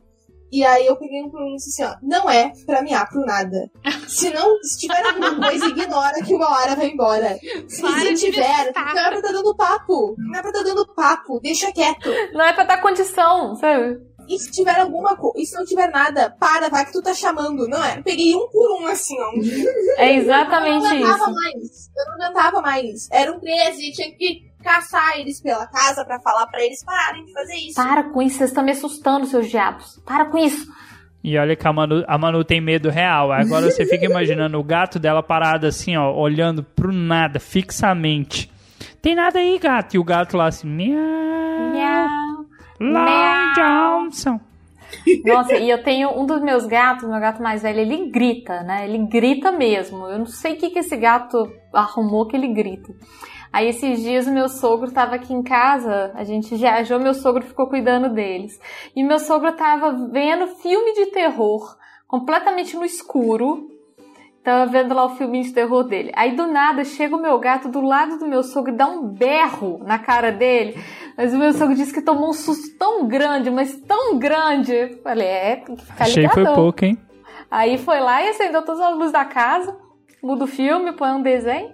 [0.53, 3.09] E aí eu peguei um por um e disse assim, ó, não é pra miar
[3.09, 3.71] pro nada.
[4.07, 7.37] Se não, se tiver alguma coisa, ignora que uma hora vai embora.
[7.67, 10.15] Se, se tiver, não é pra estar tá dando papo.
[10.17, 11.41] Não é pra estar tá dando papo.
[11.41, 12.09] Deixa quieto.
[12.33, 13.99] Não é pra dar condição, sabe?
[14.29, 17.15] E se tiver alguma coisa, e se não tiver nada, para, vai que tu tá
[17.15, 17.69] chamando.
[17.69, 18.03] Não é?
[18.03, 19.33] Peguei um por um assim, ó.
[19.99, 21.33] É exatamente eu não isso.
[21.33, 21.91] Mais.
[21.97, 23.09] Eu não aguentava mais.
[23.11, 27.55] Eram 13, tinha que caçar eles pela casa para falar para eles pararem de fazer
[27.55, 27.75] isso.
[27.75, 30.01] Para com isso, vocês estão me assustando, seus diabos.
[30.05, 30.67] Para com isso.
[31.23, 33.33] E olha que a Manu, a Manu tem medo real.
[33.33, 38.49] Agora você fica imaginando o gato dela parado assim, ó, olhando pro nada, fixamente.
[39.03, 39.95] Tem nada aí, gato.
[39.95, 40.97] E o gato lá assim, miau.
[41.73, 42.36] Miau.
[42.81, 44.41] Long Johnson.
[45.25, 48.89] Nossa, e eu tenho um dos meus gatos, meu gato mais velho, ele grita, né?
[48.89, 50.07] Ele grita mesmo.
[50.07, 52.93] Eu não sei o que, que esse gato arrumou que ele grita.
[53.53, 57.45] Aí esses dias o meu sogro estava aqui em casa, a gente viajou, meu sogro
[57.45, 58.59] ficou cuidando deles.
[58.95, 63.69] E meu sogro estava vendo filme de terror, completamente no escuro,
[64.47, 66.13] Tava vendo lá o filminho de terror dele.
[66.15, 69.03] Aí do nada chega o meu gato do lado do meu sogro e dá um
[69.03, 70.81] berro na cara dele.
[71.17, 75.01] Mas o meu sogro disse que tomou um susto tão grande, mas tão grande.
[75.03, 76.45] Falei, é, tem que ficar Achei ligadão.
[76.45, 76.97] foi pouco, hein?
[77.51, 79.77] Aí foi lá e acendeu todas as luzes da casa,
[80.23, 81.73] muda o filme, põe um desenho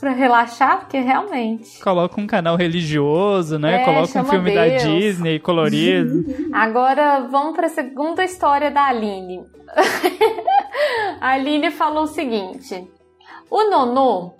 [0.00, 1.78] pra relaxar, porque realmente.
[1.80, 3.82] Coloca um canal religioso, né?
[3.82, 4.82] É, Coloca um filme da Deus.
[4.82, 6.24] Disney colorido.
[6.52, 9.44] Agora vamos para a segunda história da Aline.
[11.20, 12.90] a Aline falou o seguinte:
[13.50, 14.36] O Nonô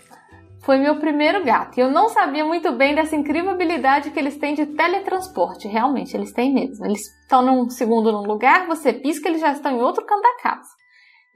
[0.61, 4.39] foi meu primeiro gato e eu não sabia muito bem dessa incrível habilidade que eles
[4.39, 5.69] têm de teletransporte.
[5.69, 6.85] Realmente, eles têm mesmo.
[6.87, 10.43] Eles estão num segundo num lugar, você pisca, eles já estão em outro canto da
[10.43, 10.69] casa.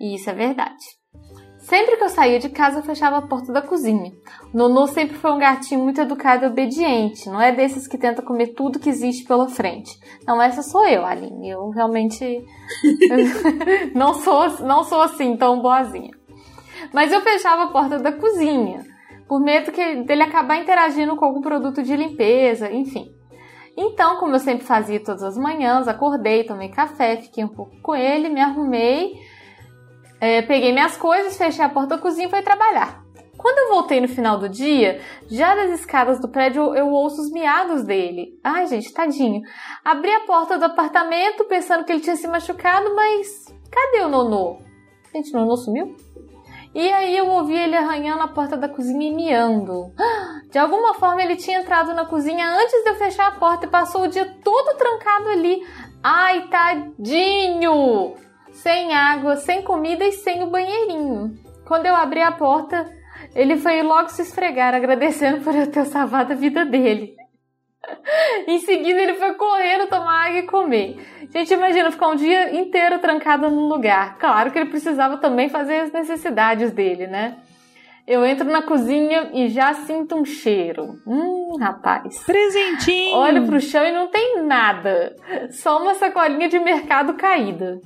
[0.01, 0.85] E isso é verdade.
[1.65, 4.13] Sempre que eu saía de casa, eu fechava a porta da cozinha.
[4.53, 7.27] O Nonô sempre foi um gatinho muito educado e obediente.
[7.31, 9.99] Não é desses que tenta comer tudo que existe pela frente.
[10.27, 11.49] Não, essa sou eu, Aline.
[11.49, 12.45] Eu realmente
[13.97, 16.11] não sou, não sou assim tão boazinha.
[16.93, 18.85] Mas eu fechava a porta da cozinha,
[19.27, 23.11] por medo que, dele acabar interagindo com algum produto de limpeza, enfim.
[23.75, 27.95] Então, como eu sempre fazia todas as manhãs, acordei, tomei café, fiquei um pouco com
[27.95, 29.15] ele, me arrumei
[30.25, 33.05] é, peguei minhas coisas, fechei a porta da cozinha e fui trabalhar.
[33.37, 37.31] Quando eu voltei no final do dia, já das escadas do prédio eu ouço os
[37.31, 38.39] miados dele.
[38.43, 39.43] Ai, gente, tadinho.
[39.85, 44.61] Abri a porta do apartamento pensando que ele tinha se machucado, mas cadê o Nonô?
[45.15, 45.95] Gente, o Nonô sumiu?
[46.75, 49.93] E aí eu ouvi ele arranhando a porta da cozinha e miando.
[50.51, 53.69] De alguma forma ele tinha entrado na cozinha antes de eu fechar a porta e
[53.69, 55.63] passou o dia todo trancado ali.
[56.03, 58.15] Ai, tadinho!
[58.55, 61.35] Sem água, sem comida e sem o banheirinho.
[61.67, 62.91] Quando eu abri a porta,
[63.35, 67.15] ele foi logo se esfregar, agradecendo por eu ter salvado a vida dele.
[68.47, 70.97] em seguida, ele foi correndo tomar água e comer.
[71.33, 74.19] Gente, imagina ficar um dia inteiro trancado num lugar.
[74.19, 77.37] Claro que ele precisava também fazer as necessidades dele, né?
[78.07, 81.01] Eu entro na cozinha e já sinto um cheiro.
[81.07, 82.23] Hum, rapaz.
[82.25, 83.17] Presentinho!
[83.17, 85.17] Olho pro chão e não tem nada.
[85.51, 87.81] Só uma sacolinha de mercado caída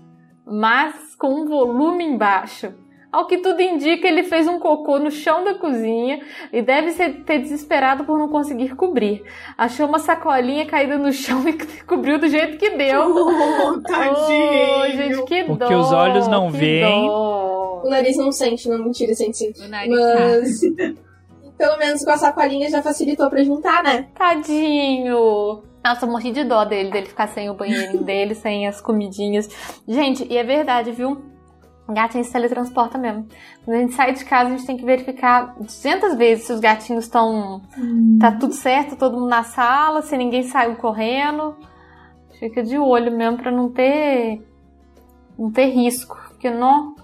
[0.50, 2.72] mas com um volume embaixo.
[3.10, 6.20] Ao que tudo indica, ele fez um cocô no chão da cozinha
[6.52, 9.24] e deve ser, ter desesperado por não conseguir cobrir.
[9.56, 13.08] Achou uma sacolinha caída no chão e cobriu do jeito que deu.
[13.68, 14.78] Oh, tadinho.
[14.78, 17.06] Oh, gente, que Porque dó, os olhos não veem.
[17.06, 17.82] dó.
[17.84, 19.52] O nariz não sente, não, mentira, sente sim.
[19.64, 20.60] O nariz Mas
[21.56, 24.08] pelo menos com a sacolinha já facilitou pra juntar, né?
[24.14, 25.62] Tadinho.
[25.88, 29.48] Nossa, eu morri de dó dele, dele ficar sem o banheirinho dele, sem as comidinhas.
[29.88, 31.22] Gente, e é verdade, viu?
[31.88, 33.26] Gatinho se teletransporta mesmo.
[33.64, 36.60] Quando a gente sai de casa, a gente tem que verificar 200 vezes se os
[36.60, 37.62] gatinhos estão.
[38.20, 41.56] Tá tudo certo, todo mundo na sala, se ninguém saiu correndo.
[42.38, 44.46] Fica de olho mesmo pra não ter.
[45.38, 46.18] não ter risco.
[46.28, 46.96] Porque não.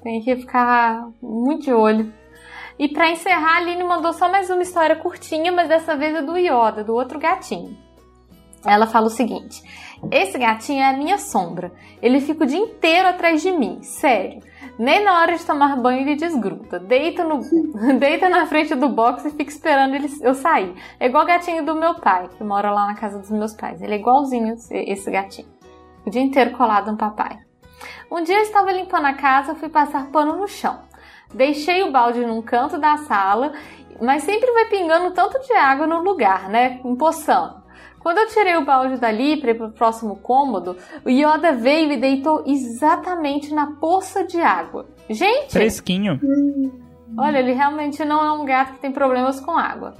[0.00, 2.12] Tem que ficar muito de olho.
[2.78, 6.22] E pra encerrar, a Aline mandou só mais uma história curtinha, mas dessa vez é
[6.22, 7.76] do Yoda, do outro gatinho.
[8.64, 9.62] Ela fala o seguinte:
[10.10, 11.72] Esse gatinho é a minha sombra.
[12.00, 14.40] Ele fica o dia inteiro atrás de mim, sério.
[14.78, 16.78] Nem na hora de tomar banho ele desgruda.
[16.78, 17.40] Deita, no,
[17.98, 20.74] deita na frente do box e fica esperando ele, eu sair.
[20.98, 23.82] É igual o gatinho do meu pai, que mora lá na casa dos meus pais.
[23.82, 25.48] Ele é igualzinho esse, gatinho.
[26.06, 27.38] O dia inteiro colado no papai.
[28.10, 30.80] Um dia eu estava limpando a casa, fui passar pano no chão.
[31.34, 33.52] Deixei o balde num canto da sala,
[34.00, 36.80] mas sempre vai pingando tanto de água no lugar, né?
[36.84, 37.61] Empoçando.
[38.02, 41.96] Quando eu tirei o balde dali para ir pro próximo cômodo, o Yoda veio e
[41.96, 44.86] deitou exatamente na poça de água.
[45.08, 45.52] Gente!
[45.52, 46.20] Fresquinho.
[47.16, 49.94] Olha, ele realmente não é um gato que tem problemas com água.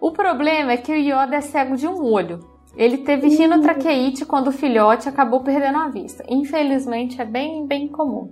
[0.00, 2.38] O problema é que o Yoda é cego de um olho.
[2.76, 6.22] Ele teve rinotraqueite quando o filhote acabou perdendo a vista.
[6.28, 8.30] Infelizmente é bem, bem comum.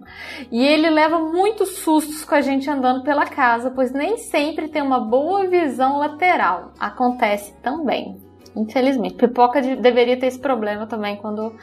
[0.53, 4.83] E ele leva muitos sustos com a gente andando pela casa, pois nem sempre tem
[4.83, 6.71] uma boa visão lateral.
[6.79, 8.25] Acontece também.
[8.57, 9.15] Infelizmente.
[9.17, 11.55] Pipoca de- deveria ter esse problema também quando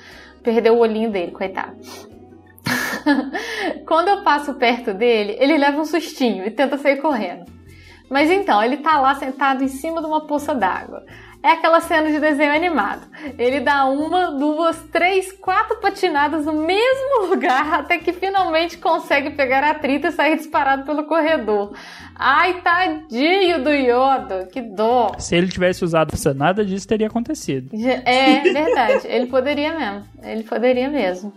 [0.44, 1.76] perdeu o olhinho dele, coitado.
[3.88, 7.45] quando eu passo perto dele, ele leva um sustinho e tenta sair correndo.
[8.10, 11.03] Mas então, ele tá lá sentado em cima de uma poça d'água.
[11.44, 13.06] É aquela cena de desenho animado.
[13.38, 19.61] Ele dá uma, duas, três, quatro patinadas no mesmo lugar até que finalmente consegue pegar
[19.61, 21.74] a trita e sair disparado pelo corredor.
[22.15, 25.11] Ai, tadinho do Yoda, que dó.
[25.20, 27.72] Se ele tivesse usado essa, nada disso teria acontecido.
[28.06, 30.07] É verdade, ele poderia mesmo.
[30.24, 31.34] Ele poderia mesmo.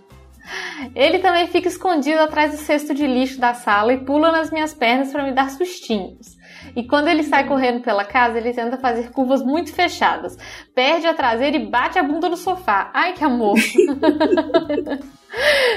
[0.94, 4.72] Ele também fica escondido atrás do cesto de lixo da sala e pula nas minhas
[4.72, 6.35] pernas para me dar sustinhos.
[6.76, 10.36] E quando ele sai correndo pela casa, ele tenta fazer curvas muito fechadas.
[10.74, 12.90] Perde a traseira e bate a bunda no sofá.
[12.92, 13.56] Ai, que amor!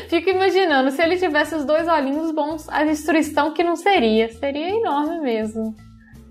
[0.10, 4.28] Fico imaginando, se ele tivesse os dois olhinhos bons, a destruição que não seria.
[4.34, 5.74] Seria enorme mesmo.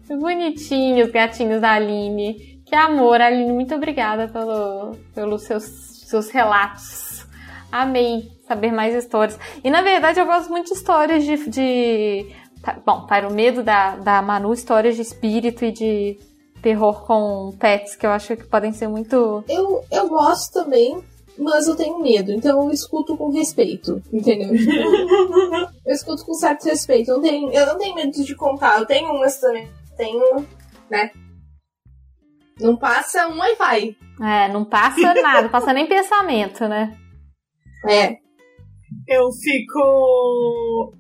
[0.07, 2.63] Que bonitinho os gatinhos da Aline.
[2.67, 3.53] Que amor, Aline.
[3.53, 5.65] Muito obrigada pelo, pelos seus,
[6.07, 7.27] seus relatos.
[7.73, 9.39] Amei saber mais histórias.
[9.63, 11.37] E na verdade eu gosto muito de histórias de.
[11.49, 12.35] de
[12.85, 16.19] bom, para o medo da, da Manu, histórias de espírito e de
[16.63, 19.45] terror com pets, que eu acho que podem ser muito.
[19.49, 21.03] Eu, eu gosto também,
[21.39, 24.51] mas eu tenho medo, então eu escuto com respeito, entendeu?
[25.89, 27.11] Eu escuto com certo respeito.
[27.11, 28.79] Eu não, tenho, eu não tenho medo de contar.
[28.79, 29.67] Eu tenho umas também.
[29.97, 30.47] Tenho,
[30.91, 31.11] né?
[32.61, 33.97] Não passa um Wi-Fi.
[34.21, 36.95] É, não passa nada, não passa nem pensamento, né?
[37.89, 38.17] É.
[39.07, 40.93] eu fico.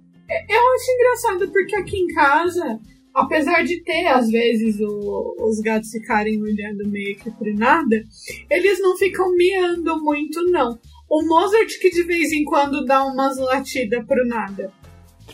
[0.49, 2.79] Eu acho engraçado porque aqui em casa,
[3.15, 8.03] apesar de ter às vezes o- os gatos ficarem olhando meio que por nada,
[8.51, 10.79] eles não ficam miando muito, não.
[11.11, 14.71] O Mozart que de vez em quando dá umas latidas pro nada.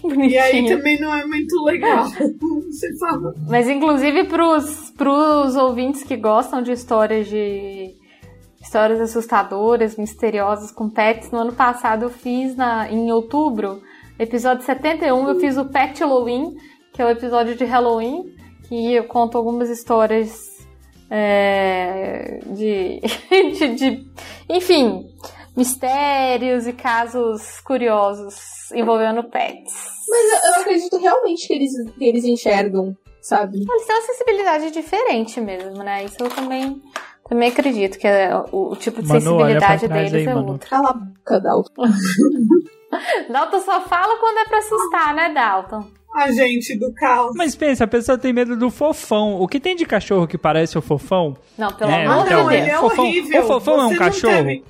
[0.01, 0.77] Que E aí bonitinho.
[0.79, 2.07] também não é muito legal.
[2.71, 3.35] Você fala.
[3.49, 7.93] Mas inclusive pros, pros ouvintes que gostam de histórias de
[8.63, 13.83] histórias assustadoras, misteriosas com pets, no ano passado eu fiz na, em outubro,
[14.19, 16.57] episódio 71, eu fiz o Pet Halloween,
[16.93, 18.35] que é o episódio de Halloween,
[18.69, 20.45] que eu conto algumas histórias
[21.11, 23.01] é, de,
[23.59, 24.07] de, de-
[24.49, 25.07] enfim,
[25.57, 28.35] mistérios e casos curiosos
[28.73, 29.75] envolvendo pets.
[30.09, 33.59] Mas eu, eu acredito realmente que eles, que eles enxergam, sabe?
[33.59, 36.05] Eles têm uma sensibilidade diferente mesmo, né?
[36.05, 36.81] Isso eu também,
[37.29, 40.53] também acredito, que é o, o tipo de Manu, sensibilidade deles aí, é Manu.
[40.53, 40.69] outro.
[40.69, 41.41] Cala a boca,
[43.31, 43.61] Dalton.
[43.61, 45.87] Só fala quando é pra assustar, né, Dalton?
[46.15, 47.33] A gente do caos.
[47.35, 49.41] Mas pensa, a pessoa tem medo do fofão.
[49.41, 51.37] O que tem de cachorro que parece o fofão?
[51.59, 52.53] Não, pelo É, amor então, de Deus.
[52.63, 53.43] ele é Fofão- horrível.
[53.43, 54.33] o fofão é um Você não cachorro?
[54.37, 54.65] teve-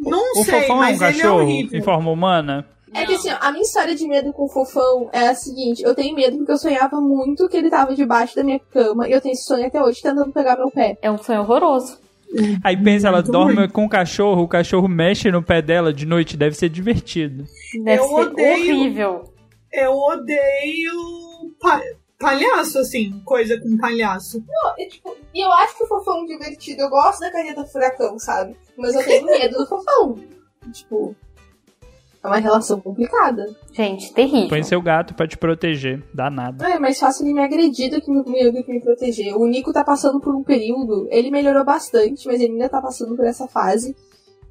[0.00, 1.78] Não o sei, fofão é um é cachorro horrível.
[1.78, 2.66] em forma humana?
[2.92, 5.94] É que assim, a minha história de medo com o fofão é a seguinte: eu
[5.94, 9.20] tenho medo porque eu sonhava muito que ele tava debaixo da minha cama e eu
[9.20, 10.98] tenho esse sonho até hoje tentando pegar meu pé.
[11.00, 11.98] É um sonho horroroso.
[12.64, 13.68] Aí pensa, ela Muito dorme ruim.
[13.68, 17.44] com o cachorro, o cachorro mexe no pé dela de noite, deve ser divertido.
[17.84, 19.34] Deve Eu ser odeio- horrível.
[19.72, 20.92] Eu odeio
[21.60, 21.82] pa-
[22.18, 24.44] palhaço, assim, coisa com palhaço.
[24.46, 26.82] Não, eu, tipo, e eu acho que o fofão é divertido.
[26.82, 28.56] Eu gosto da caneta furacão, sabe?
[28.76, 30.16] Mas eu tenho medo do fofão.
[30.74, 31.16] Tipo,
[32.22, 33.46] é uma relação complicada.
[33.72, 34.48] Gente, terrível.
[34.48, 36.68] Põe seu gato pra te proteger, dá nada.
[36.68, 39.34] É mais fácil ele me agredir do que me, me- do que me proteger.
[39.36, 43.16] O Nico tá passando por um período, ele melhorou bastante, mas ele ainda tá passando
[43.16, 43.96] por essa fase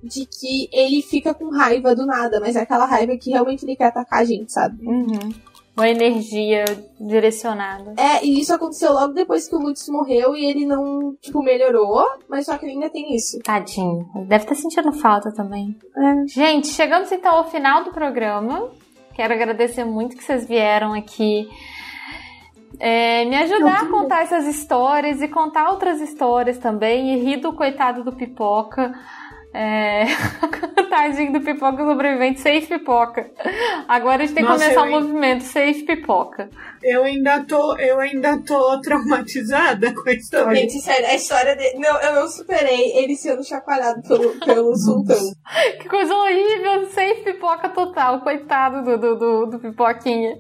[0.02, 3.76] de que ele fica com raiva do nada, mas é aquela raiva que realmente ele
[3.76, 4.86] quer atacar a gente, sabe?
[4.88, 5.30] Uhum.
[5.78, 6.66] Uma energia
[7.00, 7.94] direcionada.
[7.98, 12.06] É, e isso aconteceu logo depois que o Lutz morreu e ele não, tipo, melhorou,
[12.28, 13.40] mas só que ele ainda tem isso.
[13.40, 14.10] Tadinho.
[14.28, 15.78] Deve estar sentindo falta também.
[16.28, 18.70] Gente, chegamos então ao final do programa.
[19.16, 21.48] Quero agradecer muito que vocês vieram aqui
[22.80, 27.14] é, me ajudar a contar essas histórias e contar outras histórias também.
[27.14, 28.94] E rir do coitado do pipoca.
[29.54, 30.06] É...
[30.90, 33.30] Tadinho do pipoca sobrevivente, safe pipoca.
[33.88, 36.50] Agora a gente tem que Nossa, começar o movimento safe pipoca.
[36.84, 40.56] Eu ainda tô, eu ainda tô traumatizada com a história.
[40.56, 41.78] Gente, sério, a história dele.
[41.80, 45.18] Não, eu não superei ele sendo chacoalhado pelo, pelo sultão.
[45.80, 50.38] Que coisa horrível, safe pipoca total, coitado do, do, do, do pipoquinha.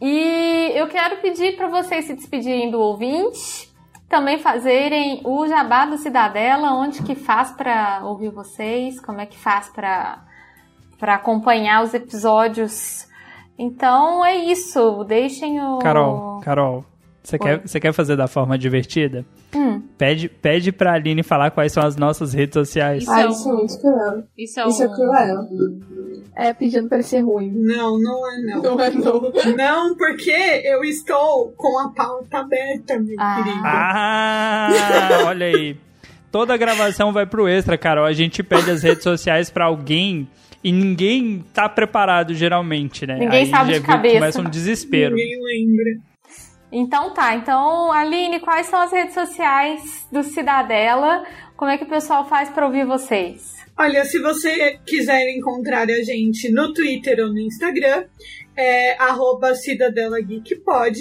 [0.00, 3.65] E eu quero pedir para vocês se despedirem do ouvinte
[4.08, 9.38] também fazerem o jabá do Cidadela, onde que faz para ouvir vocês, como é que
[9.38, 10.22] faz para
[10.98, 13.06] para acompanhar os episódios.
[13.58, 16.84] Então é isso, deixem o Carol, Carol,
[17.26, 19.24] você quer, você quer fazer da forma divertida?
[19.54, 19.82] Hum.
[19.98, 23.02] Pede, pede pra Aline falar quais são as nossas redes sociais.
[23.02, 24.22] Isso Ah, é isso é um- muito cruel.
[24.38, 25.40] Isso é, Isso é um- cruel.
[26.36, 27.50] É pedindo pra ser ruim.
[27.52, 28.62] Não, não é não.
[28.62, 29.32] Não é não.
[29.56, 30.30] Não, porque
[30.64, 33.36] eu estou com a pauta aberta, meu Ah.
[33.42, 33.62] querido.
[33.64, 34.68] Ah,
[35.26, 35.76] olha aí.
[36.30, 38.04] Toda a gravação vai pro extra, Carol.
[38.04, 40.28] A gente pede as redes sociais pra alguém
[40.62, 43.14] e ninguém tá preparado, geralmente, né?
[43.18, 44.14] Ninguém Aí sabe já de que cabeça.
[44.16, 45.14] Começa um desespero.
[45.14, 46.02] Ninguém lembra.
[46.78, 51.24] Então tá, então Aline, quais são as redes sociais do Cidadela?
[51.56, 53.56] Como é que o pessoal faz para ouvir vocês?
[53.78, 58.04] Olha, se você quiser encontrar a gente no Twitter ou no Instagram,
[58.54, 61.00] é arroba Cidadela Geek Pod.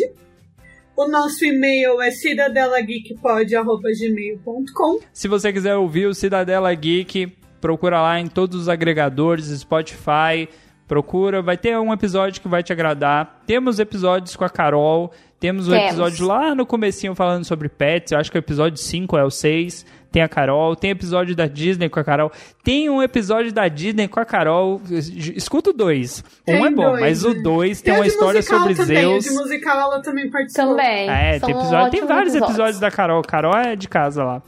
[0.95, 8.27] O nosso e-mail é cidadelageekpod.gmail.com Se você quiser ouvir o Cidadela Geek, procura lá em
[8.27, 10.47] todos os agregadores, Spotify,
[10.87, 13.41] procura, vai ter um episódio que vai te agradar.
[13.45, 15.11] Temos episódios com a Carol,
[15.45, 15.85] temos o Temos.
[15.87, 19.29] episódio lá no comecinho falando sobre pets, eu acho que o episódio 5 é o
[19.29, 19.85] 6.
[20.11, 22.31] Tem a Carol, tem episódio da Disney com a Carol.
[22.63, 24.81] Tem um episódio da Disney com a Carol.
[24.89, 26.23] Escuta o dois.
[26.41, 29.25] Um Tem é bom, dois, mas o dois tem o uma história sobre também, Zeus.
[29.25, 30.69] O de musical ela também participou.
[30.77, 31.09] Também.
[31.09, 33.21] É, tem, episódio, tem vários episódios da Carol.
[33.23, 34.41] Carol é de casa lá.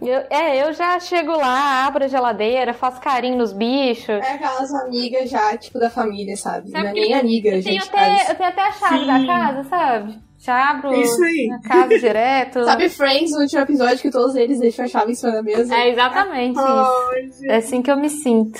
[0.00, 4.08] Eu- é, eu já chego lá, abro a geladeira, faço carinho nos bichos.
[4.08, 6.70] É aquelas amigas já, tipo, da família, sabe?
[6.70, 7.88] Sabe Não é nem amiga, Eu tenho, gente.
[7.90, 9.26] até, eu tenho até a chave da Sim.
[9.26, 10.18] casa, sabe?
[10.40, 11.48] Já abro Isso aí.
[11.48, 12.64] na casa direto.
[12.64, 15.74] Sabe Friends, no último episódio, que todos eles deixam a chave em cima da mesa?
[15.74, 17.12] É exatamente isso.
[17.12, 17.50] Gente.
[17.50, 18.58] É assim que eu me sinto.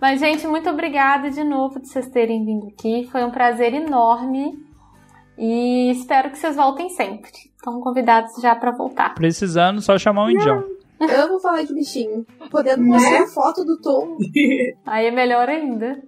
[0.00, 3.06] Mas, gente, muito obrigada de novo por vocês terem vindo aqui.
[3.12, 4.58] Foi um prazer enorme.
[5.36, 7.30] E espero que vocês voltem sempre.
[7.54, 9.14] Estão convidados já para voltar.
[9.14, 10.64] Precisando, só chamar o Indião.
[11.00, 12.26] Eu amo falar de bichinho.
[12.50, 14.16] Podendo mostrar foto do Tom.
[14.86, 16.02] Aí é melhor ainda.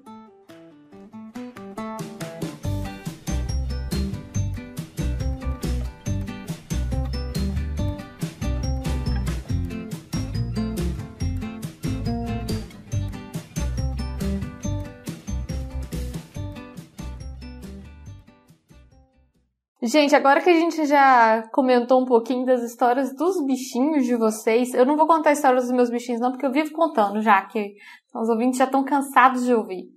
[19.84, 24.72] Gente, agora que a gente já comentou um pouquinho das histórias dos bichinhos de vocês,
[24.74, 27.44] eu não vou contar a história dos meus bichinhos, não, porque eu vivo contando já,
[27.46, 27.74] que
[28.14, 29.88] os ouvintes já estão cansados de ouvir.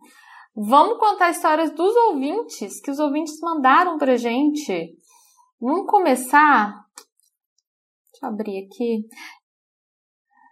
[0.55, 4.97] Vamos contar histórias dos ouvintes, que os ouvintes mandaram pra gente.
[5.61, 6.83] Vamos começar.
[8.11, 9.05] Deixa eu abrir aqui.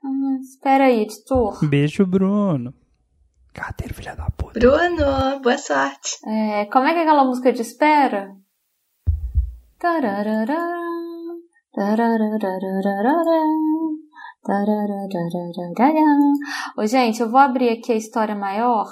[0.06, 1.58] Ah, espera aí, editor.
[1.68, 2.72] Beijo, Bruno.
[3.52, 4.60] Carteiro, filha da puta.
[4.60, 6.20] Bruno, boa sorte.
[6.28, 8.43] É, como é que é aquela música de espera?
[16.78, 18.86] Ô, gente, eu vou abrir aqui a história maior.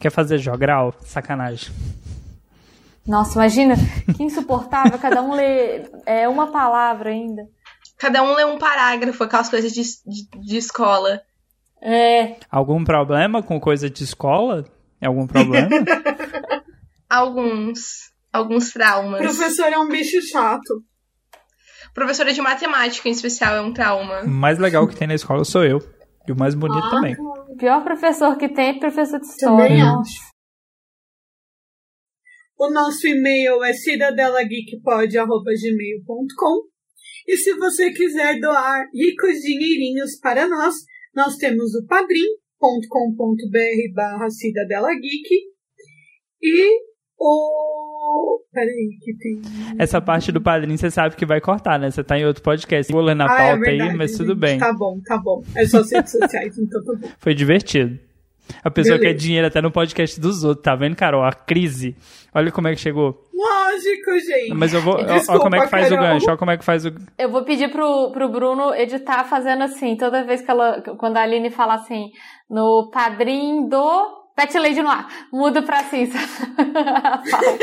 [0.00, 0.94] Quer fazer jogral?
[1.02, 1.70] Sacanagem.
[3.06, 3.74] Nossa, imagina,
[4.16, 7.42] que insuportável, cada um lê é, uma palavra ainda.
[7.98, 11.20] Cada um lê um parágrafo, aquelas coisas de, de, de escola.
[11.82, 14.64] É, Algum problema com coisa de escola?
[14.98, 15.68] Algum problema?
[17.06, 18.10] Alguns.
[18.32, 19.20] Alguns traumas.
[19.20, 20.84] Professor é um bicho chato.
[21.92, 24.22] Professora de matemática, em especial, é um trauma.
[24.22, 25.78] o mais legal que tem na escola sou eu.
[26.28, 27.16] E o mais bonito Ah, também.
[27.18, 29.66] o pior professor que tem é professor de história.
[29.68, 30.30] Também acho.
[32.56, 36.68] O nosso e-mail é cidadelageekpod.gmail.com
[37.26, 40.74] E se você quiser doar ricos dinheirinhos para nós,
[41.14, 45.34] nós temos o padrim.com.br barra cidadelageek
[46.42, 46.89] e
[47.20, 48.40] o...
[48.52, 49.40] Peraí, que tem...
[49.78, 51.90] Essa parte do padrinho você sabe que vai cortar, né?
[51.90, 52.92] Você tá em outro podcast.
[52.92, 54.38] Vou ler na Ah, é pauta verdade, aí, mas tudo gente.
[54.40, 54.58] bem.
[54.58, 55.42] Tá bom, tá bom.
[55.54, 57.08] É só as redes sociais, então tá bom.
[57.20, 57.98] Foi divertido.
[58.64, 59.14] A pessoa Beleza.
[59.14, 61.22] quer dinheiro até no podcast dos outros, tá vendo, Carol?
[61.22, 61.94] A crise.
[62.34, 63.24] Olha como é que chegou.
[63.32, 64.54] Lógico, gente.
[64.54, 64.94] Mas eu vou.
[64.94, 66.08] ó, Desculpa, como é que faz o Carol.
[66.14, 66.30] gancho?
[66.30, 66.90] Ó, como é que faz o.
[67.16, 70.82] Eu vou pedir pro, pro Bruno editar fazendo assim, toda vez que ela.
[70.98, 72.10] Quando a Aline fala assim,
[72.50, 75.84] no padrinho do Pet Lady no ar, muda pra?
[75.84, 77.60] Fala.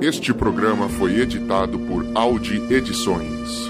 [0.00, 3.69] Este programa foi editado por Audi Edições.